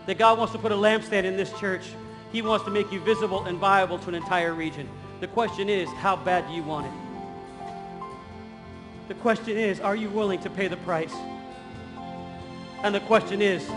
that 0.07 0.17
God 0.17 0.39
wants 0.39 0.53
to 0.53 0.59
put 0.59 0.71
a 0.71 0.75
lampstand 0.75 1.25
in 1.25 1.37
this 1.37 1.51
church. 1.59 1.83
He 2.31 2.41
wants 2.41 2.65
to 2.65 2.71
make 2.71 2.91
you 2.91 2.99
visible 2.99 3.45
and 3.45 3.59
viable 3.59 3.99
to 3.99 4.09
an 4.09 4.15
entire 4.15 4.53
region. 4.53 4.89
The 5.19 5.27
question 5.27 5.69
is, 5.69 5.87
how 5.89 6.15
bad 6.15 6.47
do 6.47 6.53
you 6.53 6.63
want 6.63 6.87
it? 6.87 6.93
The 9.07 9.13
question 9.15 9.57
is, 9.57 9.79
are 9.79 9.95
you 9.95 10.09
willing 10.09 10.41
to 10.41 10.49
pay 10.49 10.67
the 10.67 10.77
price? 10.77 11.13
And 12.83 12.93
the 12.93 12.99
question 13.01 13.41
is, 13.41 13.69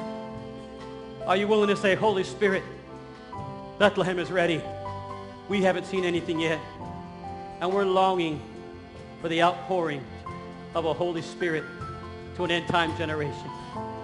are 1.27 1.37
you 1.37 1.47
willing 1.47 1.69
to 1.69 1.77
say, 1.77 1.95
Holy 1.95 2.25
Spirit, 2.25 2.63
Bethlehem 3.79 4.19
is 4.19 4.33
ready. 4.33 4.61
We 5.49 5.63
haven't 5.63 5.87
seen 5.87 6.05
anything 6.05 6.41
yet. 6.41 6.59
And 7.61 7.73
we're 7.73 7.85
longing 7.85 8.41
for 9.23 9.29
the 9.29 9.41
outpouring 9.41 10.05
of 10.75 10.85
a 10.85 10.93
Holy 10.93 11.23
Spirit 11.23 11.65
to 12.37 12.45
an 12.45 12.51
end-time 12.51 12.97
generation. 12.99 13.49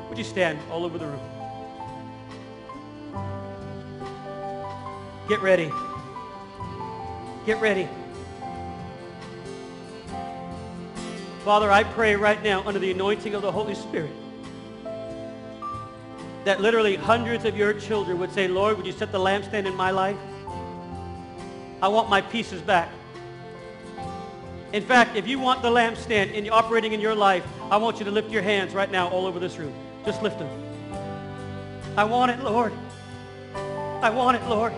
Would 0.09 0.17
you 0.17 0.23
stand 0.23 0.61
all 0.71 0.85
over 0.85 0.97
the 0.97 1.07
room? 1.07 1.21
Get 5.29 5.43
ready. 5.43 5.73
Get 7.45 7.61
ready. 7.61 7.89
Father, 11.45 11.71
I 11.71 11.83
pray 11.83 12.15
right 12.15 12.43
now 12.45 12.63
under 12.65 12.79
the 12.79 12.93
anointing 12.93 13.35
of 13.35 13.43
the 13.43 13.51
Holy 13.51 13.75
Spirit 13.75 14.13
that 16.45 16.61
literally 16.61 16.97
hundreds 16.97 17.45
of 17.45 17.57
your 17.57 17.73
children 17.73 18.19
would 18.19 18.33
say, 18.33 18.49
Lord, 18.49 18.77
would 18.77 18.87
you 18.87 18.93
set 18.93 19.13
the 19.13 19.19
lampstand 19.19 19.67
in 19.67 19.75
my 19.75 19.91
life? 19.91 20.17
I 21.81 21.89
want 21.89 22.09
my 22.09 22.21
pieces 22.21 22.61
back. 22.61 22.91
In 24.73 24.83
fact, 24.83 25.17
if 25.17 25.29
you 25.29 25.39
want 25.39 25.63
the 25.63 25.71
lampstand 25.71 26.33
in, 26.33 26.49
operating 26.51 26.93
in 26.93 27.01
your 27.01 27.15
life, 27.15 27.47
I 27.71 27.77
want 27.77 27.99
you 27.99 28.05
to 28.05 28.11
lift 28.11 28.31
your 28.31 28.43
hands 28.43 28.75
right 28.75 28.91
now 28.91 29.09
all 29.09 29.27
over 29.27 29.39
this 29.39 29.57
room. 29.57 29.73
Just 30.05 30.23
lift 30.23 30.39
them. 30.39 30.51
I 31.97 32.05
want 32.05 32.31
it, 32.31 32.41
Lord. 32.41 32.73
I 33.55 34.11
want 34.11 34.37
it, 34.37 34.43
Lord. 34.49 34.73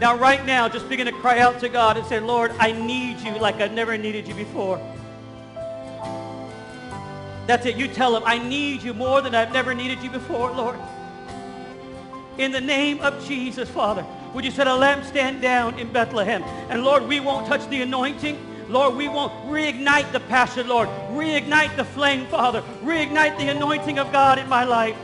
Now, 0.00 0.16
right 0.16 0.46
now, 0.46 0.68
just 0.68 0.88
begin 0.88 1.06
to 1.06 1.12
cry 1.12 1.40
out 1.40 1.60
to 1.60 1.68
God 1.68 1.98
and 1.98 2.06
say, 2.06 2.20
Lord, 2.20 2.52
I 2.58 2.72
need 2.72 3.20
you 3.20 3.36
like 3.38 3.56
I've 3.56 3.72
never 3.72 3.98
needed 3.98 4.26
you 4.26 4.34
before. 4.34 4.80
That's 7.50 7.66
it. 7.66 7.76
You 7.76 7.88
tell 7.88 8.16
him, 8.16 8.22
I 8.24 8.38
need 8.38 8.80
you 8.80 8.94
more 8.94 9.20
than 9.20 9.34
I've 9.34 9.52
never 9.52 9.74
needed 9.74 10.04
you 10.04 10.08
before, 10.08 10.52
Lord. 10.52 10.78
In 12.38 12.52
the 12.52 12.60
name 12.60 13.00
of 13.00 13.26
Jesus, 13.26 13.68
Father, 13.68 14.06
would 14.32 14.44
you 14.44 14.52
set 14.52 14.68
a 14.68 14.70
lampstand 14.70 15.42
down 15.42 15.76
in 15.76 15.92
Bethlehem? 15.92 16.44
And 16.70 16.84
Lord, 16.84 17.08
we 17.08 17.18
won't 17.18 17.48
touch 17.48 17.68
the 17.68 17.82
anointing. 17.82 18.38
Lord, 18.68 18.94
we 18.94 19.08
won't 19.08 19.32
reignite 19.46 20.12
the 20.12 20.20
passion, 20.20 20.68
Lord. 20.68 20.88
Reignite 21.10 21.74
the 21.74 21.84
flame, 21.84 22.28
Father. 22.28 22.62
Reignite 22.84 23.36
the 23.36 23.48
anointing 23.48 23.98
of 23.98 24.12
God 24.12 24.38
in 24.38 24.48
my 24.48 24.62
life. 24.62 24.96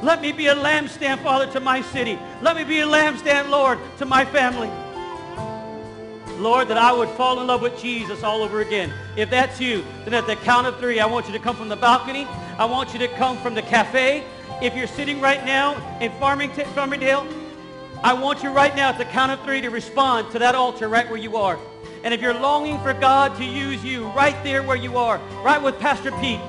Let 0.00 0.20
me 0.22 0.30
be 0.30 0.46
a 0.46 0.54
lampstand, 0.54 1.24
Father, 1.24 1.50
to 1.54 1.58
my 1.58 1.82
city. 1.82 2.16
Let 2.40 2.54
me 2.54 2.62
be 2.62 2.82
a 2.82 2.86
lampstand, 2.86 3.50
Lord, 3.50 3.80
to 3.98 4.06
my 4.06 4.24
family. 4.24 4.70
Lord, 6.38 6.68
that 6.68 6.78
I 6.78 6.92
would 6.92 7.08
fall 7.10 7.40
in 7.40 7.46
love 7.46 7.62
with 7.62 7.78
Jesus 7.80 8.22
all 8.22 8.42
over 8.42 8.60
again. 8.60 8.92
If 9.16 9.30
that's 9.30 9.60
you, 9.60 9.84
then 10.04 10.14
at 10.14 10.26
the 10.26 10.36
count 10.36 10.66
of 10.66 10.78
three, 10.78 11.00
I 11.00 11.06
want 11.06 11.26
you 11.26 11.32
to 11.32 11.38
come 11.38 11.56
from 11.56 11.68
the 11.68 11.76
balcony. 11.76 12.26
I 12.58 12.64
want 12.64 12.92
you 12.92 12.98
to 13.00 13.08
come 13.08 13.36
from 13.38 13.54
the 13.54 13.62
cafe. 13.62 14.24
If 14.62 14.74
you're 14.74 14.86
sitting 14.86 15.20
right 15.20 15.44
now 15.44 15.98
in 16.00 16.12
Farmington, 16.12 16.66
Farmingdale, 16.66 17.26
I 18.02 18.12
want 18.12 18.42
you 18.42 18.50
right 18.50 18.74
now 18.76 18.90
at 18.90 18.98
the 18.98 19.04
count 19.06 19.32
of 19.32 19.40
three 19.42 19.60
to 19.60 19.70
respond 19.70 20.30
to 20.32 20.38
that 20.40 20.54
altar 20.54 20.88
right 20.88 21.08
where 21.08 21.18
you 21.18 21.36
are. 21.36 21.58
And 22.02 22.12
if 22.12 22.20
you're 22.20 22.34
longing 22.34 22.78
for 22.80 22.92
God 22.92 23.36
to 23.38 23.44
use 23.44 23.82
you 23.82 24.06
right 24.08 24.36
there 24.44 24.62
where 24.62 24.76
you 24.76 24.98
are, 24.98 25.18
right 25.42 25.62
with 25.62 25.78
Pastor 25.78 26.12
Pete, 26.12 26.40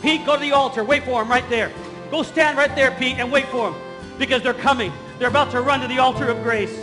Pete, 0.00 0.24
go 0.24 0.34
to 0.34 0.40
the 0.40 0.52
altar. 0.52 0.82
Wait 0.82 1.04
for 1.04 1.22
him 1.22 1.28
right 1.28 1.48
there. 1.48 1.70
Go 2.10 2.22
stand 2.22 2.58
right 2.58 2.74
there, 2.74 2.90
Pete, 2.92 3.18
and 3.18 3.30
wait 3.30 3.46
for 3.46 3.70
him 3.70 3.80
because 4.18 4.42
they're 4.42 4.54
coming. 4.54 4.92
They're 5.18 5.28
about 5.28 5.50
to 5.52 5.60
run 5.60 5.80
to 5.80 5.88
the 5.88 5.98
altar 5.98 6.28
of 6.28 6.42
grace. 6.42 6.76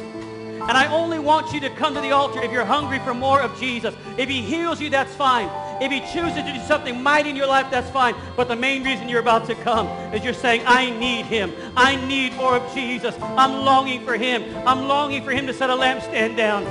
And 0.69 0.77
I 0.77 0.85
only 0.93 1.17
want 1.17 1.51
you 1.51 1.59
to 1.61 1.69
come 1.71 1.95
to 1.95 1.99
the 1.99 2.11
altar 2.11 2.43
if 2.43 2.51
you're 2.51 2.63
hungry 2.63 2.99
for 2.99 3.15
more 3.15 3.41
of 3.41 3.59
Jesus. 3.59 3.95
If 4.19 4.29
he 4.29 4.43
heals 4.43 4.79
you, 4.79 4.91
that's 4.91 5.15
fine. 5.15 5.49
If 5.81 5.91
he 5.91 5.99
chooses 6.01 6.43
to 6.43 6.53
do 6.53 6.59
something 6.59 7.01
mighty 7.01 7.31
in 7.31 7.35
your 7.35 7.47
life, 7.47 7.71
that's 7.71 7.89
fine. 7.89 8.13
But 8.37 8.49
the 8.49 8.55
main 8.55 8.83
reason 8.83 9.09
you're 9.09 9.19
about 9.19 9.47
to 9.47 9.55
come 9.55 9.87
is 10.13 10.23
you're 10.23 10.31
saying, 10.31 10.61
I 10.67 10.91
need 10.91 11.25
him. 11.25 11.51
I 11.75 11.95
need 12.05 12.35
more 12.35 12.57
of 12.57 12.71
Jesus. 12.75 13.15
I'm 13.19 13.65
longing 13.65 14.05
for 14.05 14.15
him. 14.15 14.43
I'm 14.67 14.87
longing 14.87 15.23
for 15.23 15.31
him 15.31 15.47
to 15.47 15.55
set 15.55 15.71
a 15.71 15.73
lampstand 15.73 16.37
down. 16.37 16.63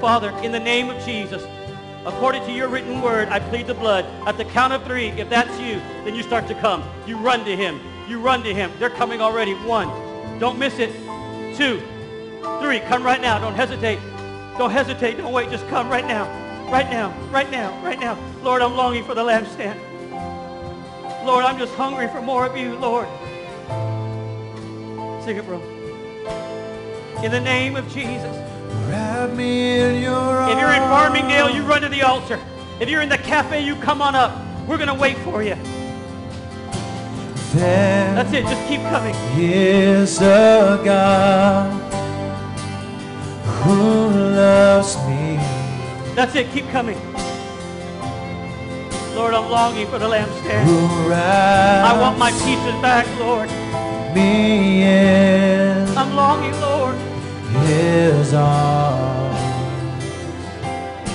Father, 0.00 0.30
in 0.38 0.50
the 0.50 0.58
name 0.58 0.88
of 0.88 1.04
Jesus, 1.04 1.44
according 2.06 2.46
to 2.46 2.52
your 2.52 2.68
written 2.68 3.02
word, 3.02 3.28
I 3.28 3.38
plead 3.38 3.66
the 3.66 3.74
blood. 3.74 4.06
At 4.26 4.38
the 4.38 4.46
count 4.46 4.72
of 4.72 4.82
three, 4.84 5.08
if 5.08 5.28
that's 5.28 5.60
you, 5.60 5.74
then 6.06 6.14
you 6.14 6.22
start 6.22 6.48
to 6.48 6.54
come. 6.54 6.82
You 7.06 7.18
run 7.18 7.44
to 7.44 7.54
him. 7.54 7.80
You 8.08 8.18
run 8.18 8.42
to 8.44 8.54
him. 8.54 8.72
They're 8.78 8.88
coming 8.88 9.20
already. 9.20 9.52
One. 9.52 9.88
Don't 10.38 10.58
miss 10.58 10.78
it. 10.78 10.90
Two. 11.58 11.82
Three. 12.60 12.80
Come 12.80 13.02
right 13.02 13.20
now. 13.20 13.38
Don't 13.38 13.54
hesitate. 13.54 13.98
Don't 14.58 14.70
hesitate. 14.70 15.16
Don't 15.16 15.32
wait. 15.32 15.50
Just 15.50 15.66
come 15.68 15.88
right 15.88 16.06
now. 16.06 16.24
Right 16.70 16.90
now. 16.90 17.10
Right 17.30 17.50
now. 17.50 17.82
Right 17.82 17.98
now. 17.98 18.18
Lord, 18.42 18.62
I'm 18.62 18.76
longing 18.76 19.04
for 19.04 19.14
the 19.14 19.22
lampstand. 19.22 19.78
Lord, 21.24 21.44
I'm 21.44 21.58
just 21.58 21.74
hungry 21.74 22.08
for 22.08 22.20
more 22.20 22.44
of 22.44 22.56
you, 22.56 22.74
Lord. 22.76 23.06
Sing 25.24 25.36
it, 25.36 25.46
bro. 25.46 25.60
In 27.22 27.30
the 27.30 27.40
name 27.40 27.76
of 27.76 27.88
Jesus. 27.92 28.36
Wrap 28.88 29.30
me 29.30 29.80
in 29.80 30.02
your 30.02 30.14
arms. 30.14 30.52
If 30.52 30.58
you're 30.58 30.72
in 30.72 30.82
Farmingdale, 30.82 31.54
you 31.54 31.62
run 31.62 31.82
to 31.82 31.88
the 31.88 32.02
altar. 32.02 32.40
If 32.80 32.88
you're 32.88 33.02
in 33.02 33.08
the 33.08 33.18
cafe, 33.18 33.64
you 33.64 33.76
come 33.76 34.02
on 34.02 34.16
up. 34.16 34.36
We're 34.66 34.78
going 34.78 34.88
to 34.88 34.94
wait 34.94 35.16
for 35.18 35.42
you. 35.42 35.54
There 37.54 38.14
That's 38.14 38.32
it. 38.32 38.42
Just 38.42 38.66
keep 38.66 38.80
coming. 38.80 39.14
is 39.36 40.20
a 40.20 40.80
God 40.84 41.81
who 43.74 44.08
loves 44.36 44.96
me. 45.06 45.36
That's 46.14 46.34
it, 46.34 46.50
keep 46.52 46.68
coming. 46.68 46.98
Lord, 49.14 49.34
I'm 49.34 49.50
longing 49.50 49.86
for 49.88 49.98
the 49.98 50.08
lampstand. 50.08 50.66
I 51.12 51.98
want 52.00 52.18
my 52.18 52.30
pieces 52.32 52.80
back, 52.80 53.06
Lord. 53.18 53.48
Me 54.14 54.82
in 54.82 55.88
I'm 55.96 56.14
longing, 56.14 56.58
Lord. 56.60 56.96
His 57.66 58.34
arms. 58.34 59.38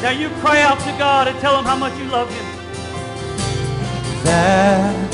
Now 0.01 0.11
you 0.11 0.29
cry 0.41 0.61
out 0.61 0.79
to 0.79 0.91
God 0.97 1.27
and 1.27 1.37
tell 1.39 1.57
him 1.57 1.65
how 1.65 1.75
much 1.75 1.97
you 1.97 2.05
love 2.05 2.29
him. 2.31 2.45
That 4.23 5.13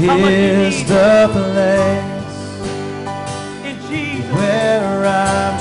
is 0.00 0.84
the 0.88 1.28
place 1.32 2.18
in 3.64 3.76
Jesus. 3.90 4.32
where 4.32 5.06
I'm 5.06 5.58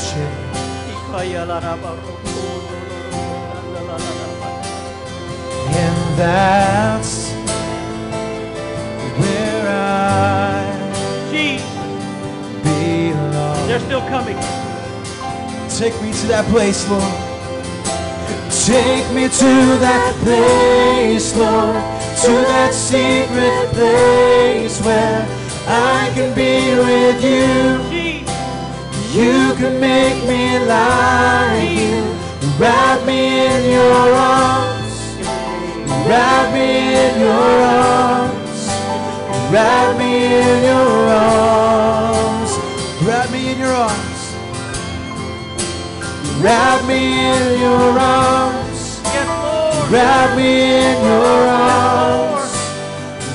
and 5.79 6.17
that's 6.17 7.31
where 9.17 9.65
I 9.67 10.77
Jesus, 11.31 11.65
belong. 12.63 13.67
they're 13.67 13.79
still 13.79 14.01
coming. 14.01 14.37
Take 15.77 15.99
me 16.01 16.11
to 16.13 16.27
that 16.27 16.45
place, 16.51 16.87
Lord. 16.89 17.13
Take 18.65 19.11
me 19.13 19.23
to 19.27 19.51
that 19.79 20.13
place, 20.23 21.35
Lord. 21.35 21.75
To 22.25 22.31
that 22.51 22.73
secret 22.73 23.71
place 23.73 24.79
where 24.85 25.25
I 25.67 26.11
can 26.13 26.33
be 26.35 26.75
with 26.77 27.23
you. 27.23 27.89
Jesus, 27.89 28.36
You 29.17 29.55
can 29.55 29.79
make 29.81 30.23
me 30.27 30.59
like 30.59 31.71
you. 31.71 32.03
Wrap 32.59 33.03
me 33.03 33.47
in 33.47 33.71
your 33.71 34.13
arms. 34.13 34.93
Wrap 36.05 36.53
me 36.53 36.93
in 36.93 37.19
your 37.21 37.53
arms. 37.65 38.69
Wrap 39.51 39.97
me 39.97 40.25
in 40.37 40.63
your 40.63 41.09
arms. 41.09 42.51
Wrap 43.01 43.31
me 43.31 43.49
in 43.53 43.57
your 43.57 43.73
arms. 43.73 44.35
Wrap 46.39 46.85
me 46.85 46.99
in 47.33 47.59
your 47.59 47.99
arms. 47.99 49.01
Wrap 49.89 50.37
me 50.37 50.51
in 50.91 51.03
your 51.03 51.47
arms. 51.47 52.53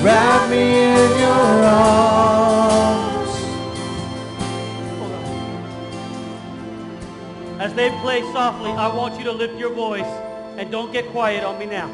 Wrap 0.00 0.48
me 0.48 0.62
in 0.94 1.10
your 1.18 1.64
arms. 1.66 2.41
As 7.72 7.76
they 7.76 7.90
play 8.02 8.20
softly, 8.34 8.70
I 8.70 8.94
want 8.94 9.16
you 9.16 9.24
to 9.24 9.32
lift 9.32 9.58
your 9.58 9.72
voice 9.72 10.04
and 10.58 10.70
don't 10.70 10.92
get 10.92 11.08
quiet 11.08 11.42
on 11.42 11.58
me 11.58 11.64
now. 11.64 11.88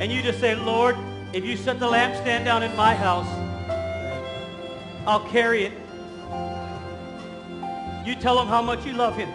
And 0.00 0.12
you 0.12 0.22
just 0.22 0.38
say, 0.38 0.54
Lord, 0.54 0.94
if 1.32 1.44
you 1.44 1.56
set 1.56 1.80
the 1.80 1.86
lampstand 1.88 2.44
down 2.44 2.62
in 2.62 2.76
my 2.76 2.94
house, 2.94 3.26
I'll 5.04 5.28
carry 5.30 5.64
it. 5.64 5.72
You 8.06 8.14
tell 8.14 8.40
him 8.40 8.46
how 8.46 8.62
much 8.62 8.86
you 8.86 8.92
love 8.92 9.16
him. 9.16 9.28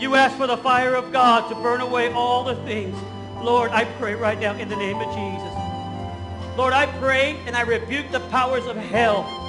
You 0.00 0.14
ask 0.14 0.34
for 0.38 0.46
the 0.46 0.56
fire 0.56 0.94
of 0.94 1.12
God 1.12 1.50
to 1.50 1.54
burn 1.56 1.82
away 1.82 2.10
all 2.10 2.44
the 2.44 2.54
things. 2.64 2.96
Lord, 3.42 3.72
I 3.72 3.84
pray 3.84 4.14
right 4.14 4.40
now 4.40 4.56
in 4.56 4.70
the 4.70 4.76
name 4.76 4.96
of 4.96 5.14
Jesus. 5.14 6.56
Lord, 6.56 6.72
I 6.72 6.86
pray 6.98 7.36
and 7.44 7.54
I 7.54 7.60
rebuke 7.60 8.10
the 8.10 8.20
powers 8.30 8.64
of 8.64 8.78
hell. 8.78 9.39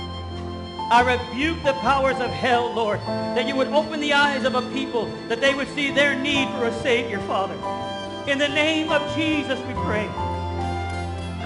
I 0.92 1.16
rebuke 1.16 1.64
the 1.64 1.72
powers 1.76 2.18
of 2.20 2.30
hell, 2.32 2.74
Lord, 2.74 3.00
that 3.00 3.48
you 3.48 3.56
would 3.56 3.70
open 3.70 4.02
the 4.02 4.12
eyes 4.12 4.44
of 4.44 4.56
a 4.56 4.62
people, 4.74 5.06
that 5.30 5.40
they 5.40 5.54
would 5.54 5.70
see 5.70 5.90
their 5.90 6.20
need 6.20 6.50
for 6.50 6.66
a 6.66 6.82
Savior, 6.82 7.20
Father. 7.20 7.56
In 8.30 8.38
the 8.38 8.50
name 8.50 8.92
of 8.92 9.02
Jesus, 9.16 9.58
we 9.68 9.74
pray. 9.86 10.06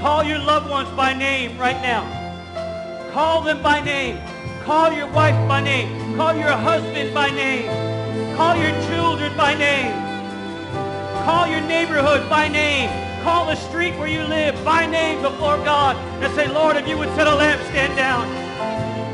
Call 0.01 0.23
your 0.23 0.39
loved 0.39 0.67
ones 0.67 0.89
by 0.97 1.13
name 1.13 1.59
right 1.59 1.79
now. 1.83 2.01
Call 3.13 3.43
them 3.43 3.61
by 3.61 3.81
name. 3.81 4.17
Call 4.63 4.91
your 4.91 5.05
wife 5.11 5.47
by 5.47 5.61
name. 5.61 6.15
Call 6.15 6.35
your 6.35 6.49
husband 6.49 7.13
by 7.13 7.29
name. 7.29 7.67
Call 8.35 8.55
your 8.55 8.71
children 8.87 9.37
by 9.37 9.53
name. 9.53 9.93
Call 11.23 11.45
your 11.45 11.61
neighborhood 11.61 12.27
by 12.31 12.47
name. 12.47 12.89
Call 13.21 13.45
the 13.45 13.55
street 13.55 13.95
where 13.99 14.07
you 14.07 14.23
live 14.23 14.55
by 14.65 14.87
name 14.87 15.21
before 15.21 15.57
God 15.57 15.97
and 16.23 16.33
say, 16.33 16.51
Lord, 16.51 16.77
if 16.77 16.87
you 16.87 16.97
would 16.97 17.09
set 17.09 17.27
a 17.27 17.35
lamp, 17.35 17.61
stand 17.69 17.95
down. 17.95 18.44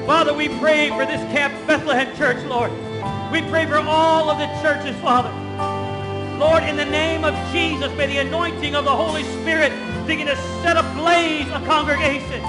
Father, 0.05 0.33
we 0.33 0.49
pray 0.59 0.89
for 0.89 1.05
this 1.05 1.21
Camp 1.31 1.53
Bethlehem 1.67 2.15
Church, 2.17 2.43
Lord. 2.45 2.71
We 3.31 3.41
pray 3.43 3.65
for 3.65 3.77
all 3.77 4.29
of 4.29 4.39
the 4.39 4.47
churches, 4.61 4.95
Father. 5.01 5.31
Lord, 6.37 6.63
in 6.63 6.75
the 6.75 6.85
name 6.85 7.23
of 7.23 7.35
Jesus, 7.51 7.95
may 7.95 8.07
the 8.07 8.17
anointing 8.17 8.75
of 8.75 8.83
the 8.83 8.95
Holy 8.95 9.23
Spirit 9.23 9.71
begin 10.07 10.27
to 10.27 10.35
set 10.63 10.75
ablaze 10.75 11.47
a 11.49 11.63
congregation. 11.65 12.41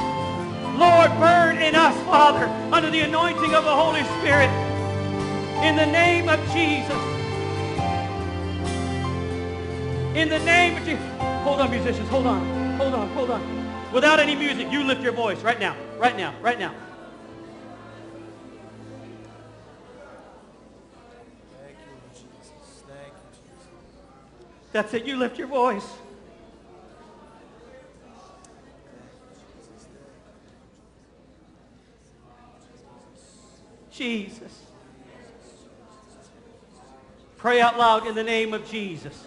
Lord, 0.79 1.11
burn 1.21 1.59
in 1.59 1.75
us, 1.75 1.95
Father, 2.07 2.47
under 2.73 2.91
the 2.91 3.01
anointing 3.01 3.55
of 3.55 3.65
the 3.65 3.75
Holy 3.75 4.03
Spirit. 4.19 4.49
In 5.63 5.77
the 5.77 5.87
name 5.87 6.29
of 6.29 6.41
Jesus. 6.53 6.97
In 10.17 10.29
the 10.29 10.39
name 10.41 10.77
of 10.77 10.85
Jesus. 10.85 11.05
Hold 11.45 11.61
on, 11.61 11.71
musicians. 11.71 12.09
Hold 12.09 12.27
on. 12.27 12.77
Hold 12.77 12.95
on. 12.95 13.09
Hold 13.11 13.31
on. 13.31 13.93
Without 13.93 14.19
any 14.19 14.35
music, 14.35 14.73
you 14.73 14.83
lift 14.83 15.03
your 15.03 15.13
voice 15.13 15.43
right 15.43 15.61
now. 15.61 15.77
Right 15.99 16.17
now. 16.17 16.35
Right 16.41 16.59
now. 16.59 16.75
That's 24.73 24.95
it. 24.95 25.05
You 25.05 25.17
lift 25.17 25.39
your 25.39 25.49
voice. 25.49 25.87
Jesus. 33.91 34.63
Pray 37.37 37.61
out 37.61 37.79
loud 37.79 38.07
in 38.07 38.15
the 38.15 38.25
name 38.25 38.55
of 38.55 38.69
Jesus. 38.69 39.27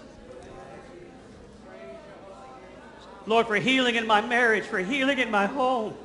Lord, 3.27 3.47
for 3.47 3.55
healing 3.55 3.95
in 3.95 4.07
my 4.07 4.21
marriage, 4.21 4.65
for 4.65 4.79
healing 4.79 5.19
in 5.19 5.29
my 5.29 5.45
home. 5.45 5.95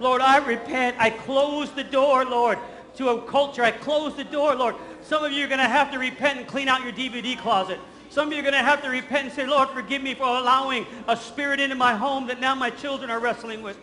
Lord, 0.00 0.20
I 0.20 0.38
repent. 0.38 0.96
I 0.98 1.10
close 1.10 1.70
the 1.72 1.84
door, 1.84 2.24
Lord, 2.24 2.58
to 2.96 3.10
a 3.10 3.22
culture. 3.22 3.62
I 3.62 3.70
close 3.70 4.16
the 4.16 4.24
door, 4.24 4.54
Lord. 4.54 4.74
Some 5.02 5.24
of 5.24 5.32
you 5.32 5.44
are 5.44 5.48
going 5.48 5.58
to 5.58 5.68
have 5.68 5.92
to 5.92 5.98
repent 5.98 6.38
and 6.38 6.46
clean 6.46 6.68
out 6.68 6.82
your 6.82 6.92
DVD 6.92 7.38
closet. 7.38 7.78
Some 8.14 8.28
of 8.28 8.32
you 8.34 8.38
are 8.38 8.42
going 8.42 8.54
to 8.54 8.60
have 8.60 8.80
to 8.84 8.90
repent 8.90 9.24
and 9.24 9.32
say, 9.32 9.44
Lord, 9.44 9.70
forgive 9.70 10.00
me 10.00 10.14
for 10.14 10.22
allowing 10.22 10.86
a 11.08 11.16
spirit 11.16 11.58
into 11.58 11.74
my 11.74 11.96
home 11.96 12.28
that 12.28 12.38
now 12.38 12.54
my 12.54 12.70
children 12.70 13.10
are 13.10 13.18
wrestling 13.18 13.60
with. 13.60 13.76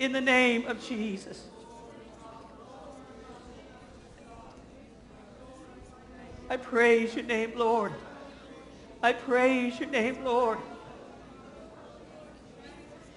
In 0.00 0.10
the 0.10 0.20
name 0.20 0.66
of 0.66 0.84
Jesus. 0.84 1.44
I 6.50 6.56
praise 6.56 7.14
your 7.14 7.26
name, 7.26 7.52
Lord. 7.54 7.92
I 9.04 9.12
praise 9.12 9.78
your 9.78 9.88
name, 9.88 10.24
Lord. 10.24 10.58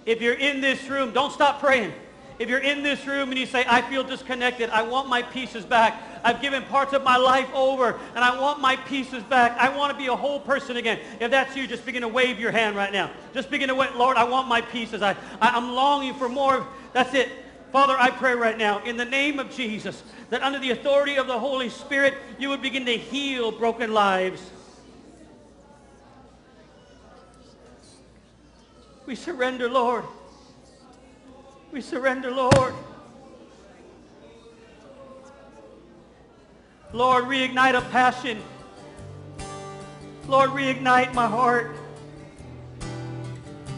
If 0.04 0.22
you're 0.22 0.34
in 0.34 0.60
this 0.60 0.88
room, 0.88 1.10
don't 1.10 1.32
stop 1.32 1.58
praying. 1.58 1.92
If 2.38 2.48
you're 2.48 2.60
in 2.60 2.84
this 2.84 3.04
room 3.08 3.30
and 3.30 3.38
you 3.40 3.46
say, 3.46 3.64
I 3.66 3.82
feel 3.82 4.04
disconnected, 4.04 4.70
I 4.70 4.82
want 4.82 5.08
my 5.08 5.22
pieces 5.22 5.64
back. 5.64 6.00
I've 6.24 6.40
given 6.40 6.62
parts 6.64 6.92
of 6.92 7.02
my 7.02 7.16
life 7.16 7.48
over 7.54 7.98
and 8.14 8.24
I 8.24 8.40
want 8.40 8.60
my 8.60 8.76
pieces 8.76 9.22
back. 9.24 9.56
I 9.58 9.74
want 9.76 9.92
to 9.92 9.98
be 9.98 10.06
a 10.06 10.16
whole 10.16 10.40
person 10.40 10.76
again. 10.76 10.98
If 11.20 11.30
that's 11.30 11.56
you, 11.56 11.66
just 11.66 11.86
begin 11.86 12.02
to 12.02 12.08
wave 12.08 12.38
your 12.38 12.50
hand 12.50 12.76
right 12.76 12.92
now. 12.92 13.10
Just 13.34 13.50
begin 13.50 13.68
to 13.68 13.74
wait, 13.74 13.94
Lord, 13.96 14.16
I 14.16 14.24
want 14.24 14.48
my 14.48 14.60
pieces. 14.60 15.02
I, 15.02 15.12
I, 15.40 15.50
I'm 15.50 15.72
longing 15.72 16.14
for 16.14 16.28
more. 16.28 16.66
That's 16.92 17.14
it. 17.14 17.30
Father, 17.72 17.96
I 17.98 18.10
pray 18.10 18.34
right 18.34 18.56
now 18.56 18.82
in 18.84 18.96
the 18.96 19.04
name 19.04 19.38
of 19.38 19.50
Jesus 19.50 20.02
that 20.30 20.42
under 20.42 20.58
the 20.58 20.70
authority 20.70 21.16
of 21.16 21.26
the 21.26 21.38
Holy 21.38 21.68
Spirit, 21.68 22.14
you 22.38 22.48
would 22.48 22.62
begin 22.62 22.86
to 22.86 22.96
heal 22.96 23.52
broken 23.52 23.92
lives. 23.92 24.50
We 29.06 29.14
surrender, 29.14 29.70
Lord. 29.70 30.04
We 31.70 31.80
surrender, 31.80 32.30
Lord. 32.30 32.74
Lord, 36.92 37.24
reignite 37.24 37.76
a 37.76 37.82
passion. 37.82 38.42
Lord, 40.26 40.50
reignite 40.50 41.14
my 41.14 41.26
heart. 41.26 41.76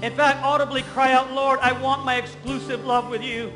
In 0.03 0.13
fact, 0.15 0.43
audibly 0.43 0.83
cry 0.83 1.13
out, 1.13 1.33
Lord, 1.33 1.59
I 1.61 1.73
want 1.73 2.05
my 2.05 2.17
exclusive 2.17 2.85
love 2.85 3.11
with 3.11 3.23
you. 3.23 3.53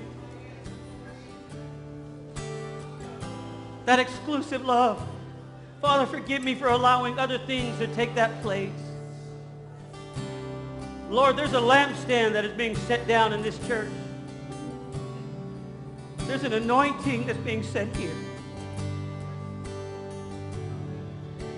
That 3.84 4.00
exclusive 4.00 4.64
love. 4.64 5.00
Father, 5.80 6.07
forgive 6.07 6.42
me 6.42 6.55
for 6.55 6.68
allowing 6.68 7.18
other 7.18 7.38
things 7.38 7.78
to 7.78 7.86
take 7.88 8.14
that 8.14 8.42
place. 8.42 8.70
Lord, 11.11 11.36
there's 11.36 11.53
a 11.53 11.61
lampstand 11.61 12.32
that 12.32 12.44
is 12.44 12.53
being 12.53 12.74
set 12.74 13.07
down 13.07 13.32
in 13.32 13.42
this 13.42 13.59
church. 13.66 13.90
There's 16.18 16.44
an 16.44 16.55
anointing 16.55 17.26
that's 17.26 17.38
being 17.40 17.62
sent 17.62 17.94
here. 17.96 18.14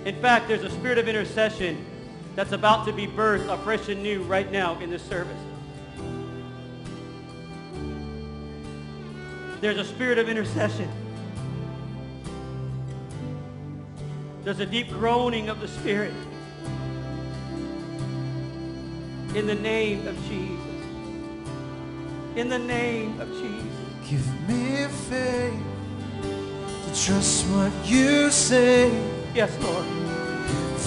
In 0.05 0.21
fact, 0.21 0.47
there's 0.47 0.63
a 0.63 0.69
spirit 0.69 0.97
of 0.97 1.07
intercession 1.07 1.83
that's 2.35 2.51
about 2.51 2.85
to 2.85 2.93
be 2.93 3.07
birthed 3.07 3.51
afresh 3.51 3.89
and 3.89 4.01
new 4.03 4.21
right 4.23 4.51
now 4.51 4.79
in 4.79 4.89
this 4.89 5.03
service. 5.03 5.37
There's 9.61 9.77
a 9.77 9.85
spirit 9.85 10.19
of 10.19 10.29
intercession. 10.29 10.89
There's 14.43 14.59
a 14.59 14.65
deep 14.67 14.89
groaning 14.89 15.49
of 15.49 15.59
the 15.59 15.67
Spirit. 15.67 16.13
In 19.33 19.47
the 19.47 19.55
name 19.55 20.07
of 20.07 20.15
Jesus. 20.27 20.65
In 22.35 22.49
the 22.49 22.59
name 22.59 23.19
of 23.19 23.27
Jesus. 23.29 23.65
Give 24.07 24.47
me 24.47 24.85
faith 25.09 25.59
Just 26.93 27.47
what 27.47 27.73
you 27.85 28.29
say, 28.29 28.91
Yes, 29.35 29.51
Lord. 29.61 29.85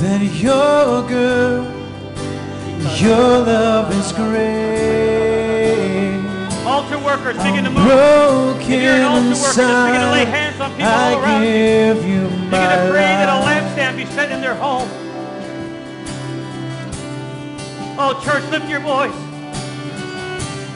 then 0.00 0.22
you're 0.34 1.06
good. 1.06 1.66
Your 2.98 3.40
love 3.44 3.92
is 3.94 4.10
great. 4.12 5.36
Altar 6.64 6.98
workers 6.98 7.36
begin 7.36 7.64
to 7.64 7.70
move. 7.70 7.84
Broken 7.84 8.72
If 8.72 8.82
you're 8.82 8.92
an 8.92 9.02
altar 9.02 9.28
worker, 9.28 9.36
just 9.36 9.86
begin 9.86 10.00
to 10.00 10.10
lay 10.12 10.24
hands 10.24 10.60
on 10.60 10.70
people 10.70 10.86
all 10.86 11.22
around 11.22 11.42
you. 11.42 11.50
you 11.50 12.28
Begin 12.28 12.48
to 12.48 12.88
pray 12.90 13.12
that 13.20 13.28
a 13.28 13.44
lampstand 13.44 13.96
be 13.98 14.06
set 14.06 14.32
in 14.32 14.40
their 14.40 14.54
home. 14.54 14.88
Oh, 18.00 18.18
church, 18.24 18.48
lift 18.50 18.66
your 18.70 18.80
voice 18.80 19.12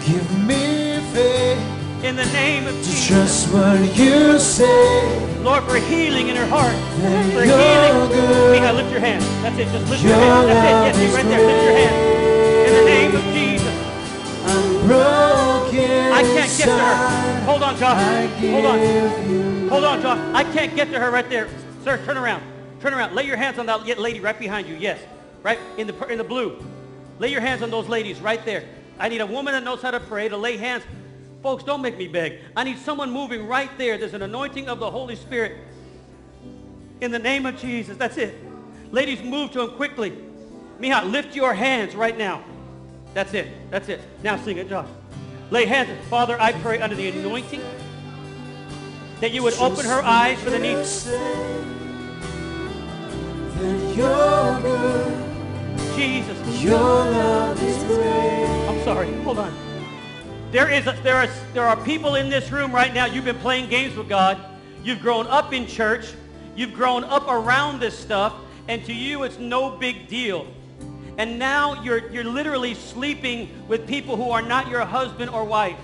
Give 0.07 0.47
me 0.47 1.01
faith, 1.15 2.05
in 2.05 2.17
the 2.17 2.27
name 2.27 2.67
of 2.67 2.75
Jesus. 2.75 3.09
just 3.09 3.53
what 3.55 3.97
you 3.97 4.39
say. 4.39 5.32
Lord, 5.43 5.65
for 5.65 5.77
healing 5.77 6.29
in 6.29 6.37
her 6.37 6.47
heart. 6.47 6.75
For 7.35 7.43
healing. 7.43 8.11
Mija, 8.55 8.75
lift 8.75 8.91
your 8.91 9.01
hand. 9.01 9.23
That's 9.43 9.59
it. 9.59 9.69
Just 9.73 9.91
lift 9.91 10.03
your 10.03 10.13
Your 10.13 10.21
hand. 10.21 10.49
That's 10.49 10.99
it. 10.99 11.03
Yes, 11.03 11.15
right 11.15 11.25
there. 11.25 11.47
Lift 11.47 11.65
your 11.65 11.75
hand. 11.75 12.69
In 12.69 12.75
the 12.75 12.85
name 12.85 13.17
of 13.17 13.25
Jesus. 13.35 13.63
I'm 14.45 14.87
broken 14.87 16.13
I 16.13 16.23
can't 16.23 16.59
get 16.59 16.65
to 16.67 16.79
her. 16.79 17.41
Hold 17.45 17.63
on, 17.63 17.77
Josh. 17.77 18.31
Hold 18.41 18.67
on. 18.67 19.69
Hold 19.69 19.85
on, 19.85 20.03
Josh. 20.03 20.35
I 20.35 20.45
can't 20.53 20.77
get 20.77 20.91
to 20.93 21.01
her 21.01 21.11
right 21.11 21.29
there. 21.29 21.49
Sir, 21.83 22.05
turn 22.05 22.17
around. 22.17 22.43
Turn 22.81 22.95
around. 22.95 23.15
Lay 23.15 23.27
your 23.27 23.37
hands 23.37 23.59
on 23.59 23.67
that 23.67 23.87
lady 23.99 24.21
right 24.21 24.39
behind 24.39 24.69
you. 24.69 24.77
Yes. 24.77 25.01
Right 25.43 25.59
in 25.77 25.89
the, 25.89 26.07
in 26.07 26.19
the 26.19 26.25
blue. 26.25 26.65
Lay 27.19 27.29
your 27.29 27.41
hands 27.41 27.63
on 27.63 27.71
those 27.71 27.89
ladies 27.89 28.21
right 28.21 28.45
there. 28.45 28.65
I 28.99 29.09
need 29.09 29.21
a 29.21 29.27
woman 29.27 29.55
that 29.55 29.65
knows 29.65 29.83
how 29.83 29.91
to 29.91 30.01
pray 30.01 30.29
to 30.29 30.37
lay 30.37 30.57
hands. 30.57 30.85
Folks, 31.43 31.65
don't 31.65 31.83
make 31.83 31.99
me 31.99 32.07
beg. 32.07 32.39
I 32.57 32.63
need 32.63 32.79
someone 32.79 33.11
moving 33.11 33.49
right 33.49 33.71
there. 33.77 33.99
There's 33.99 34.15
an 34.15 34.23
anointing 34.23 34.69
of 34.69 34.79
the 34.79 34.91
Holy 34.91 35.17
Spirit. 35.17 35.59
In 37.01 37.11
the 37.11 37.19
name 37.19 37.47
of 37.47 37.59
Jesus. 37.59 37.97
That's 37.97 38.17
it. 38.17 38.35
Ladies, 38.93 39.23
move 39.23 39.51
to 39.53 39.63
him 39.63 39.71
quickly. 39.71 40.13
Mija, 40.79 41.11
lift 41.11 41.35
your 41.35 41.53
hands 41.53 41.97
right 41.97 42.17
now. 42.17 42.45
That's 43.13 43.35
it. 43.35 43.49
That's 43.71 43.89
it. 43.89 44.01
Now 44.23 44.37
sing 44.37 44.59
it, 44.59 44.69
Josh. 44.69 44.89
Lay 45.51 45.67
hands. 45.67 45.91
Father, 46.09 46.41
I 46.41 46.53
pray 46.53 46.81
under 46.81 46.95
the 46.95 47.09
anointing 47.09 47.61
that 49.21 49.33
you 49.33 49.43
would 49.43 49.55
open 49.55 49.85
her 49.85 50.03
eyes 50.03 50.39
for 50.41 50.51
the 50.51 50.59
you're. 50.59 51.07
Jesus. 55.97 56.63
Your 56.63 56.79
love 56.79 57.63
is 57.63 57.85
great. 57.85 58.69
I'm 58.69 58.85
sorry. 58.85 59.13
Hold 59.23 59.39
on. 59.41 59.72
There 60.53 60.69
is 60.71 60.87
a, 60.87 60.93
there 61.03 61.17
are 61.17 61.29
there 61.55 61.65
are 61.65 61.83
people 61.83 62.17
in 62.17 62.29
this 62.29 62.53
room 62.53 62.75
right 62.75 62.93
now. 62.93 63.07
You've 63.07 63.25
been 63.25 63.39
playing 63.39 63.71
games 63.71 63.97
with 63.97 64.07
God. 64.07 64.39
You've 64.85 65.01
grown 65.01 65.27
up 65.29 65.55
in 65.55 65.67
church. 65.67 66.13
You've 66.55 66.75
grown 66.75 67.05
up 67.05 67.27
around 67.27 67.81
this 67.81 67.99
stuff, 67.99 68.35
and 68.69 68.85
to 68.85 68.93
you 68.93 69.23
it's 69.23 69.39
no 69.39 69.71
big 69.79 70.09
deal. 70.09 70.47
And 71.17 71.39
now 71.39 71.83
you're 71.83 72.11
you're 72.11 72.25
literally 72.25 72.75
sleeping 72.75 73.49
with 73.67 73.89
people 73.89 74.15
who 74.15 74.31
are 74.31 74.43
not 74.43 74.69
your 74.69 74.85
husband 74.85 75.31
or 75.31 75.43
wife. 75.43 75.79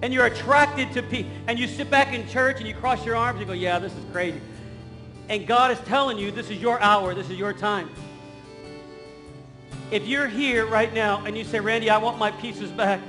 And 0.00 0.10
you're 0.10 0.24
attracted 0.24 0.90
to 0.92 1.02
people, 1.02 1.30
and 1.46 1.58
you 1.58 1.68
sit 1.68 1.90
back 1.90 2.14
in 2.14 2.26
church 2.26 2.56
and 2.56 2.66
you 2.66 2.74
cross 2.74 3.04
your 3.04 3.16
arms 3.16 3.38
and 3.38 3.46
go, 3.46 3.52
"Yeah, 3.52 3.78
this 3.78 3.92
is 3.92 4.04
crazy." 4.12 4.40
And 5.28 5.46
God 5.46 5.72
is 5.72 5.78
telling 5.80 6.18
you, 6.18 6.30
this 6.30 6.50
is 6.50 6.58
your 6.58 6.80
hour, 6.80 7.14
this 7.14 7.28
is 7.30 7.38
your 7.38 7.52
time. 7.52 7.90
If 9.90 10.06
you're 10.06 10.26
here 10.26 10.66
right 10.66 10.92
now 10.92 11.24
and 11.24 11.36
you 11.36 11.44
say, 11.44 11.60
Randy, 11.60 11.90
I 11.90 11.98
want 11.98 12.18
my 12.18 12.30
pieces 12.30 12.70
back, 12.70 13.00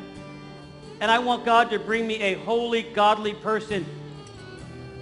and 0.99 1.09
I 1.09 1.19
want 1.19 1.45
God 1.45 1.69
to 1.71 1.79
bring 1.79 2.07
me 2.07 2.21
a 2.21 2.35
holy, 2.35 2.83
godly 2.83 3.33
person 3.33 3.85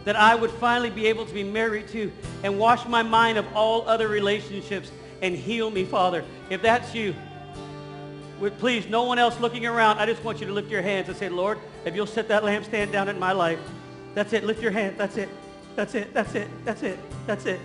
that 0.06 0.16
I 0.16 0.36
would 0.36 0.52
finally 0.52 0.90
be 0.90 1.08
able 1.08 1.26
to 1.26 1.34
be 1.34 1.44
married 1.44 1.88
to 1.90 2.12
and 2.44 2.60
wash 2.60 2.86
my 2.88 3.04
mind 3.04 3.38
of 3.38 3.46
all 3.56 3.88
other 3.88 4.08
relationships 4.08 4.92
and 5.22 5.36
heal 5.36 5.72
me, 5.72 5.86
Father. 5.86 6.26
If 6.50 6.62
that's 6.62 6.94
you, 6.94 7.16
would 8.40 8.58
please, 8.60 8.88
no 8.88 9.04
one 9.04 9.20
else 9.20 9.40
looking 9.40 9.66
around, 9.66 10.00
I 10.00 10.06
just 10.06 10.24
want 10.24 10.42
you 10.42 10.48
to 10.48 10.54
lift 10.54 10.70
your 10.70 10.82
hands 10.82 11.08
and 11.08 11.18
say, 11.18 11.30
Lord, 11.30 11.58
if 11.86 11.96
you'll 11.96 12.06
set 12.06 12.28
that 12.28 12.44
lampstand 12.44 12.92
down 12.92 13.08
in 13.08 13.18
my 13.18 13.32
life, 13.32 13.60
that's 14.14 14.34
it. 14.34 14.44
Lift 14.44 14.62
your 14.62 14.72
hand. 14.72 14.96
That's 14.98 15.18
it. 15.18 15.30
That's 15.76 15.96
it. 15.96 16.14
That's 16.14 16.36
it. 16.36 16.48
That's 16.66 16.84
it. 16.84 17.00
That's 17.26 17.46
it. 17.46 17.60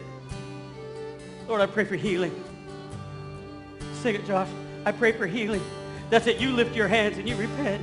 Lord, 1.48 1.60
I 1.60 1.66
pray 1.66 1.84
for 1.84 1.96
healing. 1.96 2.44
Sing 4.02 4.14
it, 4.14 4.24
Josh. 4.26 4.48
I 4.84 4.92
pray 4.92 5.12
for 5.12 5.26
healing. 5.26 5.62
That's 6.10 6.26
it. 6.26 6.40
You 6.40 6.52
lift 6.52 6.74
your 6.76 6.88
hands 6.88 7.18
and 7.18 7.28
you 7.28 7.36
repent. 7.36 7.82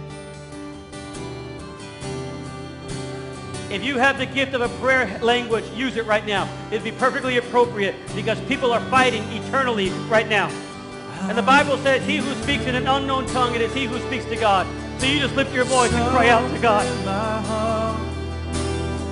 If 3.70 3.84
you 3.84 3.97
have 3.97 4.18
the 4.18 4.26
gift 4.26 4.53
of 4.53 4.61
a 4.61 4.70
prayer 4.80 5.20
language, 5.22 5.66
use 5.76 5.97
it 5.97 6.05
right 6.05 6.26
now. 6.26 6.47
It'd 6.72 6.84
be 6.84 6.91
perfectly 6.93 7.38
appropriate 7.38 7.95
because 8.16 8.39
people 8.41 8.72
are 8.72 8.80
fighting 8.89 9.24
eternally 9.34 9.89
right 10.07 10.30
now. 10.30 10.49
And 11.24 11.38
the 11.38 11.43
Bible 11.43 11.78
says, 11.80 12.05
he 12.07 12.18
who 12.18 12.34
speaks 12.43 12.66
in 12.66 12.76
an 12.76 12.88
unknown 12.88 13.26
tongue, 13.28 13.53
it 13.55 13.61
is 13.61 13.74
he 13.74 13.86
who 13.86 13.99
speaks 14.07 14.26
to 14.26 14.36
God. 14.36 14.66
So 14.99 15.07
you 15.07 15.20
just 15.20 15.36
lift 15.36 15.53
your 15.53 15.66
voice 15.66 15.91
and 15.91 16.09
cry 16.11 16.30
out 16.30 16.49
to 16.49 16.59
God. 16.59 16.86
My 17.05 17.41
heart 17.41 17.99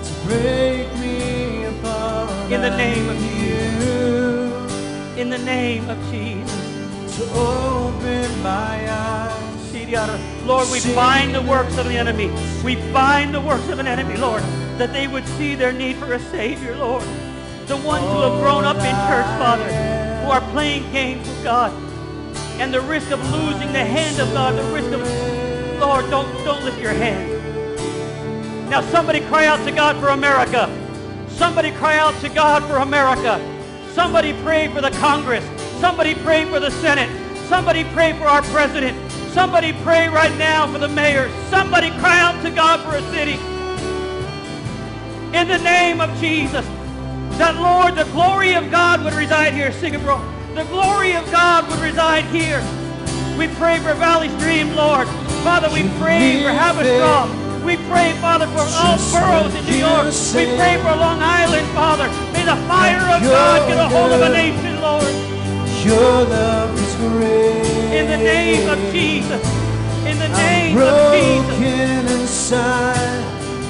to 0.05 0.13
break 0.25 0.93
me 0.99 1.65
apart. 1.65 2.51
In 2.51 2.61
the 2.61 2.77
name 2.77 3.09
of 3.09 3.21
you 3.41 5.21
In 5.21 5.29
the 5.29 5.39
name 5.39 5.89
of 5.89 5.97
Jesus. 6.09 6.62
To 7.17 7.23
open 7.33 8.41
my 8.41 8.91
eyes. 8.91 9.53
Lord, 10.45 10.67
we 10.71 10.81
bind 10.95 11.35
the 11.35 11.41
works 11.41 11.77
of 11.77 11.85
the 11.85 11.95
enemy. 11.95 12.31
We 12.63 12.75
bind 12.91 13.33
the 13.33 13.41
works 13.41 13.69
of 13.69 13.77
an 13.77 13.85
enemy, 13.85 14.17
Lord, 14.17 14.41
that 14.79 14.91
they 14.91 15.07
would 15.07 15.27
see 15.27 15.53
their 15.53 15.71
need 15.71 15.97
for 15.97 16.13
a 16.13 16.19
Savior, 16.19 16.75
Lord. 16.75 17.03
The 17.67 17.77
ones 17.77 18.03
who 18.03 18.21
have 18.21 18.41
grown 18.41 18.63
up 18.65 18.77
in 18.77 18.95
church, 19.07 19.25
Father, 19.37 19.71
who 20.23 20.31
are 20.31 20.41
playing 20.51 20.91
games 20.91 21.27
with 21.27 21.43
God. 21.43 21.71
And 22.59 22.73
the 22.73 22.81
risk 22.81 23.11
of 23.11 23.19
losing 23.31 23.71
the 23.71 23.85
hand 23.85 24.19
of 24.19 24.33
God, 24.33 24.57
the 24.57 24.63
risk 24.73 24.91
of, 24.91 25.79
Lord, 25.79 26.09
don't, 26.09 26.31
don't 26.43 26.63
lift 26.63 26.81
your 26.81 26.93
hand. 26.93 28.69
Now 28.69 28.81
somebody 28.81 29.19
cry 29.21 29.45
out 29.45 29.63
to 29.65 29.71
God 29.71 29.97
for 29.97 30.07
America. 30.07 30.67
Somebody 31.29 31.71
cry 31.71 31.97
out 31.97 32.19
to 32.21 32.29
God 32.29 32.63
for 32.63 32.77
America. 32.77 33.39
Somebody 33.91 34.33
pray 34.41 34.69
for 34.69 34.81
the 34.81 34.91
Congress. 34.91 35.45
Somebody 35.83 36.15
pray 36.15 36.45
for 36.45 36.61
the 36.61 36.71
Senate. 36.71 37.09
Somebody 37.49 37.83
pray 37.91 38.13
for 38.13 38.23
our 38.23 38.41
president. 38.55 38.95
Somebody 39.33 39.73
pray 39.83 40.07
right 40.07 40.33
now 40.37 40.65
for 40.71 40.79
the 40.79 40.87
mayor. 40.87 41.29
Somebody 41.49 41.89
cry 41.99 42.21
out 42.21 42.41
to 42.45 42.51
God 42.51 42.79
for 42.87 42.95
a 42.95 43.01
city. 43.11 43.33
In 45.37 45.45
the 45.49 45.57
name 45.57 45.99
of 45.99 46.09
Jesus. 46.21 46.65
That 47.37 47.59
Lord, 47.59 47.97
the 47.97 48.09
glory 48.15 48.53
of 48.53 48.71
God 48.71 49.03
would 49.03 49.13
reside 49.13 49.53
here. 49.53 49.73
Sing 49.73 49.93
it, 49.93 49.99
bro. 49.99 50.23
The 50.55 50.63
glory 50.71 51.17
of 51.17 51.29
God 51.29 51.69
would 51.69 51.79
reside 51.79 52.23
here. 52.31 52.63
We 53.37 53.49
pray 53.59 53.79
for 53.79 53.93
Valley 53.95 54.29
Stream, 54.39 54.73
Lord. 54.77 55.05
Father, 55.43 55.67
we 55.67 55.83
pray 55.99 56.43
for 56.43 56.55
Haverstraw. 56.55 57.27
We 57.65 57.75
pray, 57.91 58.13
Father, 58.23 58.47
for 58.55 58.63
all 58.63 58.95
boroughs 59.11 59.53
in 59.53 59.65
New 59.65 59.83
York. 59.83 60.07
We 60.31 60.47
pray 60.55 60.79
for 60.79 60.95
Long 60.95 61.19
Island, 61.19 61.67
Father. 61.75 62.07
May 62.31 62.45
the 62.47 62.55
fire 62.71 63.03
of 63.03 63.21
God 63.21 63.67
get 63.67 63.77
a 63.77 63.89
hold 63.89 64.13
of 64.13 64.21
a 64.21 64.29
nation, 64.29 64.79
Lord. 64.79 65.32
Your 65.85 66.25
love 66.25 66.79
is 66.79 66.95
great. 66.95 67.99
In 67.99 68.07
the 68.07 68.17
name 68.17 68.69
of 68.69 68.79
Jesus. 68.93 69.43
In 70.05 70.19
the 70.19 70.29
I'm 70.29 70.33
name 70.37 70.81
of 70.83 70.95
Jesus. 71.11 71.57
broken 71.57 72.07
inside. 72.21 73.23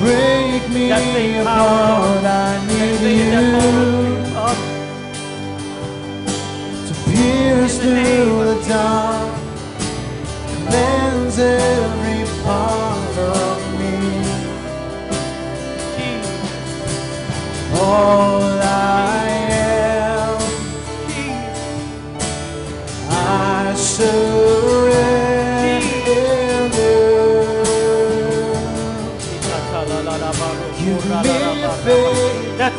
break 0.00 0.39
me 0.72 0.88
That 0.88 1.02
same 1.14 1.44
power, 1.44 1.98
Lord. 2.00 2.24
I 2.24 2.66
need 2.66 3.00
you 3.18 3.30
to 6.86 6.94
pierce 7.10 7.76
the 7.78 7.90
through 7.90 8.44
the 8.44 8.56
dark, 8.68 9.30
cleanse 10.66 11.38
every 11.38 12.22
part 12.44 13.18
of 13.18 13.58
me. 13.78 13.94
All 17.74 18.49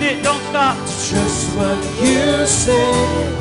it. 0.01 0.23
Don't 0.23 0.41
stop. 0.49 0.77
just 0.85 1.55
what 1.55 1.77
you 2.01 2.45
say. 2.45 3.37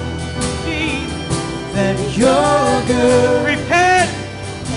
That 1.73 1.99
you're 2.17 2.87
good, 2.87 3.47
Repent. 3.47 4.11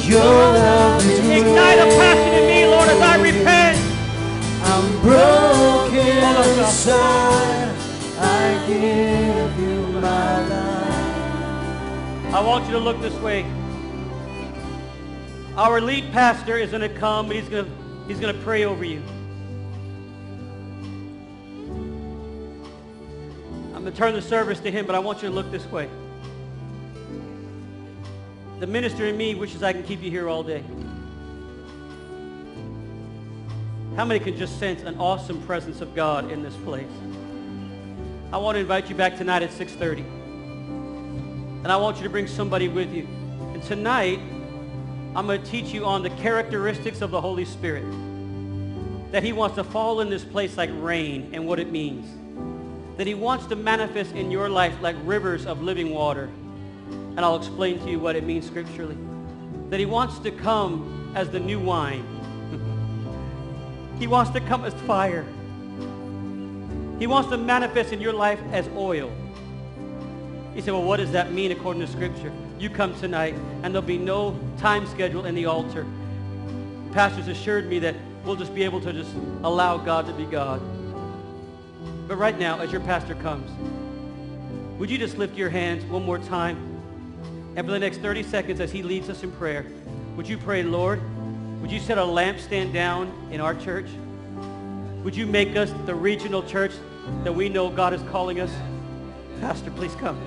Your 0.05 0.19
love 0.19 1.03
is 1.05 1.19
Ignite 1.19 1.79
a 1.79 1.85
passion 1.97 2.33
in 2.33 2.47
me, 2.47 2.65
Lord, 2.67 2.87
as 2.89 3.01
I 3.01 3.21
repent. 3.21 3.77
I'm 4.63 5.01
broken 5.01 6.21
God. 6.21 6.57
inside. 6.59 7.75
I 8.19 8.65
give 8.67 9.59
you 9.59 9.81
my 9.99 10.47
life. 10.47 12.33
I 12.33 12.41
want 12.45 12.65
you 12.65 12.71
to 12.73 12.79
look 12.79 13.01
this 13.01 13.15
way. 13.21 13.45
Our 15.55 15.81
lead 15.81 16.11
pastor 16.11 16.57
is 16.57 16.71
going 16.71 16.81
to 16.81 16.89
come 16.89 17.27
and 17.31 17.39
he's 17.39 17.49
going 17.49 17.65
to, 17.65 17.71
he's 18.07 18.19
going 18.19 18.35
to 18.35 18.41
pray 18.41 18.65
over 18.65 18.83
you. 18.83 19.01
I'm 23.83 23.87
going 23.87 23.95
to 23.95 23.99
turn 23.99 24.13
the 24.13 24.21
service 24.21 24.61
to 24.61 24.71
him, 24.71 24.85
but 24.85 24.95
I 24.95 24.99
want 24.99 25.21
you 25.21 25.27
to 25.27 25.35
look 25.35 25.51
this 25.51 25.65
way. 25.65 25.89
The 28.61 28.65
minister 28.65 29.05
in 29.07 29.17
me 29.17 29.35
wishes 29.35 29.61
I 29.61 29.73
can 29.73 29.83
keep 29.83 30.01
you 30.01 30.09
here 30.09 30.29
all 30.29 30.41
day. 30.41 30.63
How 33.97 34.05
many 34.05 34.21
can 34.21 34.37
just 34.37 34.57
sense 34.57 34.83
an 34.83 34.97
awesome 34.99 35.41
presence 35.41 35.81
of 35.81 35.93
God 35.93 36.31
in 36.31 36.41
this 36.43 36.55
place? 36.63 36.87
I 38.31 38.37
want 38.37 38.55
to 38.55 38.61
invite 38.61 38.87
you 38.87 38.95
back 38.95 39.17
tonight 39.17 39.43
at 39.43 39.49
6.30. 39.49 39.99
And 41.63 41.67
I 41.67 41.75
want 41.75 41.97
you 41.97 42.03
to 42.03 42.09
bring 42.09 42.27
somebody 42.27 42.69
with 42.69 42.93
you. 42.93 43.05
And 43.53 43.61
tonight, 43.63 44.19
I'm 45.13 45.27
going 45.27 45.43
to 45.43 45.51
teach 45.51 45.73
you 45.73 45.83
on 45.83 46.03
the 46.03 46.09
characteristics 46.11 47.01
of 47.01 47.11
the 47.11 47.19
Holy 47.19 47.43
Spirit. 47.43 47.83
That 49.11 49.23
he 49.23 49.33
wants 49.33 49.57
to 49.57 49.65
fall 49.65 49.99
in 49.99 50.09
this 50.09 50.23
place 50.23 50.55
like 50.55 50.69
rain 50.75 51.31
and 51.33 51.45
what 51.45 51.59
it 51.59 51.69
means. 51.69 52.22
That 52.97 53.07
he 53.07 53.13
wants 53.13 53.45
to 53.47 53.55
manifest 53.55 54.13
in 54.13 54.29
your 54.29 54.49
life 54.49 54.75
like 54.81 54.95
rivers 55.03 55.45
of 55.45 55.61
living 55.61 55.89
water. 55.91 56.29
And 56.89 57.19
I'll 57.19 57.35
explain 57.35 57.79
to 57.79 57.89
you 57.89 57.99
what 57.99 58.15
it 58.15 58.23
means 58.23 58.45
scripturally. 58.45 58.97
That 59.69 59.79
he 59.79 59.85
wants 59.85 60.19
to 60.19 60.31
come 60.31 61.11
as 61.15 61.29
the 61.29 61.39
new 61.39 61.59
wine. 61.59 62.05
he 63.99 64.07
wants 64.07 64.31
to 64.31 64.41
come 64.41 64.65
as 64.65 64.73
fire. 64.81 65.25
He 66.99 67.07
wants 67.07 67.29
to 67.29 67.37
manifest 67.37 67.91
in 67.91 67.99
your 67.99 68.13
life 68.13 68.39
as 68.51 68.67
oil. 68.69 69.11
He 70.53 70.61
said, 70.61 70.73
well, 70.73 70.83
what 70.83 70.97
does 70.97 71.11
that 71.11 71.31
mean 71.31 71.51
according 71.51 71.81
to 71.81 71.87
Scripture? 71.87 72.31
You 72.59 72.69
come 72.69 72.97
tonight, 72.99 73.35
and 73.63 73.73
there'll 73.73 73.81
be 73.81 73.97
no 73.97 74.39
time 74.57 74.85
schedule 74.87 75.25
in 75.25 75.35
the 75.35 75.47
altar. 75.47 75.85
Pastors 76.91 77.27
assured 77.27 77.67
me 77.67 77.79
that 77.79 77.95
we'll 78.23 78.35
just 78.35 78.53
be 78.53 78.63
able 78.63 78.79
to 78.81 78.93
just 78.93 79.11
allow 79.43 79.77
God 79.77 80.05
to 80.05 80.13
be 80.13 80.25
God. 80.25 80.61
But 82.07 82.17
right 82.17 82.37
now, 82.37 82.59
as 82.59 82.71
your 82.71 82.81
pastor 82.81 83.15
comes, 83.15 83.49
would 84.79 84.89
you 84.89 84.97
just 84.97 85.17
lift 85.17 85.37
your 85.37 85.49
hands 85.49 85.85
one 85.85 86.03
more 86.03 86.19
time? 86.19 86.57
And 87.55 87.65
for 87.65 87.71
the 87.71 87.79
next 87.79 87.99
30 87.99 88.23
seconds, 88.23 88.59
as 88.59 88.71
he 88.71 88.83
leads 88.83 89.09
us 89.09 89.23
in 89.23 89.31
prayer, 89.31 89.65
would 90.15 90.27
you 90.27 90.37
pray, 90.37 90.63
Lord, 90.63 91.01
would 91.61 91.71
you 91.71 91.79
set 91.79 91.97
a 91.97 92.01
lampstand 92.01 92.73
down 92.73 93.11
in 93.31 93.39
our 93.39 93.55
church? 93.55 93.87
Would 95.03 95.15
you 95.15 95.25
make 95.25 95.55
us 95.55 95.71
the 95.85 95.95
regional 95.95 96.43
church 96.43 96.71
that 97.23 97.33
we 97.33 97.49
know 97.49 97.69
God 97.69 97.93
is 97.93 98.01
calling 98.09 98.39
us? 98.39 98.51
Pastor, 99.39 99.71
please 99.71 99.95
come. 99.95 100.19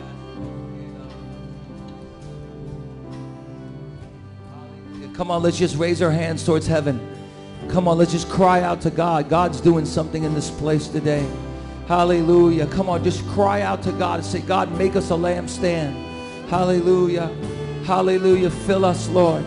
Come 5.15 5.31
on, 5.31 5.43
let's 5.43 5.59
just 5.59 5.77
raise 5.77 6.03
our 6.03 6.11
hands 6.11 6.45
towards 6.45 6.67
heaven. 6.67 7.01
Come 7.69 7.89
on, 7.89 7.97
let's 7.99 8.13
just 8.13 8.29
cry 8.29 8.61
out 8.61 8.83
to 8.83 8.91
God. 8.91 9.29
God's 9.29 9.61
doing 9.61 9.87
something 9.87 10.25
in 10.25 10.35
this 10.35 10.51
place 10.51 10.89
today. 10.89 11.27
Hallelujah. 11.87 12.67
Come 12.67 12.89
on, 12.89 13.05
just 13.05 13.25
cry 13.29 13.63
out 13.63 13.83
to 13.85 13.93
God 13.93 14.19
and 14.19 14.27
say, 14.27 14.41
God, 14.41 14.77
make 14.77 14.97
us 14.97 15.11
a 15.11 15.15
lampstand. 15.15 15.95
Hallelujah. 16.49 17.29
Hallelujah. 17.85 18.51
Fill 18.51 18.85
us, 18.85 19.09
Lord. 19.09 19.45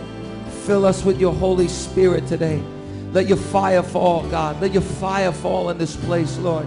Fill 0.64 0.86
us 0.86 1.04
with 1.04 1.20
your 1.20 1.34
Holy 1.34 1.68
Spirit 1.68 2.26
today. 2.26 2.62
Let 3.12 3.26
your 3.26 3.36
fire 3.36 3.82
fall, 3.82 4.26
God. 4.28 4.60
Let 4.60 4.72
your 4.72 4.82
fire 4.82 5.32
fall 5.32 5.68
in 5.68 5.76
this 5.76 5.96
place, 5.96 6.38
Lord. 6.38 6.66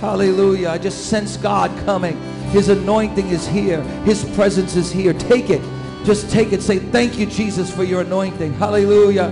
Hallelujah. 0.00 0.68
I 0.68 0.78
just 0.78 1.06
sense 1.06 1.38
God 1.38 1.70
coming. 1.86 2.20
His 2.50 2.68
anointing 2.68 3.28
is 3.28 3.46
here. 3.46 3.80
His 4.04 4.24
presence 4.34 4.76
is 4.76 4.92
here. 4.92 5.14
Take 5.14 5.48
it. 5.48 5.62
Just 6.04 6.30
take 6.30 6.52
it. 6.52 6.60
Say, 6.60 6.78
thank 6.78 7.18
you, 7.18 7.24
Jesus, 7.24 7.74
for 7.74 7.84
your 7.84 8.02
anointing. 8.02 8.52
Hallelujah. 8.54 9.30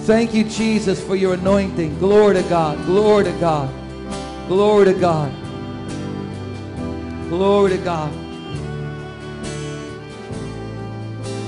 Thank 0.00 0.32
you, 0.32 0.44
Jesus, 0.44 1.02
for 1.02 1.16
your 1.16 1.34
anointing. 1.34 1.98
Glory 1.98 2.34
to 2.34 2.42
God. 2.42 2.84
Glory 2.86 3.24
to 3.24 3.32
God. 3.40 3.83
Glory 4.48 4.84
to 4.84 4.92
God. 4.92 5.32
Glory 7.30 7.70
to 7.70 7.78
God. 7.78 8.14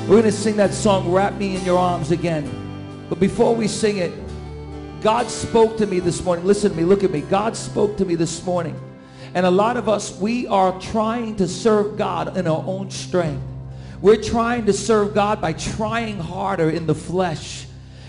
We're 0.02 0.20
going 0.20 0.22
to 0.22 0.32
sing 0.32 0.56
that 0.56 0.72
song, 0.72 1.12
Wrap 1.12 1.34
Me 1.34 1.56
in 1.56 1.64
Your 1.64 1.78
Arms 1.78 2.10
again. 2.10 2.50
But 3.10 3.20
before 3.20 3.54
we 3.54 3.68
sing 3.68 3.98
it, 3.98 4.12
God 5.02 5.28
spoke 5.28 5.76
to 5.76 5.86
me 5.86 6.00
this 6.00 6.24
morning. 6.24 6.46
Listen 6.46 6.70
to 6.70 6.76
me, 6.76 6.84
look 6.84 7.04
at 7.04 7.10
me. 7.10 7.20
God 7.20 7.54
spoke 7.54 7.98
to 7.98 8.06
me 8.06 8.14
this 8.14 8.42
morning. 8.46 8.80
And 9.34 9.44
a 9.44 9.50
lot 9.50 9.76
of 9.76 9.90
us, 9.90 10.18
we 10.18 10.46
are 10.46 10.80
trying 10.80 11.36
to 11.36 11.46
serve 11.46 11.98
God 11.98 12.38
in 12.38 12.46
our 12.46 12.64
own 12.66 12.90
strength. 12.90 13.42
We're 14.00 14.22
trying 14.22 14.64
to 14.66 14.72
serve 14.72 15.12
God 15.14 15.40
by 15.42 15.52
trying 15.52 16.18
harder 16.18 16.70
in 16.70 16.86
the 16.86 16.94
flesh. 16.94 17.65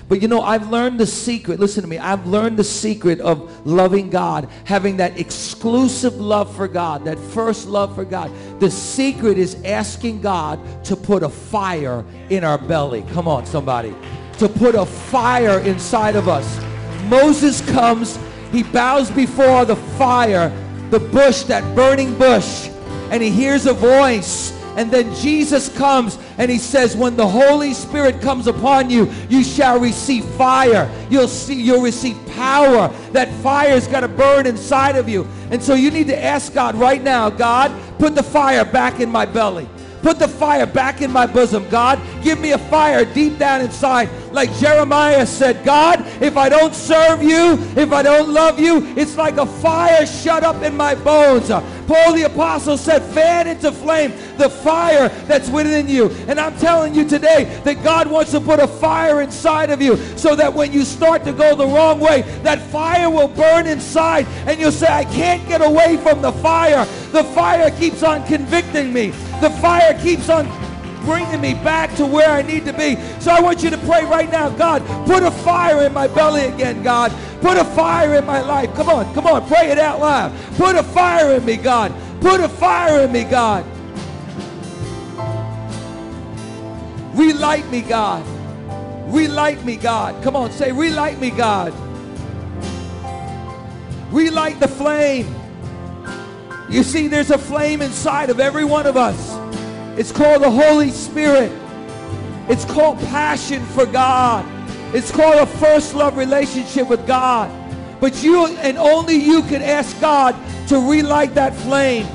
But 0.07 0.21
you 0.21 0.27
know, 0.27 0.41
I've 0.41 0.69
learned 0.69 0.99
the 0.99 1.05
secret. 1.05 1.59
Listen 1.59 1.81
to 1.81 1.87
me. 1.87 1.97
I've 1.97 2.25
learned 2.25 2.57
the 2.57 2.63
secret 2.63 3.19
of 3.19 3.65
loving 3.67 4.09
God, 4.09 4.47
having 4.63 4.97
that 4.97 5.19
exclusive 5.19 6.15
love 6.15 6.55
for 6.55 6.67
God, 6.67 7.03
that 7.05 7.19
first 7.19 7.67
love 7.67 7.93
for 7.93 8.05
God. 8.05 8.31
The 8.59 8.71
secret 8.71 9.37
is 9.37 9.61
asking 9.65 10.21
God 10.21 10.59
to 10.85 10.95
put 10.95 11.23
a 11.23 11.29
fire 11.29 12.05
in 12.29 12.45
our 12.45 12.57
belly. 12.57 13.03
Come 13.11 13.27
on, 13.27 13.45
somebody. 13.45 13.93
To 14.39 14.47
put 14.47 14.75
a 14.75 14.85
fire 14.85 15.59
inside 15.59 16.15
of 16.15 16.29
us. 16.29 16.63
Moses 17.07 17.61
comes, 17.71 18.17
he 18.51 18.63
bows 18.63 19.11
before 19.11 19.65
the 19.65 19.75
fire, 19.75 20.49
the 20.89 20.99
bush, 20.99 21.43
that 21.43 21.75
burning 21.75 22.17
bush, 22.17 22.69
and 23.11 23.21
he 23.21 23.29
hears 23.29 23.65
a 23.65 23.73
voice. 23.73 24.56
And 24.77 24.91
then 24.91 25.13
Jesus 25.15 25.75
comes 25.75 26.19
and 26.37 26.51
he 26.51 26.59
says, 26.59 26.95
when 26.95 27.17
the 27.17 27.27
Holy 27.27 27.73
Spirit 27.73 28.21
comes 28.21 28.45
upon 28.45 28.91
you, 28.91 29.11
you 29.27 29.43
shall 29.43 29.79
receive 29.79 30.23
fire. 30.23 30.89
You'll 31.09 31.27
see, 31.27 31.59
you'll 31.59 31.81
receive 31.81 32.15
power. 32.27 32.87
That 33.11 33.29
fire's 33.41 33.87
got 33.87 34.01
to 34.01 34.07
burn 34.07 34.45
inside 34.45 34.95
of 34.95 35.09
you. 35.09 35.27
And 35.49 35.61
so 35.61 35.73
you 35.73 35.89
need 35.89 36.07
to 36.07 36.23
ask 36.23 36.53
God 36.53 36.75
right 36.75 37.01
now, 37.01 37.31
God, 37.31 37.71
put 37.97 38.13
the 38.13 38.21
fire 38.21 38.63
back 38.63 38.99
in 38.99 39.09
my 39.09 39.25
belly. 39.25 39.67
Put 40.03 40.19
the 40.19 40.27
fire 40.27 40.67
back 40.67 41.01
in 41.01 41.11
my 41.11 41.25
bosom, 41.25 41.67
God. 41.69 41.99
Give 42.23 42.39
me 42.39 42.51
a 42.51 42.57
fire 42.57 43.03
deep 43.03 43.39
down 43.39 43.61
inside. 43.61 44.09
Like 44.31 44.53
Jeremiah 44.57 45.25
said, 45.25 45.63
God, 45.63 46.05
if 46.21 46.37
I 46.37 46.49
don't 46.49 46.73
serve 46.73 47.23
you, 47.23 47.53
if 47.75 47.91
I 47.91 48.01
don't 48.03 48.29
love 48.29 48.59
you, 48.59 48.85
it's 48.95 49.15
like 49.15 49.37
a 49.37 49.45
fire 49.45 50.05
shut 50.05 50.43
up 50.43 50.61
in 50.63 50.75
my 50.75 50.95
bones. 50.95 51.49
Paul 51.87 52.13
the 52.13 52.23
Apostle 52.23 52.77
said, 52.77 53.01
fan 53.13 53.47
into 53.47 53.71
flame 53.71 54.11
the 54.37 54.49
fire 54.49 55.09
that's 55.25 55.49
within 55.49 55.87
you. 55.87 56.09
And 56.27 56.39
I'm 56.39 56.57
telling 56.57 56.93
you 56.93 57.07
today 57.07 57.45
that 57.63 57.83
God 57.83 58.07
wants 58.07 58.31
to 58.31 58.41
put 58.41 58.59
a 58.59 58.67
fire 58.67 59.21
inside 59.21 59.69
of 59.69 59.81
you 59.81 59.95
so 60.17 60.35
that 60.35 60.53
when 60.53 60.73
you 60.73 60.83
start 60.83 61.23
to 61.23 61.31
go 61.31 61.55
the 61.55 61.65
wrong 61.65 61.99
way, 61.99 62.21
that 62.43 62.61
fire 62.61 63.09
will 63.09 63.29
burn 63.29 63.67
inside 63.67 64.27
and 64.45 64.59
you'll 64.59 64.71
say, 64.71 64.87
I 64.87 65.05
can't 65.05 65.47
get 65.47 65.61
away 65.61 65.97
from 65.97 66.21
the 66.21 66.33
fire. 66.33 66.85
The 67.11 67.23
fire 67.23 67.71
keeps 67.71 68.03
on 68.03 68.25
convicting 68.27 68.91
me. 68.91 69.07
The 69.41 69.49
fire 69.61 69.97
keeps 70.01 70.29
on 70.29 70.45
bringing 71.07 71.39
me 71.39 71.53
back 71.53 71.95
to 71.95 72.05
where 72.05 72.29
I 72.29 72.41
need 72.41 72.65
to 72.65 72.73
be. 72.73 72.97
So 73.21 73.31
I 73.31 73.39
want 73.39 73.63
you 73.63 73.69
to 73.69 73.77
pray 73.77 74.03
right 74.03 74.29
now, 74.29 74.49
God, 74.49 74.85
put 75.07 75.23
a 75.23 75.31
fire 75.31 75.83
in 75.83 75.93
my 75.93 76.05
belly 76.05 76.41
again, 76.41 76.83
God. 76.83 77.13
Put 77.39 77.55
a 77.55 77.63
fire 77.63 78.15
in 78.15 78.25
my 78.25 78.41
life. 78.41 78.75
Come 78.75 78.89
on, 78.89 79.13
come 79.13 79.25
on, 79.25 79.47
pray 79.47 79.71
it 79.71 79.79
out 79.79 80.01
loud. 80.01 80.33
Put 80.57 80.75
a 80.75 80.83
fire 80.83 81.31
in 81.31 81.45
me, 81.45 81.55
God. 81.55 81.93
Put 82.19 82.41
a 82.41 82.49
fire 82.49 83.05
in 83.05 83.11
me, 83.13 83.23
God. 83.23 83.65
Relight 87.15 87.69
me, 87.71 87.81
God. 87.81 88.25
Relight 89.07 89.63
me, 89.63 89.77
God. 89.77 90.21
Come 90.23 90.35
on, 90.35 90.51
say, 90.51 90.73
relight 90.73 91.21
me, 91.21 91.29
God. 91.29 91.73
Relight 94.11 94.59
the 94.59 94.67
flame. 94.67 95.33
You 96.69 96.83
see, 96.83 97.07
there's 97.07 97.31
a 97.31 97.37
flame 97.37 97.81
inside 97.81 98.29
of 98.29 98.41
every 98.41 98.65
one 98.65 98.85
of 98.85 98.97
us. 98.97 99.37
It's 99.97 100.11
called 100.11 100.43
the 100.43 100.51
Holy 100.51 100.91
Spirit. 100.91 101.51
It's 102.47 102.65
called 102.65 102.99
passion 102.99 103.65
for 103.65 103.85
God. 103.85 104.45
It's 104.95 105.11
called 105.11 105.39
a 105.39 105.45
first 105.45 105.95
love 105.95 106.15
relationship 106.15 106.87
with 106.87 107.05
God. 107.07 107.51
But 107.99 108.23
you 108.23 108.45
and 108.45 108.77
only 108.77 109.15
you 109.15 109.41
can 109.41 109.61
ask 109.61 109.99
God 109.99 110.35
to 110.67 110.77
relight 110.79 111.33
that 111.33 111.55
flame, 111.55 112.05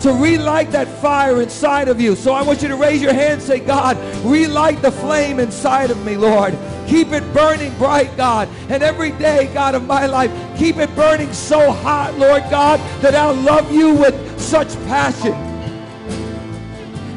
to 0.00 0.12
relight 0.12 0.72
that 0.72 0.88
fire 1.00 1.40
inside 1.40 1.88
of 1.88 2.00
you. 2.00 2.16
So 2.16 2.32
I 2.32 2.42
want 2.42 2.60
you 2.60 2.68
to 2.68 2.76
raise 2.76 3.00
your 3.00 3.14
hand 3.14 3.34
and 3.34 3.42
say, 3.42 3.60
God, 3.60 3.96
relight 4.24 4.82
the 4.82 4.90
flame 4.90 5.38
inside 5.38 5.92
of 5.92 6.04
me, 6.04 6.16
Lord. 6.16 6.58
Keep 6.88 7.12
it 7.12 7.32
burning 7.32 7.72
bright, 7.78 8.14
God. 8.16 8.48
And 8.68 8.82
every 8.82 9.12
day, 9.12 9.48
God, 9.54 9.76
of 9.76 9.86
my 9.86 10.06
life, 10.06 10.32
keep 10.58 10.78
it 10.78 10.94
burning 10.96 11.32
so 11.32 11.70
hot, 11.70 12.18
Lord 12.18 12.42
God, 12.50 12.80
that 13.00 13.14
I'll 13.14 13.34
love 13.34 13.70
you 13.70 13.94
with 13.94 14.40
such 14.40 14.74
passion. 14.86 15.47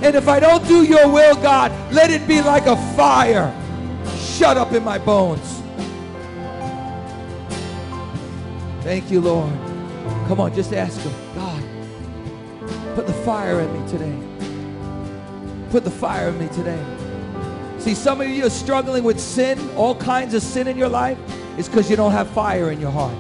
And 0.04 0.16
if 0.16 0.28
I 0.28 0.40
don't 0.40 0.68
do 0.68 0.84
your 0.84 1.08
will, 1.08 1.36
God, 1.36 1.72
let 1.94 2.10
it 2.10 2.28
be 2.28 2.42
like 2.42 2.66
a 2.66 2.76
fire. 2.96 3.56
shut 4.18 4.58
up 4.58 4.72
in 4.74 4.84
my 4.84 4.98
bones. 4.98 5.62
Thank 8.82 9.12
you, 9.12 9.22
Lord. 9.22 9.52
Come 10.28 10.40
on, 10.40 10.56
just 10.56 10.74
ask 10.74 11.00
him, 11.02 11.14
God, 11.36 11.64
put 12.96 13.06
the 13.06 13.14
fire 13.14 13.60
in 13.62 13.72
me 13.72 13.90
today. 13.90 14.18
Put 15.70 15.84
the 15.84 15.92
fire 15.92 16.30
in 16.30 16.40
me 16.40 16.48
today. 16.48 16.84
See, 17.78 17.94
some 17.94 18.22
of 18.22 18.28
you 18.28 18.46
are 18.46 18.50
struggling 18.50 19.04
with 19.04 19.20
sin, 19.20 19.60
all 19.76 19.96
kinds 19.96 20.34
of 20.34 20.42
sin 20.42 20.68
in 20.68 20.78
your 20.78 20.90
life. 20.90 21.18
It's 21.58 21.68
because 21.68 21.90
you 21.90 21.96
don't 21.96 22.12
have 22.12 22.28
fire 22.32 22.72
in 22.72 22.80
your 22.80 22.92
heart. 22.92 23.16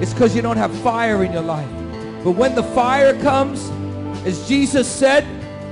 It's 0.00 0.12
because 0.12 0.34
you 0.34 0.42
don't 0.42 0.56
have 0.56 0.76
fire 0.80 1.22
in 1.22 1.32
your 1.32 1.42
life. 1.42 1.70
But 2.24 2.32
when 2.32 2.54
the 2.54 2.62
fire 2.62 3.20
comes, 3.20 3.70
as 4.26 4.48
Jesus 4.48 4.88
said, 4.90 5.24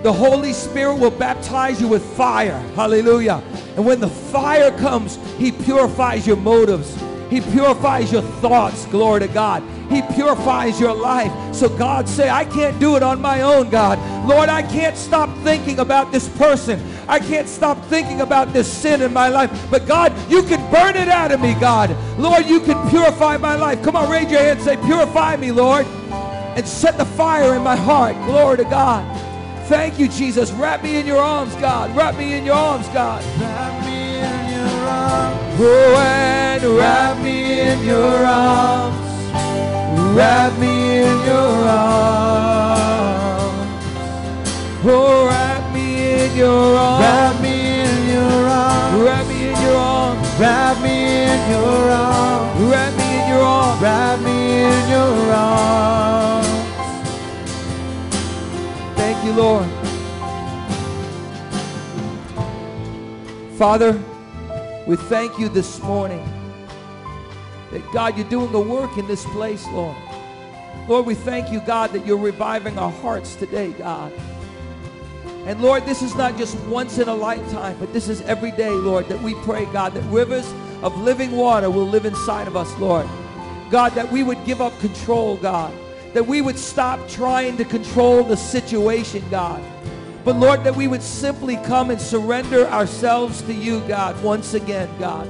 the 0.03 0.13
Holy 0.13 0.53
Spirit 0.53 0.97
will 0.97 1.11
baptize 1.11 1.81
you 1.81 1.89
with 1.89 2.03
fire. 2.17 2.59
Hallelujah. 2.75 3.43
And 3.77 3.85
when 3.85 4.01
the 4.01 4.09
fire 4.09 4.71
comes, 4.79 5.19
He 5.37 5.53
purifies 5.53 6.27
your 6.27 6.37
motives. 6.37 6.97
He 7.29 7.41
purifies 7.41 8.11
your 8.11 8.23
thoughts. 8.23 8.87
Glory 8.87 9.21
to 9.21 9.29
God. 9.29 9.63
He 9.89 10.03
purifies 10.03 10.81
your 10.81 10.95
life. 10.95 11.33
So 11.55 11.69
God 11.69 12.09
say, 12.09 12.29
I 12.29 12.45
can't 12.45 12.79
do 12.81 12.97
it 12.97 13.03
on 13.03 13.21
my 13.21 13.43
own, 13.43 13.71
God. 13.71 13.99
Lord, 14.27 14.49
I 14.49 14.63
can't 14.63 14.97
stop 14.97 15.29
thinking 15.39 15.81
about 15.81 16.11
this 16.13 16.29
person. 16.29 16.81
I 17.07 17.19
can't 17.19 17.49
stop 17.49 17.85
thinking 17.87 18.21
about 18.21 18.53
this 18.53 18.73
sin 18.73 19.03
in 19.03 19.13
my 19.13 19.29
life. 19.29 19.51
But 19.71 19.87
God, 19.87 20.13
you 20.31 20.43
can 20.43 20.59
burn 20.73 20.97
it 20.97 21.09
out 21.09 21.31
of 21.31 21.41
me, 21.41 21.55
God. 21.55 21.95
Lord, 22.19 22.47
you 22.47 22.61
can 22.61 22.89
purify 22.89 23.37
my 23.37 23.55
life. 23.55 23.83
Come 23.83 23.97
on, 23.97 24.09
raise 24.11 24.31
your 24.31 24.41
hand 24.41 24.61
and 24.61 24.63
say, 24.63 24.77
purify 24.77 25.37
me, 25.37 25.53
Lord. 25.53 25.87
And 25.87 26.67
set 26.67 26.97
the 26.97 27.05
fire 27.05 27.55
in 27.55 27.63
my 27.63 27.77
heart. 27.77 28.17
Glory 28.27 28.57
to 28.57 28.65
God. 28.65 29.20
Thank 29.71 30.01
you, 30.01 30.09
Jesus. 30.09 30.51
Wrap 30.51 30.83
me 30.83 30.97
in 30.97 31.07
your 31.07 31.23
arms, 31.23 31.55
God. 31.55 31.95
Wrap 31.95 32.19
me 32.19 32.35
in 32.35 32.45
your 32.45 32.57
arms, 32.57 32.89
God. 32.89 33.23
Wrap 33.41 33.85
me 33.87 34.17
in 34.17 34.51
your 34.51 34.89
arms. 34.89 35.61
Oh, 35.61 35.97
and 35.97 36.65
wrap 36.77 37.17
me 37.23 37.61
in 37.61 37.85
your 37.85 38.27
arms. 38.27 38.97
Wrap 40.17 40.59
me 40.59 40.99
in 40.99 41.25
your 41.25 41.69
arms. 41.71 42.11
Oh, 44.83 45.27
wrap 45.29 45.73
me 45.73 46.25
in 46.25 46.37
your 46.37 46.77
arms. 46.77 47.05
Wrap 47.05 47.41
me 47.41 47.81
in 47.81 48.09
your 48.11 48.49
arms. 48.49 49.05
Wrap 49.05 49.27
me 49.29 49.51
in 49.51 49.61
your 49.63 49.77
arms. 49.77 50.41
Wrap 50.41 50.83
me 50.83 50.97
in 51.31 51.49
your 51.49 51.91
arms. 51.93 52.61
Wrap 52.73 52.93
me 52.99 53.05
in 53.23 53.29
your 53.29 53.45
arms. 53.45 53.81
Wrap 53.81 54.21
me 54.21 54.65
in 54.65 54.89
your 54.91 55.33
arms. 55.33 56.50
Thank 59.13 59.25
you, 59.25 59.33
Lord. 59.33 59.69
Father, 63.59 64.01
we 64.87 64.95
thank 64.95 65.37
you 65.37 65.49
this 65.49 65.83
morning 65.83 66.25
that 67.73 67.83
God, 67.93 68.17
you're 68.17 68.29
doing 68.29 68.53
the 68.53 68.61
work 68.61 68.97
in 68.99 69.09
this 69.09 69.25
place, 69.27 69.67
Lord. 69.71 69.97
Lord, 70.87 71.07
we 71.07 71.17
thank 71.17 71.51
you, 71.51 71.59
God, 71.59 71.91
that 71.91 72.07
you're 72.07 72.19
reviving 72.19 72.79
our 72.79 72.93
hearts 72.93 73.35
today, 73.35 73.73
God. 73.73 74.13
And 75.45 75.61
Lord, 75.61 75.87
this 75.87 76.03
is 76.03 76.15
not 76.15 76.39
just 76.39 76.57
once 76.67 76.99
in 76.99 77.09
a 77.09 77.15
lifetime, 77.15 77.79
but 77.81 77.93
this 77.93 78.09
is 78.09 78.21
every 78.21 78.53
day, 78.53 78.71
Lord, 78.71 79.09
that 79.09 79.21
we 79.21 79.35
pray, 79.43 79.65
God, 79.73 79.93
that 79.95 80.05
rivers 80.05 80.49
of 80.85 80.97
living 80.97 81.33
water 81.33 81.69
will 81.69 81.89
live 81.89 82.07
inside 82.07 82.47
of 82.47 82.57
us, 82.57 82.73
Lord. 82.79 83.09
God, 83.73 83.91
that 83.95 84.13
we 84.13 84.23
would 84.23 84.45
give 84.45 84.61
up 84.61 84.79
control, 84.79 85.37
God. 85.37 85.75
That 86.13 86.27
we 86.27 86.41
would 86.41 86.59
stop 86.59 87.09
trying 87.09 87.57
to 87.59 87.65
control 87.65 88.25
the 88.25 88.37
situation, 88.37 89.25
God. 89.31 89.63
But 90.25 90.37
Lord, 90.37 90.65
that 90.65 90.77
we 90.77 90.89
would 90.89 91.03
simply 91.03 91.57
come 91.57 91.91
and 91.91 92.01
surrender 92.01 92.67
ourselves 92.67 93.43
to 93.43 93.55
you, 93.55 93.81
God, 93.89 94.23
once 94.23 94.55
again, 94.55 94.89
God. 94.99 95.29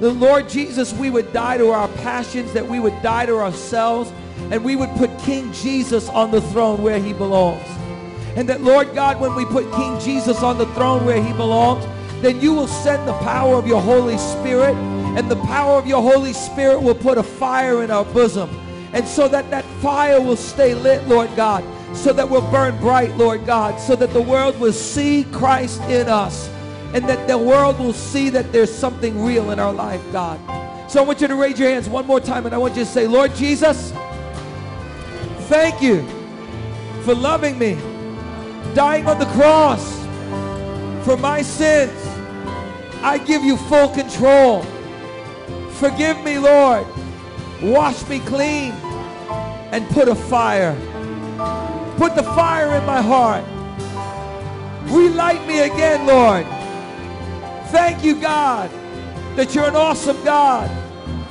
The 0.00 0.10
Lord 0.10 0.48
Jesus, 0.48 0.92
we 0.92 1.10
would 1.10 1.32
die 1.32 1.58
to 1.58 1.70
our 1.70 1.86
passions, 1.88 2.52
that 2.54 2.66
we 2.66 2.80
would 2.80 3.00
die 3.02 3.26
to 3.26 3.36
ourselves, 3.36 4.12
and 4.50 4.64
we 4.64 4.74
would 4.74 4.90
put 4.96 5.16
King 5.20 5.52
Jesus 5.52 6.08
on 6.08 6.32
the 6.32 6.40
throne 6.40 6.82
where 6.82 6.98
he 6.98 7.12
belongs. 7.12 7.62
And 8.34 8.48
that, 8.48 8.62
Lord 8.62 8.94
God, 8.94 9.20
when 9.20 9.34
we 9.36 9.44
put 9.44 9.70
King 9.74 10.00
Jesus 10.00 10.42
on 10.42 10.58
the 10.58 10.66
throne 10.74 11.04
where 11.04 11.22
he 11.22 11.32
belongs, 11.34 11.84
then 12.22 12.40
you 12.40 12.52
will 12.52 12.66
send 12.66 13.06
the 13.06 13.12
power 13.18 13.56
of 13.56 13.66
your 13.66 13.80
Holy 13.80 14.18
Spirit, 14.18 14.74
and 14.74 15.30
the 15.30 15.36
power 15.36 15.78
of 15.78 15.86
your 15.86 16.02
Holy 16.02 16.32
Spirit 16.32 16.82
will 16.82 16.94
put 16.94 17.18
a 17.18 17.22
fire 17.22 17.84
in 17.84 17.90
our 17.90 18.04
bosom. 18.06 18.50
And 18.92 19.06
so 19.06 19.28
that 19.28 19.50
that 19.50 19.64
fire 19.80 20.20
will 20.20 20.36
stay 20.36 20.74
lit, 20.74 21.06
Lord 21.08 21.34
God, 21.34 21.64
so 21.96 22.12
that 22.12 22.28
we'll 22.28 22.48
burn 22.50 22.78
bright, 22.78 23.16
Lord 23.16 23.46
God, 23.46 23.80
so 23.80 23.96
that 23.96 24.12
the 24.12 24.20
world 24.20 24.58
will 24.60 24.72
see 24.72 25.24
Christ 25.24 25.80
in 25.82 26.08
us, 26.08 26.48
and 26.94 27.08
that 27.08 27.26
the 27.26 27.38
world 27.38 27.78
will 27.78 27.94
see 27.94 28.28
that 28.30 28.52
there's 28.52 28.72
something 28.72 29.24
real 29.24 29.50
in 29.50 29.58
our 29.58 29.72
life, 29.72 30.02
God. 30.12 30.38
So 30.90 31.02
I 31.02 31.06
want 31.06 31.22
you 31.22 31.28
to 31.28 31.36
raise 31.36 31.58
your 31.58 31.70
hands 31.70 31.88
one 31.88 32.06
more 32.06 32.20
time, 32.20 32.44
and 32.44 32.54
I 32.54 32.58
want 32.58 32.76
you 32.76 32.84
to 32.84 32.90
say, 32.90 33.06
Lord 33.06 33.34
Jesus, 33.34 33.92
thank 35.48 35.80
you 35.80 36.06
for 37.02 37.14
loving 37.14 37.58
me 37.58 37.78
dying 38.74 39.06
on 39.06 39.18
the 39.18 39.26
cross 39.26 39.98
for 41.04 41.16
my 41.16 41.42
sins. 41.42 41.92
I 43.02 43.18
give 43.18 43.42
you 43.42 43.56
full 43.56 43.88
control. 43.88 44.62
Forgive 45.72 46.22
me, 46.24 46.38
Lord. 46.38 46.86
Wash 47.62 48.06
me 48.08 48.18
clean 48.20 48.72
and 49.70 49.88
put 49.90 50.08
a 50.08 50.14
fire. 50.14 50.74
Put 51.96 52.16
the 52.16 52.22
fire 52.22 52.74
in 52.76 52.84
my 52.84 53.00
heart. 53.00 53.44
Relight 54.90 55.46
me 55.46 55.60
again, 55.60 56.06
Lord. 56.06 56.44
Thank 57.70 58.04
you, 58.04 58.20
God, 58.20 58.68
that 59.36 59.54
you're 59.54 59.66
an 59.66 59.76
awesome 59.76 60.22
God. 60.24 60.68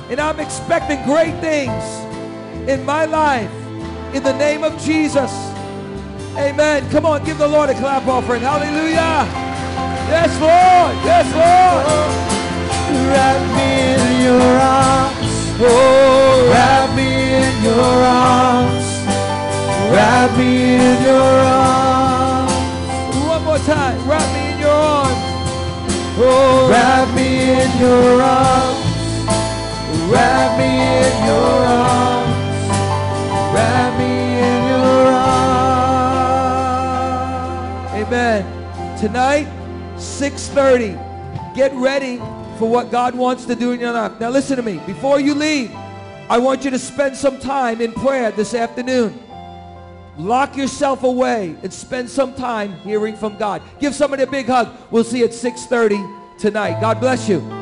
And 0.09 0.19
I'm 0.19 0.39
expecting 0.39 1.03
great 1.03 1.38
things 1.41 1.84
in 2.69 2.86
my 2.86 3.05
life. 3.05 3.51
In 4.15 4.23
the 4.23 4.38
name 4.38 4.63
of 4.63 4.82
Jesus. 4.82 5.32
Amen. 6.38 6.89
Come 6.91 7.05
on, 7.05 7.23
give 7.25 7.38
the 7.38 7.47
Lord 7.47 7.69
a 7.69 7.73
clap 7.73 8.07
offering. 8.07 8.41
Hallelujah. 8.41 9.27
Yes, 10.07 10.32
Lord. 10.39 10.95
Yes, 11.05 11.27
Lord. 11.36 11.86
Wrap 13.09 13.39
me 13.55 14.15
in 14.15 14.23
your 14.23 14.41
arms. 14.41 15.40
Oh, 15.64 16.49
Wrap 16.51 16.95
me 16.95 17.36
in 17.36 17.64
your 17.64 17.76
arms. 18.03 18.88
Wrap 19.93 20.38
me 20.38 20.76
in 20.76 21.03
your 21.03 21.22
arms. 21.22 22.53
one 23.28 23.43
more 23.43 23.59
time. 23.59 23.97
Wrap 24.09 24.34
me 24.34 24.53
in 24.53 24.59
your 24.59 24.72
arms. 24.72 25.18
Oh, 26.18 26.68
Wrap 26.72 27.14
me 27.16 27.51
in 27.62 27.80
your 27.80 28.22
arms. 28.24 28.86
Wrap 30.12 30.57
me 30.57 30.70
in 31.05 31.26
your 31.30 31.66
arms. 31.68 32.36
Wrap 33.53 33.99
me 33.99 34.12
in 34.49 34.68
your 34.68 35.07
arms. 35.14 36.32
Amen. 38.01 38.45
Tonight, 38.99 39.47
6:30. 39.97 40.97
Get 41.53 41.72
ready 41.76 42.20
for 42.62 42.70
what 42.70 42.91
God 42.91 43.16
wants 43.16 43.45
to 43.45 43.55
do 43.55 43.72
in 43.72 43.80
your 43.80 43.91
life. 43.91 44.20
Now 44.20 44.30
listen 44.30 44.55
to 44.57 44.62
me. 44.62 44.80
Before 44.86 45.20
you 45.20 45.34
leave, 45.34 45.72
I 46.30 46.38
want 46.38 46.64
you 46.64 46.70
to 46.70 46.78
spend 46.78 47.18
some 47.18 47.39
time 47.39 47.82
in 47.82 47.91
prayer 47.91 48.30
this 48.30 48.53
afternoon. 48.53 49.20
Lock 50.16 50.55
yourself 50.55 51.01
away 51.01 51.55
and 51.64 51.74
spend 51.74 52.07
some 52.07 52.36
time 52.36 52.74
hearing 52.82 53.16
from 53.16 53.36
God. 53.39 53.64
Give 53.80 53.95
somebody 53.95 54.22
a 54.22 54.28
big 54.28 54.45
hug. 54.45 54.70
We'll 54.91 55.03
see 55.03 55.20
you 55.20 55.26
at 55.26 55.34
6:30 55.34 56.05
tonight. 56.38 56.80
God 56.80 56.99
bless 56.99 57.28
you. 57.28 57.61